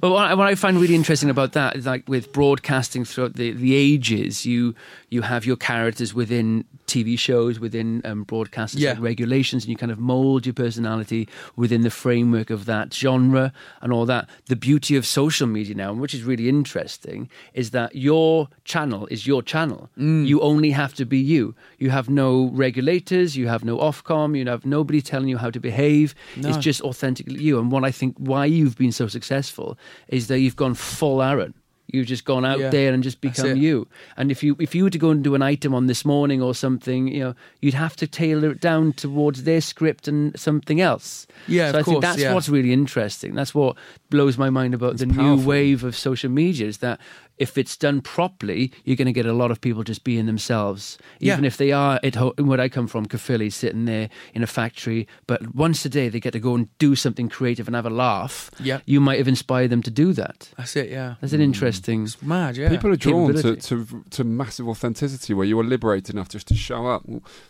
but 0.00 0.10
what 0.10 0.26
I, 0.26 0.34
what 0.34 0.46
I 0.46 0.54
find 0.54 0.78
really 0.80 0.94
interesting 0.94 1.28
about 1.28 1.52
that 1.52 1.74
is 1.74 1.86
like 1.86 2.08
with 2.08 2.32
broadcasting 2.32 3.04
throughout 3.04 3.34
the, 3.34 3.50
the 3.50 3.74
ages, 3.74 4.46
you 4.46 4.74
you 5.08 5.22
have 5.22 5.44
your 5.44 5.56
characters 5.56 6.14
within 6.14 6.64
TV 6.86 7.18
shows, 7.18 7.58
within 7.58 8.00
um, 8.04 8.24
broadcasters 8.24 8.78
Yeah. 8.78 8.96
regulations, 8.98 9.64
and 9.64 9.70
you 9.70 9.76
kind 9.76 9.90
of 9.90 9.98
mold 9.98 10.46
your 10.46 10.52
personality 10.52 11.28
within 11.56 11.80
the 11.80 11.90
framework 11.90 12.50
of 12.50 12.66
that 12.66 12.92
genre 12.94 13.52
and 13.80 13.92
all 13.92 14.06
that. 14.06 14.28
The 14.46 14.56
beauty 14.56 14.94
of 14.96 15.04
social 15.06 15.46
media 15.46 15.74
now, 15.74 15.92
which 15.94 16.14
is 16.14 16.22
really 16.22 16.41
interesting, 16.48 17.28
is 17.54 17.70
that 17.70 17.94
your 17.94 18.48
channel 18.64 19.06
is 19.10 19.26
your 19.26 19.42
channel. 19.42 19.90
Mm. 19.98 20.26
You 20.26 20.40
only 20.40 20.70
have 20.70 20.94
to 20.94 21.04
be 21.04 21.18
you. 21.18 21.54
You 21.78 21.90
have 21.90 22.08
no 22.08 22.50
regulators, 22.52 23.36
you 23.36 23.48
have 23.48 23.64
no 23.64 23.78
Ofcom, 23.78 24.36
you 24.36 24.46
have 24.48 24.64
nobody 24.64 25.00
telling 25.00 25.28
you 25.28 25.38
how 25.38 25.50
to 25.50 25.60
behave. 25.60 26.14
It's 26.36 26.56
just 26.58 26.80
authentically 26.82 27.40
you. 27.40 27.58
And 27.58 27.70
what 27.72 27.84
I 27.84 27.90
think 27.90 28.16
why 28.18 28.46
you've 28.46 28.76
been 28.76 28.92
so 28.92 29.08
successful 29.08 29.78
is 30.08 30.28
that 30.28 30.40
you've 30.40 30.56
gone 30.56 30.74
full 30.74 31.22
Arron. 31.22 31.54
You've 31.92 32.06
just 32.06 32.24
gone 32.24 32.44
out 32.44 32.58
Yeah, 32.58 32.70
there 32.70 32.94
and 32.94 33.02
just 33.02 33.20
become 33.20 33.56
you. 33.56 33.86
And 34.16 34.30
if 34.30 34.42
you 34.42 34.56
if 34.58 34.74
you 34.74 34.84
were 34.84 34.90
to 34.90 34.98
go 34.98 35.10
and 35.10 35.22
do 35.22 35.34
an 35.34 35.42
item 35.42 35.74
on 35.74 35.88
this 35.88 36.06
morning 36.06 36.40
or 36.40 36.54
something, 36.54 37.08
you 37.08 37.20
know, 37.20 37.34
you'd 37.60 37.74
have 37.74 37.96
to 37.96 38.06
tailor 38.06 38.50
it 38.52 38.60
down 38.60 38.94
towards 38.94 39.44
their 39.44 39.60
script 39.60 40.08
and 40.08 40.38
something 40.38 40.80
else. 40.80 41.26
Yeah, 41.46 41.72
so 41.72 41.78
I 41.78 41.82
think 41.82 42.00
that's 42.00 42.22
yeah. 42.22 42.32
what's 42.32 42.48
really 42.48 42.72
interesting. 42.72 43.34
That's 43.34 43.54
what 43.54 43.76
blows 44.12 44.36
my 44.38 44.50
mind 44.50 44.74
about 44.74 44.98
the 44.98 45.06
new 45.06 45.36
wave 45.36 45.82
of 45.82 45.96
social 45.96 46.30
media 46.30 46.66
is 46.68 46.78
that 46.78 47.00
if 47.38 47.56
it's 47.58 47.76
done 47.78 48.02
properly, 48.02 48.70
you're 48.84 48.94
going 48.94 49.06
to 49.06 49.12
get 49.12 49.24
a 49.26 49.32
lot 49.32 49.50
of 49.50 49.58
people 49.60 49.82
just 49.82 50.04
being 50.04 50.26
themselves, 50.26 50.98
Yeah. 51.18 51.32
even 51.32 51.44
if 51.46 51.56
they 51.56 51.72
are 51.72 51.98
at 52.04 52.14
home. 52.14 52.34
Where 52.38 52.60
I 52.60 52.68
come 52.68 52.86
from, 52.86 53.06
Caerphilly, 53.06 53.50
sitting 53.50 53.86
there 53.86 54.10
in 54.34 54.42
a 54.42 54.46
factory, 54.46 55.08
but 55.26 55.54
once 55.54 55.84
a 55.86 55.88
day 55.88 56.08
they 56.10 56.20
get 56.20 56.34
to 56.34 56.38
go 56.38 56.54
and 56.54 56.68
do 56.78 56.94
something 56.94 57.28
creative 57.30 57.66
and 57.66 57.74
have 57.74 57.86
a 57.86 57.90
laugh. 57.90 58.50
Yeah. 58.60 58.80
you 58.84 59.00
might 59.00 59.18
have 59.18 59.28
inspired 59.28 59.70
them 59.70 59.82
to 59.82 59.90
do 59.90 60.12
that. 60.12 60.50
That's 60.56 60.76
it. 60.76 60.90
Yeah, 60.90 61.14
That's 61.20 61.32
an 61.32 61.40
mm. 61.40 61.44
interesting. 61.44 62.04
it's 62.04 62.20
mad. 62.22 62.56
Yeah, 62.56 62.68
People 62.68 62.92
are 62.92 62.96
drawn 62.96 63.34
to, 63.34 63.56
to 63.56 64.04
to 64.10 64.24
massive 64.24 64.68
authenticity 64.68 65.32
where 65.34 65.46
you 65.46 65.58
are 65.58 65.64
liberated 65.64 66.14
enough 66.14 66.28
just 66.28 66.46
to 66.48 66.54
show 66.54 66.86
up. 66.86 67.02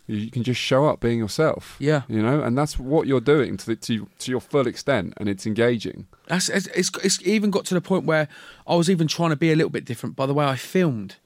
You 0.06 0.30
can 0.30 0.42
just 0.44 0.60
show 0.60 0.86
up 0.86 1.00
being 1.00 1.18
yourself. 1.18 1.76
Yeah. 1.80 2.02
you 2.08 2.22
know, 2.22 2.40
and 2.40 2.56
that's 2.56 2.78
what 2.78 3.06
you're 3.08 3.20
doing 3.34 3.56
to 3.58 3.66
the, 3.66 3.76
to 3.76 4.08
to 4.20 4.30
your 4.30 4.40
full 4.40 4.66
extent, 4.68 5.14
and 5.18 5.28
it's 5.28 5.44
engaging. 5.46 6.06
That's 6.32 6.48
it's, 6.48 6.66
it's 6.68 6.90
it's 7.04 7.22
even 7.26 7.50
got 7.50 7.66
to 7.66 7.74
the 7.74 7.82
point 7.82 8.06
where 8.06 8.26
I 8.66 8.74
was 8.74 8.88
even 8.88 9.06
trying 9.06 9.30
to 9.30 9.36
be 9.36 9.52
a 9.52 9.54
little 9.54 9.68
bit 9.68 9.84
different 9.84 10.16
by 10.16 10.24
the 10.24 10.32
way 10.32 10.46
I 10.46 10.56
filmed. 10.56 11.16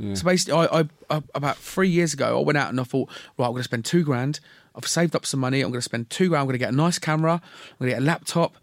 Yeah. 0.00 0.14
So 0.14 0.24
basically, 0.24 0.54
I, 0.54 0.80
I, 0.80 0.88
I 1.08 1.22
about 1.32 1.58
three 1.58 1.88
years 1.88 2.12
ago, 2.12 2.36
I 2.36 2.42
went 2.42 2.58
out 2.58 2.68
and 2.68 2.80
I 2.80 2.82
thought, 2.82 3.08
right, 3.38 3.46
I'm 3.46 3.52
going 3.52 3.60
to 3.60 3.64
spend 3.64 3.84
two 3.84 4.02
grand. 4.02 4.40
I've 4.74 4.88
saved 4.88 5.14
up 5.14 5.24
some 5.24 5.38
money. 5.38 5.60
I'm 5.60 5.70
going 5.70 5.78
to 5.78 5.84
spend 5.84 6.10
two 6.10 6.28
grand. 6.30 6.40
I'm 6.40 6.46
going 6.46 6.54
to 6.54 6.58
get 6.58 6.72
a 6.72 6.76
nice 6.76 6.98
camera. 6.98 7.34
I'm 7.34 7.76
going 7.78 7.90
to 7.90 7.94
get 7.96 8.02
a 8.02 8.04
laptop. 8.04 8.56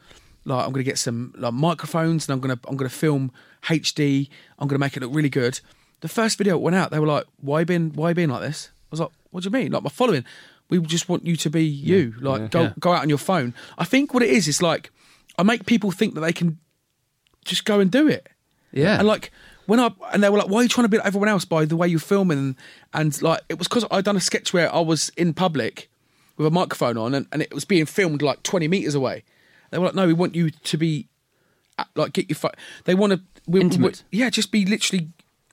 Like 0.43 0.65
I'm 0.65 0.73
going 0.73 0.83
to 0.83 0.91
get 0.91 0.97
some 0.97 1.33
like 1.37 1.53
microphones, 1.53 2.27
and 2.27 2.33
I'm 2.33 2.41
going 2.41 2.57
to 2.57 2.67
I'm 2.67 2.75
going 2.75 2.89
to 2.89 2.95
film 2.95 3.31
HD. 3.63 4.27
I'm 4.59 4.67
going 4.67 4.75
to 4.75 4.79
make 4.79 4.97
it 4.97 4.99
look 5.01 5.15
really 5.15 5.29
good. 5.29 5.61
The 6.01 6.09
first 6.09 6.37
video 6.37 6.55
that 6.55 6.59
went 6.59 6.75
out, 6.75 6.91
they 6.91 6.99
were 6.99 7.07
like, 7.07 7.23
"Why 7.39 7.63
been 7.63 7.93
Why 7.93 8.09
you 8.09 8.15
been 8.15 8.31
like 8.31 8.41
this?" 8.41 8.69
I 8.73 8.87
was 8.91 8.99
like, 8.99 9.11
"What 9.31 9.43
do 9.43 9.47
you 9.47 9.51
mean? 9.51 9.71
Like 9.71 9.83
my 9.83 9.89
following? 9.89 10.25
We 10.69 10.79
just 10.81 11.07
want 11.07 11.25
you 11.25 11.37
to 11.37 11.49
be 11.49 11.63
you. 11.63 12.15
Like 12.19 12.41
yeah. 12.41 12.47
go 12.47 12.61
Yeah. 12.63 12.73
go 12.81 12.91
out 12.91 13.01
on 13.01 13.07
your 13.07 13.17
phone." 13.17 13.53
I 13.77 13.85
think 13.85 14.13
what 14.13 14.23
it 14.23 14.29
is 14.29 14.49
is 14.49 14.61
like 14.61 14.91
I 15.37 15.43
make 15.43 15.65
people 15.65 15.91
think 15.91 16.13
that 16.15 16.21
they 16.21 16.33
can 16.33 16.59
just 17.43 17.65
go 17.65 17.79
and 17.79 17.91
do 17.91 18.07
it. 18.07 18.27
Yeah. 18.71 18.97
And 18.99 19.07
like 19.07 19.31
when 19.65 19.79
I 19.79 19.91
and 20.13 20.23
they 20.23 20.29
were 20.29 20.37
like, 20.37 20.49
"Why 20.49 20.59
are 20.59 20.63
you 20.63 20.69
trying 20.69 20.85
to 20.85 20.89
be 20.89 20.97
like 20.97 21.07
everyone 21.07 21.29
else 21.29 21.45
by 21.45 21.65
the 21.65 21.75
way 21.75 21.87
you're 21.87 21.99
filming?" 21.99 22.37
And, 22.37 22.55
and 22.93 23.21
like 23.21 23.41
it 23.49 23.57
was 23.57 23.67
because 23.67 23.85
I'd 23.91 24.03
done 24.05 24.17
a 24.17 24.21
sketch 24.21 24.53
where 24.53 24.73
I 24.73 24.79
was 24.79 25.09
in 25.17 25.33
public 25.33 25.89
with 26.37 26.47
a 26.47 26.51
microphone 26.51 26.97
on, 26.97 27.13
and, 27.13 27.27
and 27.31 27.41
it 27.41 27.53
was 27.53 27.65
being 27.65 27.85
filmed 27.85 28.21
like 28.21 28.43
20 28.43 28.67
meters 28.67 28.95
away. 28.95 29.23
They 29.71 29.77
were 29.77 29.85
like, 29.85 29.95
"No, 29.95 30.07
we 30.07 30.13
want 30.13 30.35
you 30.35 30.51
to 30.51 30.77
be 30.77 31.07
uh, 31.79 31.85
like 31.95 32.13
get 32.13 32.29
your 32.29 32.35
phone." 32.35 32.51
They 32.83 32.95
want 32.95 33.13
to 33.13 33.21
we, 33.47 33.61
Intimate. 33.61 34.03
we- 34.11 34.19
yeah, 34.19 34.29
just 34.29 34.51
be 34.51 34.65
literally 34.65 35.09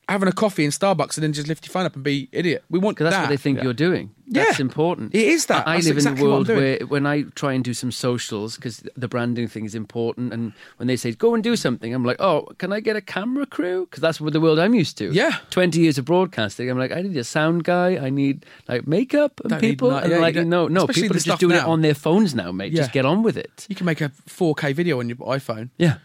having 0.09 0.29
a 0.29 0.33
coffee 0.33 0.65
in 0.65 0.71
Starbucks 0.71 1.17
and 1.17 1.23
then 1.23 1.33
just 1.33 1.49
lift 1.49 1.65
your 1.65 1.73
phone 1.73 1.87
up 1.87 1.95
and 1.95 2.03
be 2.05 2.29
idiot. 2.33 2.65
We 2.69 2.79
want 2.79 2.97
Because 2.97 3.07
that's 3.13 3.17
that. 3.17 3.23
what 3.23 3.29
they 3.31 3.37
think 3.37 3.63
you're 3.63 3.73
doing. 3.73 4.11
That's 4.27 4.59
Yeah. 4.59 4.63
important. 4.63 5.15
It 5.15 5.27
is 5.29 5.47
that. 5.47 5.67
I, 5.67 5.75
I 5.75 5.77
live 5.79 5.97
exactly 5.97 6.23
in 6.23 6.27
a 6.27 6.31
world 6.31 6.49
where 6.49 6.79
when 6.89 7.07
I 7.07 7.23
try 7.35 7.53
and 7.53 7.63
do 7.63 7.73
some 7.73 7.93
socials, 7.93 8.57
because 8.57 8.83
the 8.97 9.07
branding 9.09 9.47
thing 9.47 9.65
is 9.65 9.75
important, 9.75 10.33
and 10.33 10.53
when 10.79 10.87
they 10.89 10.97
say 10.97 11.13
go 11.13 11.35
and 11.35 11.43
do 11.45 11.55
something, 11.55 11.95
I'm 11.95 12.05
like, 12.05 12.21
oh, 12.21 12.49
can 12.59 12.73
I 12.73 12.81
get 12.81 12.97
a 12.97 13.01
camera 13.01 13.47
crew? 13.47 13.87
Because 13.87 14.01
that's 14.01 14.21
what 14.21 14.33
the 14.33 14.41
world 14.41 14.59
I'm 14.59 14.75
used 14.75 14.99
to. 14.99 15.13
Yeah. 15.13 15.37
Twenty 15.51 15.81
years 15.81 15.99
of 15.99 16.05
broadcasting, 16.05 16.69
I'm 16.71 16.79
like, 16.79 16.93
I 16.93 17.03
need 17.03 17.17
a 17.17 17.25
sound 17.25 17.65
guy. 17.65 17.97
I 18.05 18.11
need 18.11 18.45
like 18.69 18.87
makeup 18.87 19.41
and 19.41 19.51
Don't 19.51 19.63
need 19.63 19.69
people. 19.71 19.91
no- 19.91 19.99
and 19.99 20.11
yeah, 20.11 20.19
like, 20.19 20.35
no, 20.35 20.67
no, 20.69 20.87
people 20.89 21.17
are 21.17 21.21
just 21.21 21.39
doing 21.41 21.57
it 21.57 21.65
on 21.65 21.81
their 21.83 21.95
phones 21.95 22.35
now, 22.35 22.51
mate. 22.53 22.75
Just 22.75 22.93
get 22.93 23.05
on 23.07 23.23
with 23.23 23.37
it. 23.37 23.67
You 23.69 23.77
can 23.77 23.87
make 23.87 24.01
a 24.01 24.11
4K 24.29 24.75
video 24.75 24.99
on 24.99 25.09
your 25.09 25.17
iPhone. 25.19 25.71
Yeah. 25.79 25.99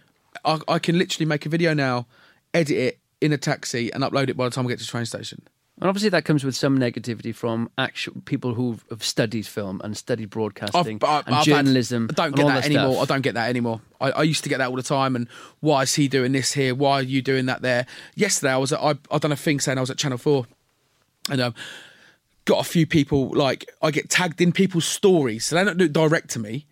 I, 0.45 0.59
I 0.67 0.79
can 0.79 0.97
literally 0.99 1.25
make 1.25 1.45
a 1.45 1.49
video 1.49 1.73
now, 1.73 2.05
edit 2.53 2.77
it 2.77 2.99
in 3.22 3.34
a 3.34 3.38
taxi, 3.38 3.91
and 3.93 4.03
upload 4.03 4.30
it 4.30 4.38
by 4.38 4.45
the 4.45 4.51
time 4.51 4.65
I 4.65 4.70
get 4.70 4.80
to 4.80 4.86
the 4.86 4.89
train 4.91 5.05
station. 5.05 5.41
And 5.80 5.88
obviously, 5.88 6.09
that 6.09 6.26
comes 6.26 6.43
with 6.43 6.55
some 6.55 6.80
negativity 6.80 7.34
from 7.36 7.70
actual 7.78 8.15
people 8.26 8.55
who 8.55 8.80
have 8.89 9.03
studied 9.03 9.45
film 9.45 9.80
and 9.84 9.95
studied 9.95 10.32
broadcasting 10.32 10.99
I've- 11.03 11.24
and 11.28 11.36
I've 11.36 11.45
had- 11.45 11.45
journalism. 11.45 12.07
I 12.09 12.13
don't 12.13 12.36
get 12.36 12.47
that 12.47 12.53
that 12.61 12.65
anymore. 12.65 12.93
stuff. 12.95 13.03
I 13.11 13.13
don't 13.13 13.22
get 13.22 13.34
that 13.36 13.49
anymore. 13.49 13.82
I, 14.01 14.11
I 14.11 14.24
used 14.24 14.41
to 14.43 14.49
get 14.49 14.57
that 14.57 14.70
all 14.70 14.76
the 14.76 14.82
time. 14.82 15.15
And 15.15 15.28
why 15.59 15.84
is 15.84 15.93
he 15.93 16.07
doing 16.07 16.32
this 16.32 16.53
here? 16.53 16.74
Why 16.74 16.93
are 16.93 17.01
you 17.03 17.22
doing 17.22 17.45
that 17.45 17.61
there? 17.61 17.86
Yesterday, 18.15 18.53
I 18.53 18.57
was 18.57 18.74
at, 18.74 18.80
I 18.80 18.95
I 19.11 19.20
done 19.20 19.32
a 19.32 19.36
thing 19.36 19.59
saying 19.59 19.78
I 19.78 19.82
was 19.82 19.91
at 19.91 19.97
Channel 19.97 20.18
Four, 20.18 20.47
and 21.30 21.39
um, 21.41 21.53
got 22.45 22.59
a 22.59 22.68
few 22.68 22.88
people 22.88 23.30
like 23.36 23.70
I 23.82 23.91
get 23.91 24.09
tagged 24.09 24.41
in 24.41 24.51
people's 24.51 24.86
stories, 24.86 25.45
so 25.45 25.55
they 25.55 25.63
don't 25.63 25.78
do 25.78 25.86
it 25.86 25.93
direct 25.93 26.30
to 26.32 26.39
me. 26.39 26.65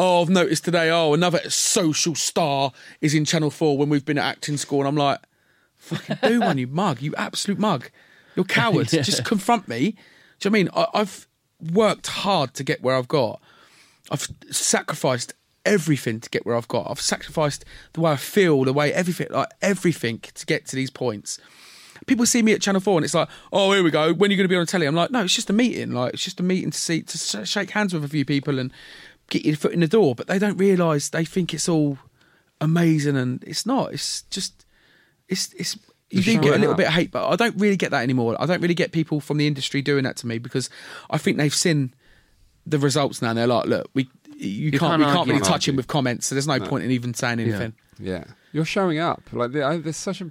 Oh, 0.00 0.22
I've 0.22 0.28
noticed 0.30 0.64
today. 0.64 0.90
Oh, 0.90 1.12
another 1.14 1.38
social 1.48 2.16
star 2.16 2.72
is 3.00 3.14
in 3.14 3.24
Channel 3.24 3.50
Four 3.50 3.78
when 3.78 3.88
we've 3.88 4.04
been 4.04 4.18
at 4.18 4.24
acting 4.24 4.56
school, 4.56 4.80
and 4.80 4.88
I'm 4.88 4.96
like, 4.96 5.18
fucking 5.96 6.18
do 6.22 6.40
one, 6.40 6.58
you 6.58 6.66
mug, 6.66 7.02
you 7.02 7.14
absolute 7.16 7.58
mug. 7.58 7.90
You're 8.36 8.44
cowards. 8.60 8.92
Yeah. 8.92 9.02
Just 9.02 9.24
confront 9.24 9.68
me. 9.68 9.96
Do 10.40 10.48
you 10.48 10.50
know 10.50 10.50
what 10.50 10.50
I 10.50 10.50
mean? 10.50 10.68
I, 10.74 11.00
I've 11.00 11.28
worked 11.72 12.06
hard 12.08 12.54
to 12.54 12.64
get 12.64 12.82
where 12.82 12.96
I've 12.96 13.08
got. 13.08 13.40
I've 14.10 14.26
sacrificed 14.50 15.34
everything 15.64 16.20
to 16.20 16.30
get 16.30 16.46
where 16.46 16.56
I've 16.56 16.68
got. 16.68 16.90
I've 16.90 17.00
sacrificed 17.00 17.64
the 17.92 18.00
way 18.00 18.12
I 18.12 18.16
feel, 18.16 18.64
the 18.64 18.72
way 18.72 18.92
everything, 18.92 19.28
like 19.30 19.48
everything 19.60 20.20
to 20.20 20.46
get 20.46 20.66
to 20.66 20.76
these 20.76 20.90
points. 20.90 21.38
People 22.06 22.24
see 22.26 22.42
me 22.42 22.52
at 22.52 22.62
Channel 22.62 22.80
Four 22.80 22.98
and 22.98 23.04
it's 23.04 23.14
like, 23.14 23.28
oh, 23.52 23.72
here 23.72 23.82
we 23.82 23.90
go. 23.90 24.14
When 24.14 24.30
are 24.30 24.32
you 24.32 24.36
going 24.36 24.44
to 24.44 24.48
be 24.48 24.56
on 24.56 24.62
the 24.62 24.66
telly? 24.66 24.86
I'm 24.86 24.94
like, 24.94 25.10
no, 25.10 25.24
it's 25.24 25.34
just 25.34 25.50
a 25.50 25.52
meeting. 25.52 25.92
Like, 25.92 26.14
it's 26.14 26.24
just 26.24 26.40
a 26.40 26.44
meeting 26.44 26.70
to 26.70 26.78
see, 26.78 27.02
to 27.02 27.18
sh- 27.18 27.48
shake 27.48 27.70
hands 27.70 27.92
with 27.92 28.04
a 28.04 28.08
few 28.08 28.24
people 28.24 28.58
and 28.58 28.72
get 29.28 29.44
your 29.44 29.56
foot 29.56 29.72
in 29.72 29.80
the 29.80 29.88
door. 29.88 30.14
But 30.14 30.26
they 30.26 30.38
don't 30.38 30.56
realise. 30.56 31.08
They 31.10 31.24
think 31.24 31.52
it's 31.52 31.68
all 31.68 31.98
amazing, 32.60 33.16
and 33.16 33.42
it's 33.44 33.66
not. 33.66 33.92
It's 33.92 34.22
just, 34.30 34.64
it's, 35.28 35.52
it's. 35.54 35.78
You 36.10 36.22
do 36.22 36.38
get 36.40 36.54
a 36.54 36.58
little 36.58 36.74
bit 36.74 36.86
of 36.86 36.94
hate, 36.94 37.10
but 37.10 37.28
I 37.28 37.36
don't 37.36 37.54
really 37.60 37.76
get 37.76 37.90
that 37.90 38.02
anymore. 38.02 38.34
I 38.40 38.46
don't 38.46 38.62
really 38.62 38.74
get 38.74 38.92
people 38.92 39.20
from 39.20 39.36
the 39.36 39.46
industry 39.46 39.82
doing 39.82 40.04
that 40.04 40.16
to 40.18 40.26
me 40.26 40.38
because 40.38 40.70
I 41.10 41.18
think 41.18 41.36
they've 41.36 41.54
seen 41.54 41.92
the 42.64 42.78
results 42.78 43.20
now. 43.20 43.28
and 43.30 43.38
They're 43.38 43.46
like, 43.46 43.66
look, 43.66 43.90
we 43.92 44.08
you, 44.38 44.70
can't, 44.70 44.80
can't 44.80 44.98
we 45.00 45.04
can't 45.04 45.28
really 45.28 45.40
touch 45.40 45.68
him 45.68 45.76
with 45.76 45.86
comments, 45.86 46.26
so 46.26 46.34
there's 46.34 46.46
no, 46.46 46.58
point 46.60 46.84
in 46.84 46.90
even 46.92 47.12
saying 47.12 47.40
anything. 47.40 47.74
Yeah, 47.98 48.24
you're 48.52 48.64
showing 48.64 48.98
up. 48.98 49.22
Like 49.32 49.52
there's 49.52 49.96
such 49.98 50.22
a. 50.22 50.30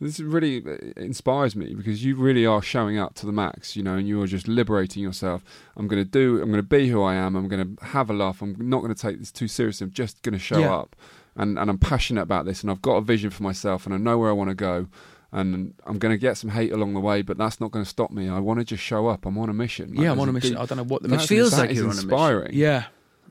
This 0.00 0.20
really 0.20 0.62
inspires 0.96 1.54
me 1.56 1.72
because 1.72 2.04
you 2.04 2.16
really 2.16 2.44
are 2.44 2.60
showing 2.60 2.98
up 2.98 3.14
to 3.14 3.26
the 3.26 3.32
max, 3.32 3.76
you 3.76 3.82
know, 3.82 3.94
and 3.94 4.06
you 4.06 4.20
are 4.20 4.26
just 4.26 4.46
liberating 4.48 5.02
yourself. 5.02 5.42
I'm 5.76 5.86
going 5.88 6.04
to 6.04 6.10
do. 6.10 6.42
I'm 6.42 6.50
going 6.50 6.62
to 6.62 6.68
be 6.68 6.88
who 6.88 7.00
I 7.02 7.14
am. 7.14 7.36
I'm 7.36 7.48
going 7.48 7.76
to 7.76 7.84
have 7.86 8.10
a 8.10 8.12
laugh. 8.12 8.42
I'm 8.42 8.56
not 8.58 8.82
going 8.82 8.92
to 8.94 9.00
take 9.00 9.20
this 9.20 9.30
too 9.32 9.48
seriously. 9.48 9.86
I'm 9.86 9.92
just 9.92 10.20
going 10.22 10.34
to 10.34 10.38
show 10.38 10.58
Yeah. 10.58 10.74
up, 10.74 10.96
and 11.36 11.58
and 11.58 11.70
I'm 11.70 11.78
passionate 11.78 12.22
about 12.22 12.44
this, 12.46 12.62
and 12.62 12.70
I've 12.70 12.82
got 12.82 12.96
a 12.96 13.00
vision 13.00 13.30
for 13.30 13.42
myself, 13.42 13.86
and 13.86 13.94
I 13.94 13.98
know 13.98 14.18
where 14.18 14.28
I 14.30 14.32
want 14.32 14.50
to 14.50 14.54
go. 14.54 14.86
And 15.32 15.74
I'm 15.84 15.98
going 15.98 16.12
to 16.14 16.16
get 16.18 16.36
some 16.36 16.50
hate 16.50 16.70
along 16.70 16.94
the 16.94 17.00
way, 17.00 17.20
but 17.22 17.36
that's 17.36 17.60
not 17.60 17.72
going 17.72 17.84
to 17.84 17.88
stop 17.88 18.12
me. 18.12 18.28
I 18.28 18.38
want 18.38 18.60
to 18.60 18.64
just 18.64 18.84
show 18.84 19.08
up. 19.08 19.26
I'm 19.26 19.36
on 19.36 19.48
a 19.48 19.52
mission. 19.52 19.88
Like, 19.90 19.98
Yeah, 20.04 20.12
I'm 20.12 20.16
there's 20.18 20.22
on 20.22 20.28
a 20.28 20.32
mission. 20.32 20.50
deep- 20.50 20.60
I 20.60 20.66
don't 20.66 20.78
know 20.78 20.84
what 20.84 21.02
the 21.02 21.08
mission 21.08 21.26
feels 21.26 21.48
is. 21.48 21.54
that 21.56 21.60
like 21.62 21.70
is 21.70 21.78
you're 21.78 21.88
on 21.88 21.96
a 21.96 22.00
inspiring. 22.02 22.50
Yeah, 22.54 22.84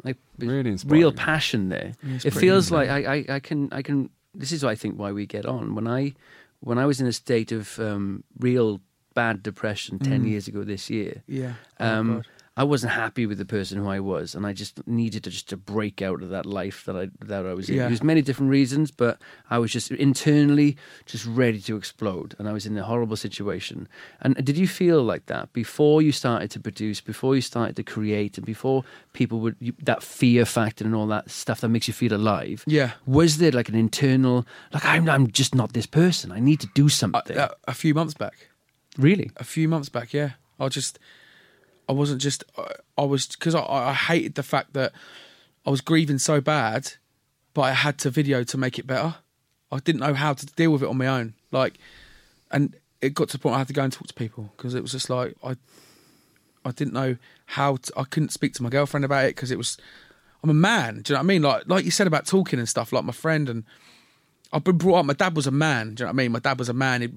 like 0.03 0.17
Really 0.37 0.69
inspiring. 0.71 0.99
real 0.99 1.13
passion 1.13 1.69
there. 1.69 1.93
it's 2.03 2.25
it 2.25 2.33
feels 2.33 2.71
like 2.71 2.89
I, 2.89 3.15
I, 3.15 3.25
I 3.35 3.39
can 3.39 3.69
I 3.71 3.81
can. 3.81 4.09
This 4.35 4.51
is 4.51 4.65
I 4.65 4.75
think 4.75 4.99
why 4.99 5.13
we 5.13 5.25
get 5.25 5.45
on. 5.45 5.75
When 5.75 5.87
I 5.87 6.13
when 6.59 6.77
I 6.77 6.85
was 6.85 6.99
in 6.99 7.07
a 7.07 7.13
state 7.13 7.53
of 7.53 7.79
um, 7.79 8.25
real 8.37 8.81
bad 9.13 9.41
depression 9.41 9.97
ten 9.97 10.25
years 10.25 10.49
ago 10.49 10.65
this 10.65 10.89
year, 10.89 11.23
yeah. 11.25 11.53
Oh, 11.79 11.87
um, 11.87 12.13
God. 12.15 12.27
I 12.55 12.63
wasn't 12.63 12.93
happy 12.93 13.25
with 13.25 13.39
the 13.39 13.45
person 13.45 13.79
who 13.79 13.87
I 13.89 13.99
was, 13.99 14.35
and 14.35 14.45
I 14.45 14.53
just 14.53 14.87
needed 14.87 15.23
to 15.23 15.31
just 15.31 15.49
to 15.49 15.57
break 15.57 16.03
out 16.03 16.21
of 16.21 16.29
that 16.29 16.45
life 16.45 16.85
that 16.85 16.95
I 16.95 17.09
that 17.25 17.47
I 17.47 17.53
was 17.55 17.67
in. 17.67 17.77
Yeah. 17.77 17.87
There's 17.87 18.03
many 18.03 18.21
different 18.21 18.51
reasons, 18.51 18.91
but 18.91 19.17
I 19.49 19.57
was 19.57 19.71
just 19.71 19.89
internally 19.89 20.77
just 21.07 21.25
ready 21.25 21.59
to 21.61 21.75
explode, 21.75 22.35
and 22.37 22.47
I 22.47 22.53
was 22.53 22.67
in 22.67 22.77
a 22.77 22.83
horrible 22.83 23.15
situation. 23.17 23.87
And 24.21 24.35
did 24.45 24.55
you 24.55 24.67
feel 24.67 25.01
like 25.01 25.25
that 25.25 25.51
before 25.53 26.03
you 26.03 26.11
started 26.11 26.51
to 26.51 26.59
produce, 26.59 27.01
before 27.01 27.33
you 27.33 27.41
started 27.41 27.75
to 27.77 27.83
create, 27.83 28.37
and 28.37 28.45
before 28.45 28.83
people 29.13 29.39
would 29.39 29.55
you, 29.59 29.73
that 29.81 30.03
fear 30.03 30.45
factor 30.45 30.85
and 30.85 30.93
all 30.93 31.07
that 31.07 31.31
stuff 31.31 31.61
that 31.61 31.69
makes 31.69 31.87
you 31.87 31.93
feel 31.95 32.13
alive? 32.13 32.63
Yeah. 32.67 32.91
Was 33.07 33.39
there 33.39 33.51
like 33.51 33.67
an 33.69 33.75
internal 33.75 34.45
like 34.71 34.85
I'm 34.85 35.09
I'm 35.09 35.31
just 35.31 35.55
not 35.55 35.73
this 35.73 35.87
person. 35.87 36.31
I 36.31 36.39
need 36.39 36.59
to 36.59 36.67
do 36.75 36.85
Uh, 36.85 36.89
something. 36.89 37.37
uh, 37.37 37.49
a 37.67 37.73
few 37.73 37.95
months 37.95 38.13
back. 38.13 38.35
really? 38.99 39.31
a 39.37 39.43
few 39.43 39.67
months 39.67 39.89
back. 39.89 40.13
Yeah, 40.13 40.31
I 40.59 40.67
just, 40.69 40.99
I 41.87 41.91
wasn't 41.91 42.21
just, 42.21 42.43
I, 42.57 42.71
I 42.97 43.03
was 43.03 43.27
because 43.27 43.55
I, 43.55 43.63
I 43.63 43.93
hated 43.93 44.35
the 44.35 44.43
fact 44.43 44.73
that 44.73 44.93
I 45.65 45.69
was 45.69 45.81
grieving 45.81 46.19
so 46.19 46.41
bad, 46.41 46.93
but 47.53 47.61
I 47.61 47.71
had 47.73 47.97
to 47.99 48.09
video 48.09 48.43
to 48.43 48.57
make 48.57 48.79
it 48.79 48.87
better. 48.87 49.15
I 49.71 49.79
didn't 49.79 50.01
know 50.01 50.13
how 50.13 50.33
to 50.33 50.45
deal 50.45 50.71
with 50.71 50.83
it 50.83 50.89
on 50.89 50.97
my 50.97 51.07
own. 51.07 51.33
Like, 51.51 51.77
and 52.51 52.75
it 53.01 53.13
got 53.13 53.29
to 53.29 53.37
the 53.37 53.41
point 53.41 53.55
I 53.55 53.59
had 53.59 53.67
to 53.67 53.73
go 53.73 53.83
and 53.83 53.91
talk 53.91 54.07
to 54.07 54.13
people 54.13 54.51
because 54.55 54.75
it 54.75 54.81
was 54.81 54.91
just 54.91 55.09
like 55.09 55.35
I, 55.43 55.55
I 56.65 56.71
didn't 56.71 56.93
know 56.93 57.17
how 57.47 57.77
to, 57.77 57.93
I 57.97 58.03
couldn't 58.03 58.31
speak 58.31 58.53
to 58.55 58.63
my 58.63 58.69
girlfriend 58.69 59.05
about 59.05 59.25
it 59.25 59.35
because 59.35 59.51
it 59.51 59.57
was. 59.57 59.77
I'm 60.43 60.49
a 60.49 60.53
man. 60.53 61.01
Do 61.01 61.13
you 61.13 61.15
know 61.15 61.19
what 61.19 61.23
I 61.23 61.27
mean? 61.27 61.41
Like, 61.41 61.63
like 61.67 61.85
you 61.85 61.91
said 61.91 62.05
about 62.05 62.25
talking 62.25 62.59
and 62.59 62.67
stuff. 62.67 62.91
Like 62.91 63.05
my 63.05 63.13
friend 63.13 63.47
and 63.47 63.63
I've 64.51 64.65
been 64.65 64.77
brought 64.77 64.99
up. 64.99 65.05
My 65.05 65.13
dad 65.13 65.37
was 65.37 65.47
a 65.47 65.51
man. 65.51 65.95
Do 65.95 66.01
you 66.01 66.05
know 66.05 66.09
what 66.09 66.15
I 66.15 66.17
mean? 66.17 66.31
My 66.33 66.39
dad 66.39 66.59
was 66.59 66.67
a 66.67 66.73
man. 66.73 67.01
He, 67.01 67.09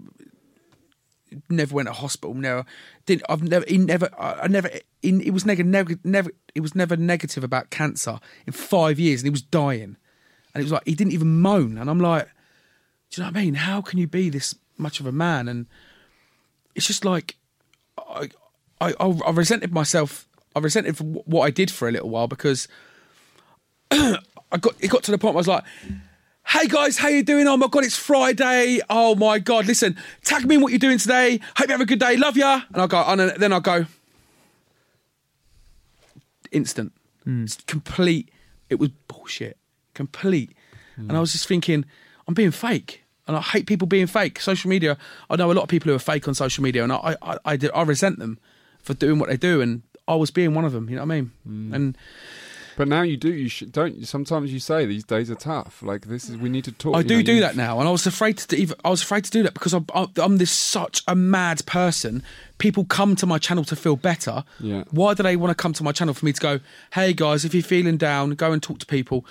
never 1.48 1.74
went 1.74 1.88
to 1.88 1.92
hospital. 1.92 2.34
Never 2.34 2.64
didn't. 3.06 3.24
I've 3.28 3.42
never. 3.42 3.64
He 3.66 3.78
never. 3.78 4.10
I 4.18 4.48
never. 4.48 4.70
He, 5.02 5.18
he 5.22 5.30
was. 5.30 5.46
Never. 5.46 5.62
Never. 6.04 6.30
He 6.54 6.60
was 6.60 6.74
never 6.74 6.96
negative 6.96 7.44
about 7.44 7.70
cancer 7.70 8.18
in 8.46 8.52
five 8.52 8.98
years, 8.98 9.20
and 9.20 9.26
he 9.26 9.30
was 9.30 9.42
dying. 9.42 9.96
And 10.54 10.60
it 10.60 10.64
was 10.64 10.72
like 10.72 10.86
he 10.86 10.94
didn't 10.94 11.12
even 11.12 11.40
moan. 11.40 11.78
And 11.78 11.90
I'm 11.90 12.00
like, 12.00 12.26
do 13.10 13.20
you 13.20 13.24
know 13.24 13.30
what 13.30 13.38
I 13.38 13.44
mean? 13.44 13.54
How 13.54 13.80
can 13.80 13.98
you 13.98 14.06
be 14.06 14.30
this 14.30 14.54
much 14.78 15.00
of 15.00 15.06
a 15.06 15.12
man? 15.12 15.48
And 15.48 15.66
it's 16.74 16.86
just 16.86 17.04
like, 17.04 17.36
I, 17.98 18.30
I, 18.80 18.94
I 18.98 19.06
I 19.26 19.30
resented 19.30 19.72
myself. 19.72 20.26
I 20.54 20.60
resented 20.60 20.96
for 20.96 21.04
what 21.04 21.42
I 21.42 21.50
did 21.50 21.70
for 21.70 21.88
a 21.88 21.92
little 21.92 22.10
while 22.10 22.28
because 22.28 22.68
I 23.90 24.18
got. 24.60 24.74
It 24.80 24.88
got 24.88 25.02
to 25.04 25.10
the 25.10 25.18
point 25.18 25.34
where 25.34 25.40
I 25.40 25.46
was 25.46 25.48
like. 25.48 25.64
Hey 26.48 26.68
guys, 26.68 26.96
how 26.96 27.08
you 27.08 27.24
doing? 27.24 27.48
Oh 27.48 27.56
my 27.56 27.66
god, 27.66 27.82
it's 27.82 27.96
Friday. 27.96 28.80
Oh 28.88 29.16
my 29.16 29.40
god, 29.40 29.66
listen, 29.66 29.96
tag 30.22 30.46
me 30.46 30.54
in 30.54 30.60
what 30.60 30.70
you're 30.70 30.78
doing 30.78 30.96
today. 30.96 31.40
Hope 31.56 31.66
you 31.66 31.72
have 31.72 31.80
a 31.80 31.86
good 31.86 31.98
day. 31.98 32.16
Love 32.16 32.36
ya. 32.36 32.62
And 32.72 32.80
I'll 32.80 32.88
go, 32.88 33.02
and 33.04 33.20
then 33.20 33.52
I'll 33.52 33.60
go, 33.60 33.86
instant. 36.52 36.92
Hmm. 37.24 37.42
It's 37.44 37.56
complete. 37.56 38.30
It 38.70 38.76
was 38.76 38.90
bullshit. 39.08 39.56
Complete. 39.92 40.52
And 40.96 41.12
I 41.16 41.20
was 41.20 41.32
just 41.32 41.48
thinking, 41.48 41.84
I'm 42.26 42.32
being 42.32 42.52
fake. 42.52 43.02
And 43.26 43.36
I 43.36 43.40
hate 43.40 43.66
people 43.66 43.88
being 43.88 44.06
fake. 44.06 44.40
Social 44.40 44.70
media, 44.70 44.96
I 45.28 45.36
know 45.36 45.50
a 45.50 45.52
lot 45.52 45.64
of 45.64 45.68
people 45.68 45.90
who 45.90 45.96
are 45.96 45.98
fake 45.98 46.28
on 46.28 46.34
social 46.34 46.62
media, 46.62 46.84
and 46.84 46.92
I, 46.92 47.16
I, 47.20 47.38
I, 47.44 47.58
I 47.74 47.82
resent 47.82 48.18
them 48.18 48.38
for 48.80 48.94
doing 48.94 49.18
what 49.18 49.28
they 49.28 49.36
do. 49.36 49.60
And 49.60 49.82
I 50.06 50.14
was 50.14 50.30
being 50.30 50.54
one 50.54 50.64
of 50.64 50.72
them, 50.72 50.88
you 50.88 50.94
know 50.94 51.02
what 51.02 51.12
I 51.12 51.20
mean? 51.20 51.32
Hmm. 51.44 51.74
And 51.74 51.98
But 52.76 52.88
now 52.88 53.02
you 53.02 53.16
do. 53.16 53.32
You 53.32 53.48
should, 53.48 53.72
don't. 53.72 53.96
You 53.96 54.04
sometimes 54.04 54.52
you 54.52 54.60
say 54.60 54.84
these 54.86 55.02
days 55.04 55.30
are 55.30 55.34
tough. 55.34 55.82
Like 55.82 56.06
this 56.06 56.28
is. 56.28 56.36
We 56.36 56.48
need 56.50 56.64
to 56.64 56.72
talk. 56.72 56.94
I 56.94 56.98
you 56.98 57.04
do 57.04 57.16
know, 57.16 57.22
do 57.22 57.32
you- 57.34 57.40
that 57.40 57.56
now, 57.56 57.78
and 57.80 57.88
I 57.88 57.90
was 57.90 58.06
afraid 58.06 58.36
to 58.38 58.56
even. 58.56 58.76
I 58.84 58.90
was 58.90 59.02
afraid 59.02 59.24
to 59.24 59.30
do 59.30 59.42
that 59.44 59.54
because 59.54 59.72
I'm, 59.72 59.86
I'm 59.94 60.36
this 60.36 60.50
such 60.50 61.02
a 61.08 61.14
mad 61.14 61.64
person. 61.66 62.22
People 62.58 62.84
come 62.84 63.16
to 63.16 63.26
my 63.26 63.38
channel 63.38 63.64
to 63.64 63.76
feel 63.76 63.96
better. 63.96 64.44
Yeah. 64.60 64.84
Why 64.90 65.14
do 65.14 65.22
they 65.22 65.36
want 65.36 65.50
to 65.50 65.54
come 65.54 65.72
to 65.74 65.82
my 65.82 65.92
channel 65.92 66.12
for 66.14 66.24
me 66.26 66.32
to 66.32 66.40
go? 66.40 66.60
Hey 66.92 67.12
guys, 67.14 67.44
if 67.44 67.54
you're 67.54 67.62
feeling 67.62 67.96
down, 67.96 68.30
go 68.30 68.52
and 68.52 68.62
talk 68.62 68.78
to 68.80 68.86
people. 68.86 69.24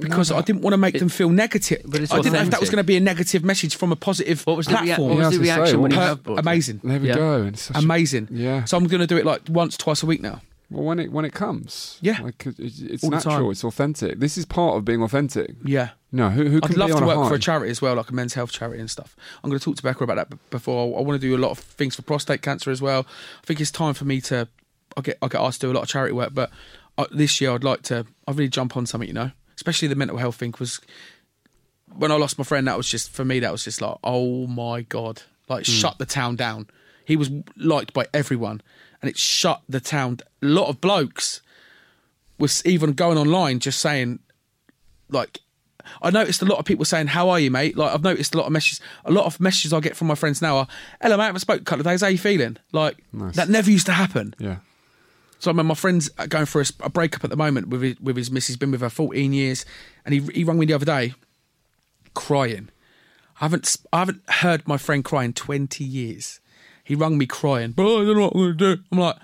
Because 0.00 0.30
I 0.30 0.40
didn't 0.42 0.62
want 0.62 0.74
to 0.74 0.78
make 0.78 0.96
them 1.00 1.08
feel 1.08 1.28
negative. 1.28 1.82
but 1.84 2.00
it's 2.00 2.12
I 2.12 2.18
didn't 2.18 2.34
know 2.34 2.42
if 2.42 2.50
that 2.50 2.60
was 2.60 2.70
going 2.70 2.76
to 2.78 2.84
be 2.86 2.96
a 2.96 3.00
negative 3.00 3.42
message 3.44 3.74
from 3.74 3.90
a 3.90 3.96
positive 3.96 4.46
What 4.46 4.56
was 4.56 4.66
the, 4.66 4.74
rea- 4.76 4.86
platform. 4.86 5.08
what 5.08 5.16
was 5.18 5.18
Yeah, 5.18 5.22
the 5.22 5.24
I 5.24 5.28
was 5.28 5.38
gonna 5.38 5.58
reaction 5.58 5.66
say, 5.66 5.76
when 5.82 5.90
you 5.90 5.96
what- 5.96 6.06
have 6.06 6.38
amazing, 6.38 6.80
There 6.84 7.00
we 7.00 7.08
Yeah. 7.08 7.14
go. 7.16 7.40
And 7.42 7.48
it's 7.54 7.62
such 7.62 7.76
a- 7.76 7.80
amazing. 7.80 8.28
Yeah. 8.30 8.64
So 8.64 8.76
I'm 8.76 8.86
going 8.86 9.00
to 9.00 9.08
do 9.08 9.16
it 9.16 9.26
like 9.26 9.40
once, 9.48 9.76
twice 9.76 10.04
a 10.04 10.06
week 10.06 10.22
now. 10.22 10.40
Well, 10.70 10.84
when 10.84 10.98
it 10.98 11.10
when 11.10 11.24
it 11.24 11.32
comes, 11.32 11.98
Yeah. 12.02 12.20
like 12.20 12.44
it's, 12.46 12.80
it's 12.80 13.02
All 13.04 13.10
the 13.10 13.16
natural. 13.16 13.34
time. 13.36 13.50
It's 13.52 13.64
authentic. 13.64 14.20
This 14.20 14.36
is 14.36 14.44
part 14.44 14.76
of 14.76 14.84
being 14.84 15.02
authentic. 15.02 15.54
Yeah. 15.64 15.90
No, 16.12 16.28
who 16.30 16.44
who 16.48 16.60
can 16.60 16.72
I'd 16.72 16.76
love 16.78 16.88
be 16.88 16.92
on 16.92 17.02
to 17.02 17.10
a 17.10 17.18
work 17.18 17.28
for 17.28 17.34
a 17.34 17.38
charity 17.38 17.70
as 17.70 17.80
well, 17.80 17.94
like 17.94 18.10
a 18.10 18.14
men's 18.14 18.34
health 18.34 18.52
charity 18.52 18.78
and 18.80 18.90
stuff. 18.90 19.16
I'm 19.42 19.48
going 19.50 19.58
to 19.58 19.64
talk 19.64 19.76
to 19.76 19.82
Becca 19.82 20.04
about 20.04 20.16
that 20.16 20.30
b- 20.30 20.36
before. 20.50 20.98
I, 20.98 21.02
want 21.02 21.20
to 21.20 21.26
do 21.26 21.34
a 21.34 21.38
lot 21.38 21.50
of 21.52 21.58
things 21.58 21.96
for 21.96 22.02
prostate 22.02 22.42
cancer 22.42 22.70
as 22.70 22.82
well. 22.82 23.06
I 23.42 23.46
think 23.46 23.60
it's 23.60 23.70
time 23.70 23.94
for 23.94 24.04
me 24.04 24.20
to. 24.22 24.46
I 24.96 25.00
get 25.00 25.16
I 25.22 25.28
get 25.28 25.40
asked 25.40 25.60
to 25.62 25.68
do 25.68 25.72
a 25.72 25.74
lot 25.74 25.82
of 25.84 25.88
charity 25.88 26.12
work, 26.12 26.30
but 26.34 26.50
uh, 26.98 27.06
this 27.12 27.40
year 27.40 27.52
I'd 27.52 27.64
like 27.64 27.82
to. 27.84 28.06
I 28.26 28.32
really 28.32 28.48
jump 28.48 28.76
on 28.76 28.84
something, 28.84 29.08
you 29.08 29.14
know, 29.14 29.30
especially 29.56 29.88
the 29.88 29.94
mental 29.96 30.18
health 30.18 30.36
thing. 30.36 30.50
Because 30.50 30.80
when 31.94 32.12
I 32.12 32.16
lost 32.16 32.36
my 32.38 32.44
friend, 32.44 32.66
that 32.68 32.76
was 32.76 32.88
just 32.88 33.10
for 33.10 33.24
me. 33.24 33.40
That 33.40 33.52
was 33.52 33.64
just 33.64 33.80
like, 33.80 33.96
oh 34.04 34.46
my 34.46 34.82
god, 34.82 35.22
like 35.48 35.64
shut 35.64 35.98
the 35.98 36.06
town 36.06 36.36
down. 36.36 36.68
He 37.04 37.16
was 37.16 37.30
liked 37.56 37.92
by 37.94 38.06
everyone, 38.12 38.60
and 39.02 39.08
it 39.10 39.16
shut 39.18 39.62
the 39.68 39.80
town. 39.80 40.18
A 40.42 40.46
lot 40.46 40.68
of 40.68 40.80
blokes 40.80 41.40
was 42.38 42.64
even 42.64 42.92
going 42.92 43.18
online 43.18 43.58
just 43.58 43.80
saying 43.80 44.18
like 45.10 45.40
I 46.02 46.10
noticed 46.10 46.42
a 46.42 46.44
lot 46.44 46.58
of 46.58 46.64
people 46.66 46.84
saying, 46.84 47.08
"How 47.08 47.30
are 47.30 47.40
you, 47.40 47.50
mate?" 47.50 47.76
Like 47.76 47.94
I've 47.94 48.02
noticed 48.02 48.34
a 48.34 48.38
lot 48.38 48.46
of 48.46 48.52
messages. 48.52 48.80
A 49.06 49.10
lot 49.10 49.24
of 49.24 49.40
messages 49.40 49.72
I 49.72 49.80
get 49.80 49.96
from 49.96 50.06
my 50.08 50.14
friends 50.14 50.42
now 50.42 50.58
are, 50.58 50.68
"Hello, 51.00 51.16
mate. 51.16 51.22
I 51.22 51.26
haven't 51.26 51.40
spoken 51.40 51.62
a 51.62 51.64
couple 51.64 51.80
of 51.80 51.86
days. 51.86 52.02
How 52.02 52.08
you 52.08 52.18
feeling?" 52.18 52.58
Like 52.72 52.98
Nice. 53.12 53.36
that 53.36 53.48
never 53.48 53.70
used 53.70 53.86
to 53.86 53.92
happen. 53.92 54.34
Yeah. 54.38 54.56
So 55.38 55.50
I 55.50 55.54
mean, 55.54 55.64
my 55.66 55.74
friend's 55.74 56.08
going 56.10 56.44
for 56.46 56.62
a 56.80 56.90
breakup 56.90 57.24
at 57.24 57.30
the 57.30 57.36
moment 57.36 57.68
with 57.68 57.80
his, 57.82 58.00
with 58.00 58.16
his 58.16 58.30
missus. 58.30 58.56
Been 58.56 58.70
with 58.70 58.82
her 58.82 58.90
14 58.90 59.32
years, 59.32 59.64
and 60.04 60.12
he 60.12 60.20
he 60.34 60.44
rang 60.44 60.58
me 60.58 60.66
the 60.66 60.74
other 60.74 60.84
day, 60.84 61.14
crying. 62.14 62.68
I 63.40 63.44
haven't 63.44 63.76
I 63.92 64.00
haven't 64.00 64.22
heard 64.28 64.66
my 64.68 64.76
friend 64.76 65.04
cry 65.04 65.24
in 65.24 65.32
20 65.32 65.84
years. 65.84 66.40
He 66.88 66.94
rang 66.94 67.18
me 67.18 67.26
crying, 67.26 67.72
bro. 67.72 68.00
I 68.00 68.04
don't 68.06 68.16
know 68.16 68.22
what 68.22 68.34
I'm 68.34 68.40
going 68.40 68.56
to 68.56 68.76
do. 68.76 68.82
I'm 68.90 68.98
like, 68.98 69.16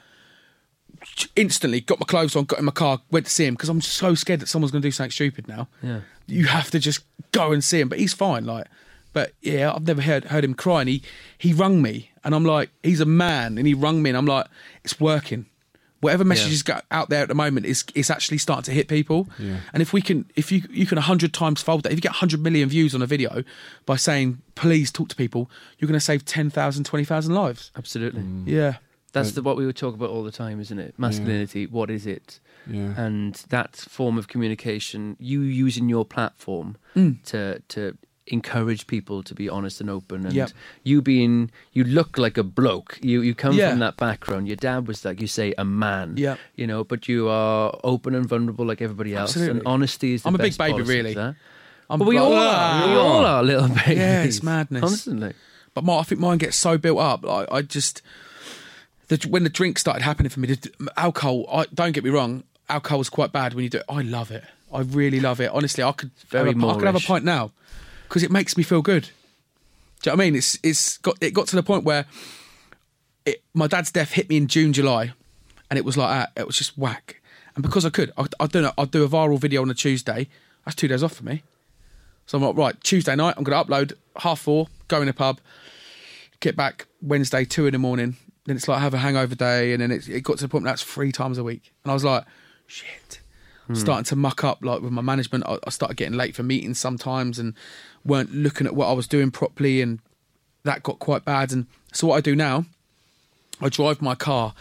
instantly 1.34 1.80
got 1.80 1.98
my 1.98 2.04
clothes 2.04 2.36
on, 2.36 2.44
got 2.44 2.58
in 2.58 2.66
my 2.66 2.72
car, 2.72 3.00
went 3.10 3.24
to 3.24 3.32
see 3.32 3.46
him 3.46 3.54
because 3.54 3.70
I'm 3.70 3.80
so 3.80 4.14
scared 4.14 4.40
that 4.40 4.48
someone's 4.48 4.70
going 4.70 4.82
to 4.82 4.86
do 4.86 4.92
something 4.92 5.10
stupid 5.10 5.48
now. 5.48 5.68
Yeah. 5.82 6.00
You 6.26 6.44
have 6.44 6.70
to 6.72 6.78
just 6.78 7.00
go 7.32 7.52
and 7.52 7.64
see 7.64 7.80
him, 7.80 7.88
but 7.88 7.98
he's 7.98 8.12
fine. 8.12 8.44
Like, 8.44 8.66
but 9.14 9.32
yeah, 9.40 9.72
I've 9.72 9.86
never 9.86 10.02
heard 10.02 10.24
heard 10.24 10.44
him 10.44 10.52
cry. 10.52 10.80
And 10.80 10.90
he 10.90 11.02
he 11.38 11.54
rung 11.54 11.80
me, 11.80 12.10
and 12.22 12.34
I'm 12.34 12.44
like, 12.44 12.68
he's 12.82 13.00
a 13.00 13.06
man, 13.06 13.56
and 13.56 13.66
he 13.66 13.72
rung 13.72 14.02
me, 14.02 14.10
and 14.10 14.16
I'm 14.18 14.26
like, 14.26 14.46
it's 14.84 15.00
working. 15.00 15.46
Whatever 16.04 16.24
messages 16.24 16.62
go 16.62 16.80
out 16.90 17.08
there 17.10 17.22
at 17.22 17.28
the 17.28 17.34
moment 17.34 17.66
is 17.66 17.84
it's 17.94 18.10
actually 18.10 18.38
starting 18.38 18.64
to 18.64 18.70
hit 18.72 18.86
people. 18.88 19.28
Yeah. 19.38 19.58
And 19.72 19.82
if 19.82 19.92
we 19.92 20.00
can, 20.02 20.30
if 20.36 20.52
you 20.52 20.62
you 20.70 20.86
can 20.86 20.98
hundred 20.98 21.32
times 21.32 21.62
fold 21.62 21.82
that, 21.82 21.92
if 21.92 21.96
you 21.98 22.02
get 22.02 22.12
hundred 22.12 22.40
million 22.42 22.68
views 22.68 22.94
on 22.94 23.02
a 23.02 23.06
video 23.06 23.42
by 23.86 23.96
saying 23.96 24.38
please 24.54 24.92
talk 24.92 25.08
to 25.08 25.16
people, 25.16 25.50
you're 25.78 25.88
going 25.88 25.98
to 25.98 26.04
save 26.04 26.24
10,000, 26.24 26.84
20,000 26.84 27.34
lives. 27.34 27.70
Absolutely. 27.76 28.22
Mm. 28.22 28.44
Yeah. 28.46 28.76
That's 29.12 29.32
the, 29.32 29.42
what 29.42 29.56
we 29.56 29.64
would 29.66 29.76
talk 29.76 29.94
about 29.94 30.10
all 30.10 30.24
the 30.24 30.32
time, 30.32 30.60
isn't 30.60 30.78
it? 30.78 30.94
Masculinity. 30.98 31.66
What 31.66 31.88
is 31.90 32.04
it? 32.06 32.40
Yeah. 32.66 32.94
And 32.96 33.34
that 33.50 33.76
form 33.76 34.18
of 34.18 34.26
communication, 34.28 35.16
you 35.20 35.40
using 35.40 35.88
your 35.88 36.04
platform 36.04 36.76
Mm. 36.96 37.22
to 37.24 37.60
to 37.68 37.96
encourage 38.26 38.86
people 38.86 39.22
to 39.22 39.34
be 39.34 39.48
honest 39.48 39.80
and 39.80 39.90
open, 39.90 40.24
and 40.24 40.34
Yep. 40.34 40.50
you 40.82 41.02
being 41.02 41.50
you 41.72 41.84
look 41.84 42.16
like 42.18 42.38
a 42.38 42.42
bloke. 42.42 42.98
You 43.02 43.20
you 43.20 43.34
come 43.34 43.54
Yeah. 43.54 43.70
from 43.70 43.80
that 43.80 43.96
background. 43.96 44.46
Your 44.48 44.56
dad 44.56 44.88
was 44.88 45.04
like 45.04 45.20
you 45.20 45.26
say 45.26 45.54
a 45.58 45.64
man. 45.64 46.14
yeah 46.16 46.36
You 46.56 46.66
know, 46.66 46.84
but 46.84 47.06
you 47.08 47.28
are 47.28 47.78
open 47.84 48.14
and 48.14 48.26
vulnerable 48.26 48.64
like 48.64 48.80
everybody 48.80 49.14
else. 49.14 49.30
Absolutely. 49.30 49.58
And 49.58 49.66
honesty 49.66 50.14
is. 50.14 50.22
The 50.22 50.28
I'm 50.28 50.34
a 50.34 50.38
big 50.38 50.56
baby, 50.56 50.82
really. 50.82 51.16
I'm 51.90 51.98
But 51.98 52.08
we 52.08 52.16
all 52.16 52.32
are. 52.32 52.88
We 52.88 52.94
all 52.94 53.26
are 53.26 53.42
little 53.42 53.68
babies. 53.68 53.98
Yeah, 53.98 54.22
it's 54.22 54.42
madness. 54.42 54.80
Constantly. 54.80 55.34
But 55.74 55.84
my, 55.84 55.98
I 55.98 56.02
think 56.04 56.20
mine 56.20 56.38
gets 56.38 56.56
so 56.56 56.78
built 56.78 56.98
up. 57.00 57.24
Like, 57.24 57.48
I 57.50 57.60
just 57.60 58.00
the, 59.08 59.16
when 59.28 59.42
the 59.44 59.50
drink 59.50 59.78
started 59.78 60.02
happening 60.02 60.30
for 60.30 60.40
me, 60.40 60.48
the, 60.48 60.70
alcohol. 60.96 61.44
I, 61.52 61.66
don't 61.74 61.92
get 61.92 62.04
me 62.04 62.10
wrong, 62.10 62.44
alcohol 62.70 63.00
is 63.00 63.10
quite 63.10 63.32
bad 63.32 63.52
when 63.54 63.64
you 63.64 63.70
do 63.70 63.78
it. 63.78 63.84
I 63.88 64.00
love 64.00 64.30
it. 64.30 64.44
I 64.72 64.80
really 64.80 65.20
love 65.20 65.40
it. 65.40 65.50
Honestly, 65.50 65.84
I 65.84 65.92
could 65.92 66.10
Very 66.28 66.52
have 66.54 66.62
a, 66.62 66.66
I 66.68 66.74
could 66.74 66.84
have 66.84 66.96
a 66.96 67.00
pint 67.00 67.24
now 67.24 67.50
because 68.08 68.22
it 68.22 68.30
makes 68.30 68.56
me 68.56 68.62
feel 68.62 68.82
good. 68.82 69.10
Do 70.02 70.10
you 70.10 70.12
know 70.12 70.16
what 70.16 70.22
I 70.22 70.26
mean? 70.26 70.36
It's 70.36 70.58
it's 70.62 70.98
got 70.98 71.16
it 71.20 71.32
got 71.32 71.46
to 71.48 71.56
the 71.56 71.62
point 71.62 71.84
where 71.84 72.06
it, 73.24 73.42
my 73.54 73.66
dad's 73.66 73.90
death 73.90 74.12
hit 74.12 74.28
me 74.28 74.36
in 74.36 74.46
June, 74.46 74.72
July, 74.72 75.12
and 75.70 75.78
it 75.78 75.84
was 75.84 75.96
like 75.96 76.10
that. 76.10 76.40
It 76.40 76.46
was 76.46 76.56
just 76.56 76.76
whack. 76.76 77.20
And 77.54 77.62
because 77.62 77.84
I 77.84 77.90
could, 77.90 78.12
I, 78.16 78.26
I 78.40 78.46
don't 78.46 78.62
know. 78.62 78.72
I'd 78.76 78.90
do 78.90 79.04
a 79.04 79.08
viral 79.08 79.38
video 79.38 79.62
on 79.62 79.70
a 79.70 79.74
Tuesday. 79.74 80.28
That's 80.64 80.74
two 80.74 80.88
days 80.88 81.02
off 81.02 81.14
for 81.14 81.24
me. 81.24 81.42
So 82.26 82.38
I'm 82.38 82.44
like, 82.44 82.56
right, 82.56 82.80
Tuesday 82.82 83.14
night, 83.14 83.34
I'm 83.36 83.44
going 83.44 83.64
to 83.64 83.70
upload 83.70 83.92
half 84.16 84.40
four, 84.40 84.68
go 84.88 85.02
in 85.02 85.08
a 85.08 85.12
pub, 85.12 85.40
get 86.40 86.56
back 86.56 86.86
Wednesday, 87.02 87.44
two 87.44 87.66
in 87.66 87.72
the 87.72 87.78
morning. 87.78 88.16
Then 88.46 88.56
it's 88.56 88.66
like 88.66 88.80
have 88.80 88.94
a 88.94 88.98
hangover 88.98 89.34
day, 89.34 89.72
and 89.72 89.82
then 89.82 89.90
it, 89.90 90.08
it 90.08 90.22
got 90.22 90.38
to 90.38 90.44
the 90.44 90.48
point 90.48 90.64
where 90.64 90.72
that's 90.72 90.82
three 90.82 91.12
times 91.12 91.38
a 91.38 91.44
week. 91.44 91.72
And 91.84 91.90
I 91.90 91.94
was 91.94 92.04
like, 92.04 92.24
shit. 92.66 93.20
I'm 93.66 93.76
starting 93.76 94.04
to 94.04 94.16
muck 94.16 94.44
up 94.44 94.62
like 94.62 94.82
with 94.82 94.92
my 94.92 95.00
management. 95.00 95.44
I, 95.46 95.56
I 95.66 95.70
started 95.70 95.96
getting 95.96 96.18
late 96.18 96.36
for 96.36 96.42
meetings 96.42 96.78
sometimes 96.78 97.38
and 97.38 97.54
weren't 98.04 98.32
looking 98.34 98.66
at 98.66 98.74
what 98.74 98.86
I 98.88 98.92
was 98.92 99.06
doing 99.06 99.30
properly, 99.30 99.80
and 99.82 99.98
that 100.64 100.82
got 100.82 100.98
quite 100.98 101.24
bad. 101.24 101.52
And 101.52 101.66
so 101.92 102.06
what 102.08 102.16
I 102.16 102.20
do 102.20 102.34
now, 102.36 102.64
I 103.60 103.68
drive 103.68 104.02
my 104.02 104.14
car 104.14 104.54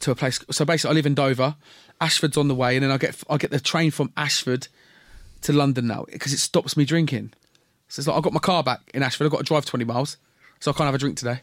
to 0.00 0.10
a 0.10 0.14
place. 0.14 0.40
So 0.50 0.64
basically, 0.64 0.90
I 0.92 0.94
live 0.94 1.06
in 1.06 1.14
Dover. 1.14 1.54
Ashford's 2.00 2.36
on 2.38 2.48
the 2.48 2.54
way, 2.54 2.76
and 2.76 2.82
then 2.84 2.90
I 2.90 2.96
get 2.98 3.22
I 3.28 3.36
get 3.36 3.50
the 3.50 3.60
train 3.60 3.90
from 3.90 4.12
Ashford 4.16 4.68
to 5.42 5.52
London 5.52 5.86
now 5.86 6.06
because 6.10 6.32
it 6.32 6.38
stops 6.38 6.76
me 6.76 6.84
drinking. 6.84 7.32
So 7.88 8.00
it's 8.00 8.06
like 8.08 8.16
I've 8.16 8.22
got 8.22 8.32
my 8.32 8.40
car 8.40 8.62
back 8.62 8.80
in 8.94 9.02
Ashford. 9.02 9.26
I've 9.26 9.30
got 9.32 9.38
to 9.38 9.44
drive 9.44 9.64
20 9.66 9.84
miles, 9.84 10.16
so 10.60 10.70
I 10.70 10.74
can't 10.74 10.86
have 10.86 10.94
a 10.94 10.98
drink 10.98 11.16
today. 11.18 11.40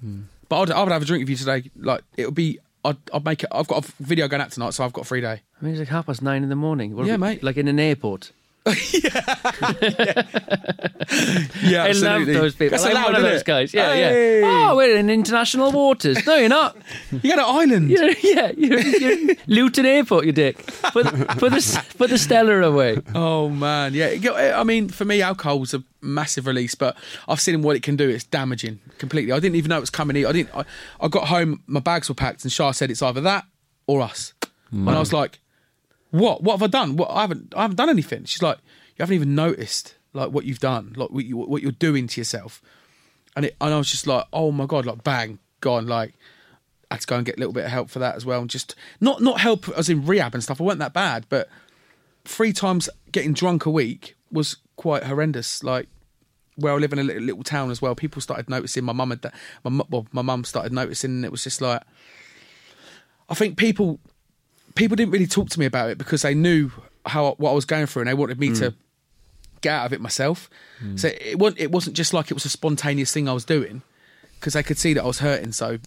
Hmm. 0.00 0.22
But 0.48 0.60
I'd, 0.62 0.70
I 0.70 0.82
would 0.82 0.92
have 0.92 1.02
a 1.02 1.04
drink 1.04 1.22
with 1.22 1.28
you 1.30 1.36
today. 1.36 1.70
Like 1.76 2.02
it 2.16 2.24
would 2.24 2.34
be, 2.34 2.58
I'd, 2.84 2.96
I'd 3.12 3.24
make 3.24 3.42
it. 3.42 3.48
I've 3.52 3.66
got 3.68 3.86
a 3.86 3.92
video 4.02 4.28
going 4.28 4.40
out 4.40 4.50
tonight, 4.52 4.70
so 4.74 4.84
I've 4.84 4.92
got 4.94 5.02
a 5.02 5.04
free 5.04 5.20
day. 5.20 5.42
I 5.60 5.64
mean, 5.64 5.72
it's 5.74 5.78
like 5.80 5.88
half 5.88 6.06
past 6.06 6.22
nine 6.22 6.42
in 6.42 6.48
the 6.48 6.56
morning. 6.56 6.96
What 6.96 7.06
Yeah, 7.06 7.14
we- 7.14 7.18
mate. 7.18 7.42
Like 7.42 7.56
in 7.58 7.68
an 7.68 7.78
airport. 7.80 8.32
Yeah, 8.66 8.74
I 11.84 11.92
love 11.92 12.26
those 12.26 12.54
people. 12.54 12.70
That's 12.70 12.84
I'm 12.84 12.92
allowed, 12.92 13.04
one 13.04 13.16
of 13.16 13.22
those 13.22 13.40
it? 13.40 13.46
guys. 13.46 13.74
Yeah, 13.74 13.92
Hey. 13.94 14.40
yeah. 14.40 14.70
Oh, 14.70 14.76
we're 14.76 14.96
in 14.96 15.10
international 15.10 15.72
waters. 15.72 16.24
No, 16.26 16.36
you're 16.36 16.48
not. 16.48 16.76
You 17.10 17.34
got 17.34 17.38
an 17.38 17.44
island. 17.72 17.90
You're, 17.90 18.10
yeah, 18.22 18.52
you're, 18.56 18.80
you're 18.80 19.36
Luton 19.46 19.86
Airport, 19.86 20.26
you 20.26 20.32
dick. 20.32 20.64
Put, 20.92 21.06
put 21.38 21.52
the 21.52 21.84
put 21.96 22.10
the 22.10 22.18
Stella 22.18 22.60
away. 22.62 22.98
Oh 23.14 23.48
man, 23.48 23.94
yeah. 23.94 24.54
I 24.58 24.64
mean, 24.64 24.88
for 24.88 25.04
me, 25.04 25.22
alcohol's 25.22 25.72
a 25.74 25.82
massive 26.02 26.46
release, 26.46 26.74
but 26.74 26.96
I've 27.26 27.40
seen 27.40 27.62
what 27.62 27.76
it 27.76 27.82
can 27.82 27.96
do. 27.96 28.08
It's 28.08 28.24
damaging 28.24 28.80
completely. 28.98 29.32
I 29.32 29.40
didn't 29.40 29.56
even 29.56 29.70
know 29.70 29.78
it 29.78 29.80
was 29.80 29.90
coming. 29.90 30.16
in. 30.16 30.26
I 30.26 30.32
didn't. 30.32 30.54
I, 30.54 30.64
I 31.00 31.08
got 31.08 31.28
home, 31.28 31.62
my 31.66 31.80
bags 31.80 32.08
were 32.08 32.14
packed, 32.14 32.44
and 32.44 32.52
Shah 32.52 32.72
said 32.72 32.90
it's 32.90 33.02
either 33.02 33.20
that 33.22 33.44
or 33.86 34.00
us. 34.02 34.34
And 34.70 34.90
I 34.90 34.98
was 34.98 35.12
like, 35.14 35.38
"What? 36.10 36.42
What 36.42 36.54
have 36.54 36.62
I 36.62 36.66
done? 36.66 36.96
What? 36.96 37.10
I 37.10 37.22
haven't. 37.22 37.54
I 37.56 37.62
haven't 37.62 37.76
done 37.76 37.88
anything." 37.90 38.24
She's 38.24 38.42
like, 38.42 38.58
"You 38.96 39.02
haven't 39.02 39.14
even 39.14 39.34
noticed 39.34 39.94
like 40.12 40.30
what 40.30 40.44
you've 40.44 40.60
done, 40.60 40.94
like 40.96 41.10
what, 41.10 41.24
you, 41.24 41.36
what 41.36 41.62
you're 41.62 41.72
doing 41.72 42.06
to 42.08 42.20
yourself." 42.20 42.62
And 43.36 43.46
it, 43.46 43.56
and 43.60 43.74
I 43.74 43.78
was 43.78 43.90
just 43.90 44.06
like, 44.06 44.26
"Oh 44.32 44.52
my 44.52 44.66
god!" 44.66 44.86
Like 44.86 45.04
bang, 45.04 45.38
gone. 45.60 45.86
Like 45.86 46.14
I 46.90 46.94
had 46.94 47.00
to 47.02 47.06
go 47.06 47.16
and 47.16 47.26
get 47.26 47.36
a 47.36 47.38
little 47.38 47.52
bit 47.52 47.64
of 47.64 47.70
help 47.70 47.90
for 47.90 47.98
that 47.98 48.16
as 48.16 48.24
well, 48.24 48.40
and 48.40 48.50
just 48.50 48.74
not 49.00 49.22
not 49.22 49.40
help 49.40 49.68
as 49.70 49.88
in 49.88 50.06
rehab 50.06 50.34
and 50.34 50.42
stuff. 50.42 50.60
I 50.60 50.64
weren't 50.64 50.78
that 50.78 50.94
bad, 50.94 51.26
but 51.28 51.48
three 52.24 52.52
times 52.52 52.88
getting 53.12 53.32
drunk 53.32 53.66
a 53.66 53.70
week 53.70 54.16
was 54.30 54.56
quite 54.76 55.04
horrendous. 55.04 55.62
Like 55.62 55.88
where 56.56 56.72
I 56.72 56.76
live 56.76 56.92
in 56.92 56.98
a 56.98 57.04
little, 57.04 57.22
little 57.22 57.42
town 57.44 57.70
as 57.70 57.80
well, 57.80 57.94
people 57.94 58.20
started 58.20 58.50
noticing. 58.50 58.84
My 58.84 58.92
mum 58.92 59.12
and 59.12 59.20
da- 59.20 59.30
my 59.64 59.84
well, 59.90 60.06
my 60.12 60.22
mum 60.22 60.44
started 60.44 60.72
noticing, 60.72 61.10
and 61.10 61.24
it 61.24 61.30
was 61.30 61.44
just 61.44 61.60
like 61.60 61.82
I 63.28 63.34
think 63.34 63.56
people 63.56 64.00
people 64.78 64.96
didn't 64.96 65.12
really 65.12 65.26
talk 65.26 65.48
to 65.50 65.58
me 65.60 65.66
about 65.66 65.90
it 65.90 65.98
because 65.98 66.22
they 66.22 66.34
knew 66.34 66.70
how 67.06 67.34
what 67.38 67.50
I 67.50 67.54
was 67.54 67.64
going 67.64 67.86
through, 67.86 68.02
and 68.02 68.08
they 68.08 68.14
wanted 68.14 68.38
me 68.40 68.48
to 68.54 68.74
get 69.60 69.72
out 69.72 69.86
of 69.86 69.92
it 69.92 70.00
myself. 70.00 70.48
So 70.96 71.08
it 71.08 71.38
wasn't 71.38 71.60
it 71.60 71.70
wasn't 71.72 71.96
just 71.96 72.14
like 72.14 72.30
it 72.30 72.34
was 72.34 72.44
a 72.44 72.48
spontaneous 72.48 73.12
thing 73.12 73.28
I 73.28 73.32
was 73.32 73.44
doing 73.44 73.82
because 74.38 74.52
they 74.54 74.62
could 74.62 74.78
see 74.78 74.94
that 74.94 75.02
I 75.02 75.06
was 75.06 75.18
hurting, 75.18 75.52
so 75.52 75.78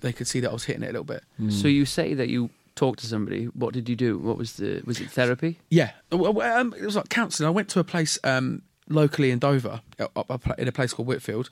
they 0.00 0.12
could 0.12 0.28
see 0.28 0.40
that 0.40 0.50
I 0.50 0.52
was 0.52 0.64
hitting 0.64 0.82
it 0.84 0.90
a 0.90 0.92
little 0.92 1.04
bit. 1.04 1.22
So 1.50 1.66
you 1.68 1.84
say 1.84 2.14
that 2.14 2.28
you 2.28 2.50
talked 2.76 3.00
to 3.00 3.06
somebody. 3.06 3.46
What 3.46 3.74
did 3.74 3.88
you 3.88 3.96
do? 3.96 4.16
What 4.18 4.38
was 4.38 4.52
the 4.54 4.82
was 4.86 5.00
it 5.00 5.10
therapy? 5.10 5.58
Yeah, 5.70 5.90
Well, 6.12 6.32
well, 6.32 6.60
um, 6.60 6.72
it 6.78 6.84
was 6.84 6.94
like 6.96 7.08
counselling. 7.08 7.48
I 7.48 7.50
went 7.50 7.68
to 7.70 7.80
a 7.80 7.84
place 7.84 8.18
um, 8.22 8.62
locally 8.88 9.30
in 9.32 9.38
Dover, 9.40 9.80
uh, 9.98 10.06
up- 10.14 10.30
up 10.30 10.58
in 10.58 10.68
a 10.68 10.72
place 10.72 10.92
called 10.94 11.08
Whitfield, 11.08 11.50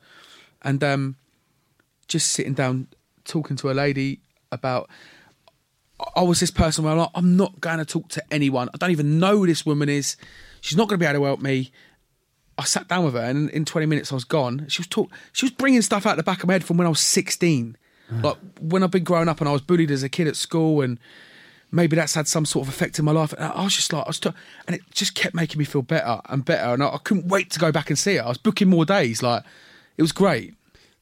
and 0.63 0.85
um, 0.85 1.17
just 2.07 2.31
sitting 2.31 2.55
down 2.55 2.87
talking 3.25 3.57
to 3.57 3.71
a 3.71 3.75
lady 3.75 4.21
about. 4.53 4.89
I 6.15 6.23
was 6.23 6.41
this 6.41 6.51
person 6.51 6.85
where 6.85 6.93
I'm 6.93 6.99
like, 6.99 7.11
I'm 7.15 7.37
not 7.37 7.61
going 7.61 7.79
to 7.79 7.85
talk 7.85 8.09
to 8.11 8.23
anyone. 8.31 8.69
I 8.75 8.77
don't 8.77 8.91
even 8.91 9.19
know 9.19 9.39
who 9.39 9.47
this 9.47 9.65
woman 9.65 9.89
is. 9.89 10.17
She's 10.61 10.77
not 10.77 10.89
going 10.89 10.99
to 10.99 11.03
be 11.03 11.07
able 11.09 11.21
to 11.21 11.25
help 11.25 11.41
me. 11.41 11.71
I 12.59 12.65
sat 12.65 12.89
down 12.89 13.05
with 13.05 13.15
her, 13.15 13.21
and 13.21 13.51
in 13.51 13.65
20 13.65 13.87
minutes 13.87 14.13
I 14.13 14.15
was 14.15 14.25
gone. 14.25 14.67
She 14.69 14.81
was 14.81 14.87
talk. 14.87 15.11
She 15.33 15.45
was 15.45 15.53
bringing 15.53 15.83
stuff 15.83 16.07
out 16.07 16.17
the 16.17 16.23
back 16.23 16.43
of 16.43 16.49
my 16.49 16.55
head 16.55 16.65
from 16.65 16.77
when 16.77 16.87
I 16.87 16.91
was 16.91 17.01
16, 17.01 17.77
mm. 18.11 18.23
like 18.23 18.37
when 18.61 18.83
I've 18.83 18.91
been 18.91 19.05
growing 19.05 19.29
up 19.29 19.41
and 19.41 19.49
I 19.49 19.53
was 19.53 19.61
bullied 19.61 19.91
as 19.91 20.03
a 20.03 20.09
kid 20.09 20.27
at 20.27 20.37
school, 20.37 20.81
and 20.81 20.99
maybe 21.71 21.97
that's 21.97 22.15
had 22.15 22.29
some 22.29 22.47
sort 22.47 22.67
of 22.67 22.73
effect 22.73 22.99
in 22.99 23.05
my 23.05 23.13
life. 23.13 23.33
And 23.35 23.45
I 23.45 23.65
was 23.65 23.77
just 23.77 23.93
like, 23.93 24.05
I 24.05 24.09
was, 24.09 24.21
t- 24.21 24.31
and 24.67 24.77
it 24.77 24.83
just 24.93 25.15
kept 25.15 25.35
making 25.35 25.59
me 25.59 25.65
feel 25.65 25.83
better 25.83 26.21
and 26.29 26.45
better, 26.45 26.73
and 26.73 26.83
I, 26.83 26.89
I 26.89 26.99
couldn't 26.99 27.29
wait 27.29 27.51
to 27.51 27.59
go 27.59 27.71
back 27.73 27.91
and 27.91 27.99
see 27.99 28.17
her. 28.17 28.25
I 28.25 28.29
was 28.29 28.39
booking 28.39 28.69
more 28.69 28.85
days, 28.85 29.23
like 29.23 29.45
it 29.97 30.03
was 30.03 30.13
great. 30.13 30.55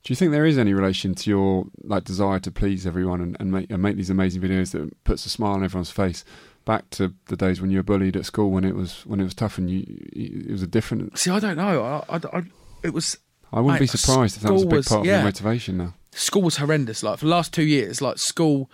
Do 0.05 0.13
you 0.13 0.17
think 0.17 0.33
there 0.33 0.45
is 0.45 0.59
any 0.59 0.75
relation 0.75 1.15
to 1.15 1.31
your 1.31 1.65
like 1.83 2.05
desire 2.05 2.39
to 2.41 2.51
please 2.51 2.87
everyone 2.87 3.23
and, 3.23 3.37
and 3.41 3.51
make 3.51 3.71
and 3.71 3.83
make 3.83 3.97
these 3.97 4.11
amazing 4.11 4.43
videos 4.43 4.73
that 4.73 5.03
puts 5.05 5.25
a 5.25 5.31
smile 5.31 5.53
on 5.53 5.65
everyone's 5.65 5.91
face? 5.91 6.25
Back 6.67 6.89
to 6.91 7.15
the 7.27 7.37
days 7.37 7.61
when 7.61 7.71
you 7.71 7.79
were 7.79 7.83
bullied 7.83 8.17
at 8.17 8.27
school, 8.27 8.51
when 8.51 8.65
it 8.65 8.75
was 8.75 9.05
when 9.07 9.19
it 9.19 9.25
was 9.25 9.35
tough 9.35 9.57
and 9.57 9.71
you, 9.71 9.85
it 10.13 10.51
was 10.51 10.63
a 10.63 10.67
different. 10.67 11.19
See, 11.19 11.31
I 11.31 11.39
don't 11.39 11.57
know. 11.57 11.83
I, 11.83 12.17
I, 12.17 12.21
I 12.33 12.43
it 12.83 12.93
was. 12.93 13.17
I 13.51 13.61
wouldn't 13.61 13.81
be 13.81 13.87
surprised 13.87 14.37
if 14.37 14.43
that 14.43 14.53
was 14.53 14.65
a 14.65 14.67
big 14.67 14.85
part 14.85 15.01
of 15.01 15.07
yeah. 15.07 15.17
your 15.17 15.25
motivation. 15.25 15.79
Now, 15.79 15.95
school 16.11 16.43
was 16.43 16.57
horrendous. 16.57 17.03
Like 17.03 17.19
for 17.19 17.25
the 17.25 17.31
last 17.31 17.55
two 17.55 17.63
years, 17.63 18.03
like 18.03 18.19
school 18.19 18.71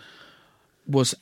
was 0.86 1.14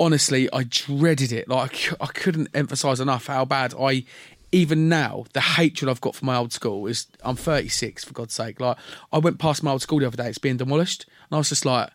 honestly, 0.00 0.48
I 0.52 0.64
dreaded 0.64 1.32
it. 1.32 1.48
Like 1.48 1.92
I 2.00 2.06
couldn't 2.06 2.48
emphasize 2.54 3.00
enough 3.00 3.26
how 3.26 3.44
bad 3.44 3.74
I. 3.78 4.04
Even 4.52 4.88
now, 4.88 5.24
the 5.32 5.40
hatred 5.40 5.90
I've 5.90 6.00
got 6.00 6.14
for 6.14 6.24
my 6.24 6.36
old 6.36 6.52
school 6.52 6.86
is. 6.86 7.06
I'm 7.24 7.36
36, 7.36 8.04
for 8.04 8.14
God's 8.14 8.34
sake. 8.34 8.60
Like 8.60 8.76
I 9.12 9.18
went 9.18 9.38
past 9.38 9.62
my 9.62 9.72
old 9.72 9.82
school 9.82 9.98
the 9.98 10.06
other 10.06 10.16
day. 10.16 10.28
It's 10.28 10.38
being 10.38 10.56
demolished, 10.56 11.04
and 11.28 11.36
I 11.36 11.38
was 11.38 11.48
just 11.48 11.64
like, 11.64 11.90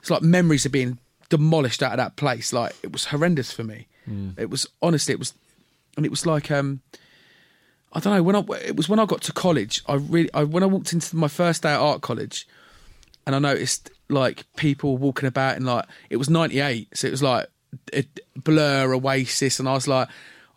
it's 0.00 0.10
like 0.10 0.22
memories 0.22 0.64
of 0.66 0.72
being 0.72 0.98
demolished 1.28 1.82
out 1.82 1.92
of 1.92 1.98
that 1.98 2.16
place. 2.16 2.52
Like 2.52 2.74
it 2.82 2.92
was 2.92 3.06
horrendous 3.06 3.52
for 3.52 3.64
me. 3.64 3.88
It 4.38 4.50
was 4.50 4.66
honestly, 4.80 5.12
it 5.12 5.18
was, 5.18 5.34
and 5.96 6.06
it 6.06 6.10
was 6.10 6.24
like 6.26 6.50
um. 6.50 6.80
I 7.92 8.00
don't 8.00 8.14
know 8.14 8.22
when 8.22 8.36
I 8.36 8.42
it 8.64 8.76
was 8.76 8.88
when 8.88 8.98
I 8.98 9.06
got 9.06 9.22
to 9.22 9.32
college. 9.32 9.82
I 9.86 9.94
really 9.94 10.32
I, 10.34 10.44
when 10.44 10.62
I 10.62 10.66
walked 10.66 10.92
into 10.92 11.16
my 11.16 11.28
first 11.28 11.62
day 11.62 11.70
at 11.70 11.80
art 11.80 12.02
college, 12.02 12.46
and 13.26 13.34
I 13.34 13.38
noticed 13.38 13.90
like 14.08 14.44
people 14.56 14.96
walking 14.98 15.26
about 15.26 15.56
and 15.56 15.66
like 15.66 15.86
it 16.10 16.16
was 16.16 16.28
'98, 16.28 16.88
so 16.96 17.08
it 17.08 17.10
was 17.10 17.22
like 17.22 17.46
it, 17.92 18.20
Blur, 18.36 18.94
Oasis, 18.94 19.58
and 19.58 19.68
I 19.68 19.72
was 19.72 19.88
like, 19.88 20.08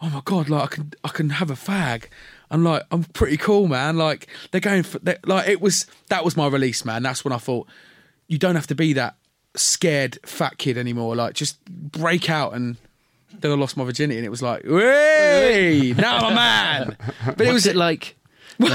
oh 0.02 0.10
my 0.10 0.22
god, 0.24 0.50
like 0.50 0.64
I 0.64 0.68
can 0.68 0.94
I 1.04 1.10
can 1.10 1.30
have 1.32 1.50
a 1.50 1.56
fag. 1.56 2.06
I'm 2.52 2.64
like 2.64 2.84
I'm 2.92 3.04
pretty 3.04 3.38
cool, 3.38 3.68
man. 3.68 3.98
Like 3.98 4.28
they're 4.52 4.62
going 4.62 4.84
for 4.84 5.00
they 5.00 5.18
like 5.26 5.48
it 5.48 5.62
was 5.62 5.86
that 6.10 6.26
was 6.26 6.36
my 6.36 6.48
release, 6.48 6.86
man. 6.86 7.04
That's 7.04 7.24
when 7.24 7.32
I 7.32 7.38
thought 7.38 7.68
you 8.28 8.38
don't 8.38 8.56
have 8.56 8.68
to 8.68 8.76
be 8.76 8.94
that 8.94 9.16
scared 9.56 10.18
fat 10.26 10.58
kid 10.58 10.78
anymore. 10.78 11.16
Like 11.16 11.34
just 11.34 11.64
break 11.66 12.30
out 12.30 12.54
and. 12.54 12.78
Then 13.42 13.52
I 13.52 13.54
lost 13.54 13.78
my 13.78 13.86
virginity, 13.86 14.18
and 14.18 14.26
it 14.26 14.30
was 14.30 14.42
like, 14.42 14.64
"Hey, 14.66 15.94
now 15.98 16.18
I'm 16.18 16.32
a 16.32 16.36
man." 16.36 16.98
But 17.38 17.42
it 17.42 17.54
was 17.54 17.68
it 17.68 17.76
like? 17.76 18.18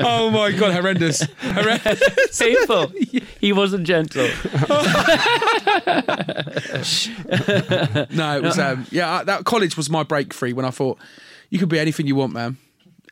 oh 0.00 0.30
my 0.32 0.50
god, 0.52 0.72
horrendous, 0.72 1.22
horrendous. 1.40 2.38
Painful. 2.38 2.92
he 3.40 3.52
wasn't 3.52 3.86
gentle. 3.86 4.26
No, 8.10 8.36
it 8.36 8.42
was 8.42 8.58
um, 8.58 8.86
yeah. 8.90 9.16
uh, 9.16 9.24
That 9.24 9.44
college 9.44 9.76
was 9.76 9.88
my 9.90 10.02
break 10.02 10.32
free 10.34 10.52
when 10.52 10.64
I 10.64 10.70
thought 10.70 10.98
you 11.50 11.58
could 11.58 11.68
be 11.68 11.78
anything 11.78 12.06
you 12.06 12.16
want, 12.16 12.32
man. 12.32 12.56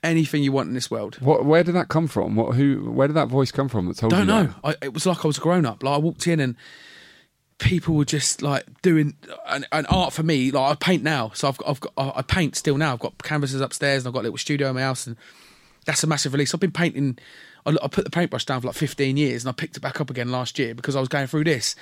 Anything 0.03 0.43
you 0.43 0.51
want 0.53 0.68
in 0.68 0.74
this 0.74 0.90
world. 0.90 1.16
what? 1.20 1.45
Where 1.45 1.62
did 1.62 1.76
that 1.76 1.86
come 1.88 2.09
from? 2.09 2.34
What? 2.34 2.57
Who? 2.57 2.90
Where 2.90 3.07
did 3.07 3.14
that 3.14 3.28
voice 3.28 3.53
come 3.53 3.68
from 3.68 3.86
that 3.86 3.97
told 3.99 4.11
Don't 4.11 4.20
you? 4.22 4.26
know. 4.26 4.43
that? 4.64 4.76
I, 4.82 4.86
it 4.86 4.93
was 4.95 5.07
like 5.07 5.24
I 5.24 5.28
was 5.28 5.38
grown 5.38 5.64
up. 5.64 5.82
Like 5.84 5.95
I 5.95 5.99
walked 5.99 6.26
in 6.26 6.40
and 6.40 6.57
people 7.63 7.95
were 7.95 8.05
just 8.05 8.43
like 8.43 8.65
doing 8.83 9.15
an, 9.47 9.65
an 9.73 9.87
art 9.87 10.13
for 10.13 10.23
me. 10.23 10.51
Like 10.51 10.73
I 10.73 10.75
paint 10.75 11.03
now, 11.03 11.31
so 11.35 11.49
I've 11.49 11.57
got, 11.57 11.69
I've 11.69 11.81
got 11.81 12.17
I 12.17 12.23
paint 12.23 12.57
still 12.57 12.77
now. 12.77 12.93
I've 12.93 12.99
got 13.01 13.23
canvases 13.23 13.61
upstairs 13.61 14.03
and 14.03 14.09
I've 14.09 14.15
got 14.15 14.21
a 14.21 14.25
little 14.25 14.39
studio 14.39 14.69
in 14.69 14.75
my 14.75 14.83
house, 14.83 15.07
and 15.07 15.17
that's 15.87 16.03
a 16.03 16.07
massive 16.07 16.33
release. 16.33 16.53
I've 16.53 16.61
been 16.61 16.73
painting. 16.73 17.19
I, 17.65 17.77
I 17.83 17.89
put 17.89 18.05
the 18.05 18.11
paintbrush 18.11 18.45
down 18.45 18.61
for 18.61 18.67
like 18.67 18.77
15 18.77 19.17
years, 19.17 19.45
and 19.45 19.49
I 19.49 19.53
picked 19.53 19.77
it 19.77 19.81
back 19.81 20.01
up 20.01 20.11
again 20.11 20.31
last 20.31 20.59
year 20.59 20.75
because 20.75 20.97
I 20.97 21.01
was 21.01 21.09
going 21.09 21.29
through 21.29 21.45
this. 21.45 21.77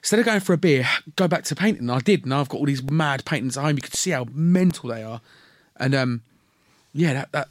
Instead 0.00 0.20
of 0.20 0.26
going 0.26 0.40
for 0.40 0.52
a 0.52 0.58
beer, 0.58 0.86
go 1.16 1.26
back 1.26 1.44
to 1.44 1.54
painting. 1.56 1.88
And 1.88 1.92
I 1.92 2.00
did. 2.00 2.26
Now 2.26 2.40
I've 2.40 2.48
got 2.48 2.58
all 2.58 2.66
these 2.66 2.82
mad 2.82 3.24
paintings 3.24 3.56
at 3.56 3.64
home. 3.64 3.76
You 3.76 3.82
could 3.82 3.94
see 3.94 4.10
how 4.10 4.26
mental 4.32 4.90
they 4.90 5.02
are, 5.02 5.20
and 5.76 5.94
um, 5.94 6.22
yeah, 6.92 7.14
that 7.14 7.32
that 7.32 7.48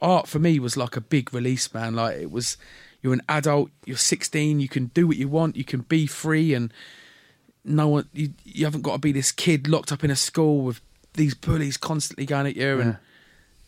art 0.00 0.28
for 0.28 0.38
me 0.38 0.60
was 0.60 0.76
like 0.76 0.96
a 0.96 1.00
big 1.00 1.34
release, 1.34 1.74
man. 1.74 1.94
Like 1.94 2.16
it 2.18 2.30
was, 2.30 2.56
you're 3.02 3.12
an 3.12 3.22
adult, 3.28 3.70
you're 3.84 3.96
16, 3.96 4.60
you 4.60 4.68
can 4.68 4.86
do 4.86 5.08
what 5.08 5.16
you 5.16 5.28
want, 5.28 5.56
you 5.56 5.64
can 5.64 5.80
be 5.80 6.06
free, 6.06 6.54
and 6.54 6.72
no 7.68 7.88
one, 7.88 8.08
you, 8.12 8.30
you 8.44 8.64
haven't 8.64 8.82
got 8.82 8.92
to 8.94 8.98
be 8.98 9.12
this 9.12 9.30
kid 9.32 9.68
locked 9.68 9.92
up 9.92 10.02
in 10.04 10.10
a 10.10 10.16
school 10.16 10.62
with 10.62 10.80
these 11.14 11.34
bullies 11.34 11.76
constantly 11.76 12.26
going 12.26 12.46
at 12.46 12.56
you. 12.56 12.80
And 12.80 12.96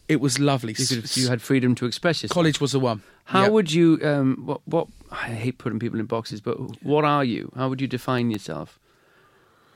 it 0.09 0.21
was 0.21 0.39
lovely. 0.39 0.75
You, 0.77 0.87
could, 0.87 1.17
you 1.17 1.29
had 1.29 1.41
freedom 1.43 1.75
to 1.77 1.87
express 1.87 2.23
yourself. 2.23 2.35
College 2.35 2.61
was 2.61 2.73
the 2.73 2.81
one. 2.81 3.03
How 3.25 3.43
Yeah. 3.45 3.49
would 3.49 3.73
you? 3.73 3.99
Um, 4.03 4.43
what? 4.45 4.61
What? 4.65 4.89
I 5.13 5.29
hate 5.29 5.59
putting 5.59 5.79
people 5.79 5.99
in 6.01 6.07
boxes, 6.07 6.41
but 6.41 6.55
what 6.85 7.05
are 7.05 7.25
you? 7.25 7.53
How 7.57 7.69
would 7.69 7.81
you 7.81 7.87
define 7.89 8.31
yourself? 8.31 8.79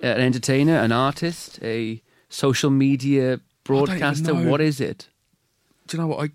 An 0.01 0.21
entertainer, 0.21 0.77
an 0.77 0.93
artist, 0.93 1.59
a 1.63 2.03
social 2.29 2.71
media 2.71 3.41
broadcaster. 3.65 4.35
What 4.35 4.61
is 4.61 4.81
it? 4.81 5.09
do 5.87 5.97
you 5.97 6.03
know 6.03 6.07
what 6.09 6.19
I, 6.25 6.31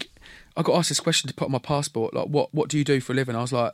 I 0.55 0.61
got 0.61 0.77
asked 0.77 0.89
this 0.89 0.99
question 0.99 1.27
to 1.27 1.33
put 1.33 1.45
on 1.45 1.51
my 1.51 1.57
passport 1.57 2.13
like 2.13 2.27
what 2.27 2.53
what 2.53 2.69
do 2.69 2.77
you 2.77 2.83
do 2.83 2.99
for 3.01 3.13
a 3.13 3.15
living 3.15 3.35
I 3.35 3.41
was 3.41 3.51
like 3.51 3.73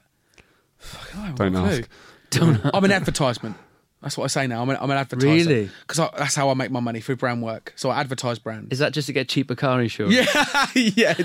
fuck, 0.77 1.13
I 1.17 1.31
Don't 1.33 1.53
have 1.53 1.53
no 1.53 1.65
ask. 1.65 1.89
clue. 2.31 2.71
I'm 2.73 2.83
an 2.85 2.91
advertisement 2.93 3.57
that's 4.05 4.17
what 4.17 4.23
I 4.25 4.27
say 4.27 4.45
now 4.47 4.61
I'm 4.61 4.69
an, 4.69 4.77
I'm 4.79 4.89
an 4.91 4.97
advertiser 4.97 5.49
Really? 5.49 5.69
because 5.87 5.97
that's 6.17 6.35
how 6.35 6.49
I 6.49 6.53
make 6.53 6.69
my 6.69 6.79
money 6.79 7.01
through 7.01 7.15
brand 7.17 7.41
work 7.41 7.73
so 7.75 7.89
I 7.89 7.99
advertise 7.99 8.37
brands 8.39 8.71
Is 8.71 8.79
that 8.79 8.93
just 8.93 9.07
to 9.07 9.13
get 9.13 9.27
cheaper 9.27 9.55
car 9.55 9.81
insurance? 9.81 10.13
yeah 10.15 10.67
yeah 10.75 11.15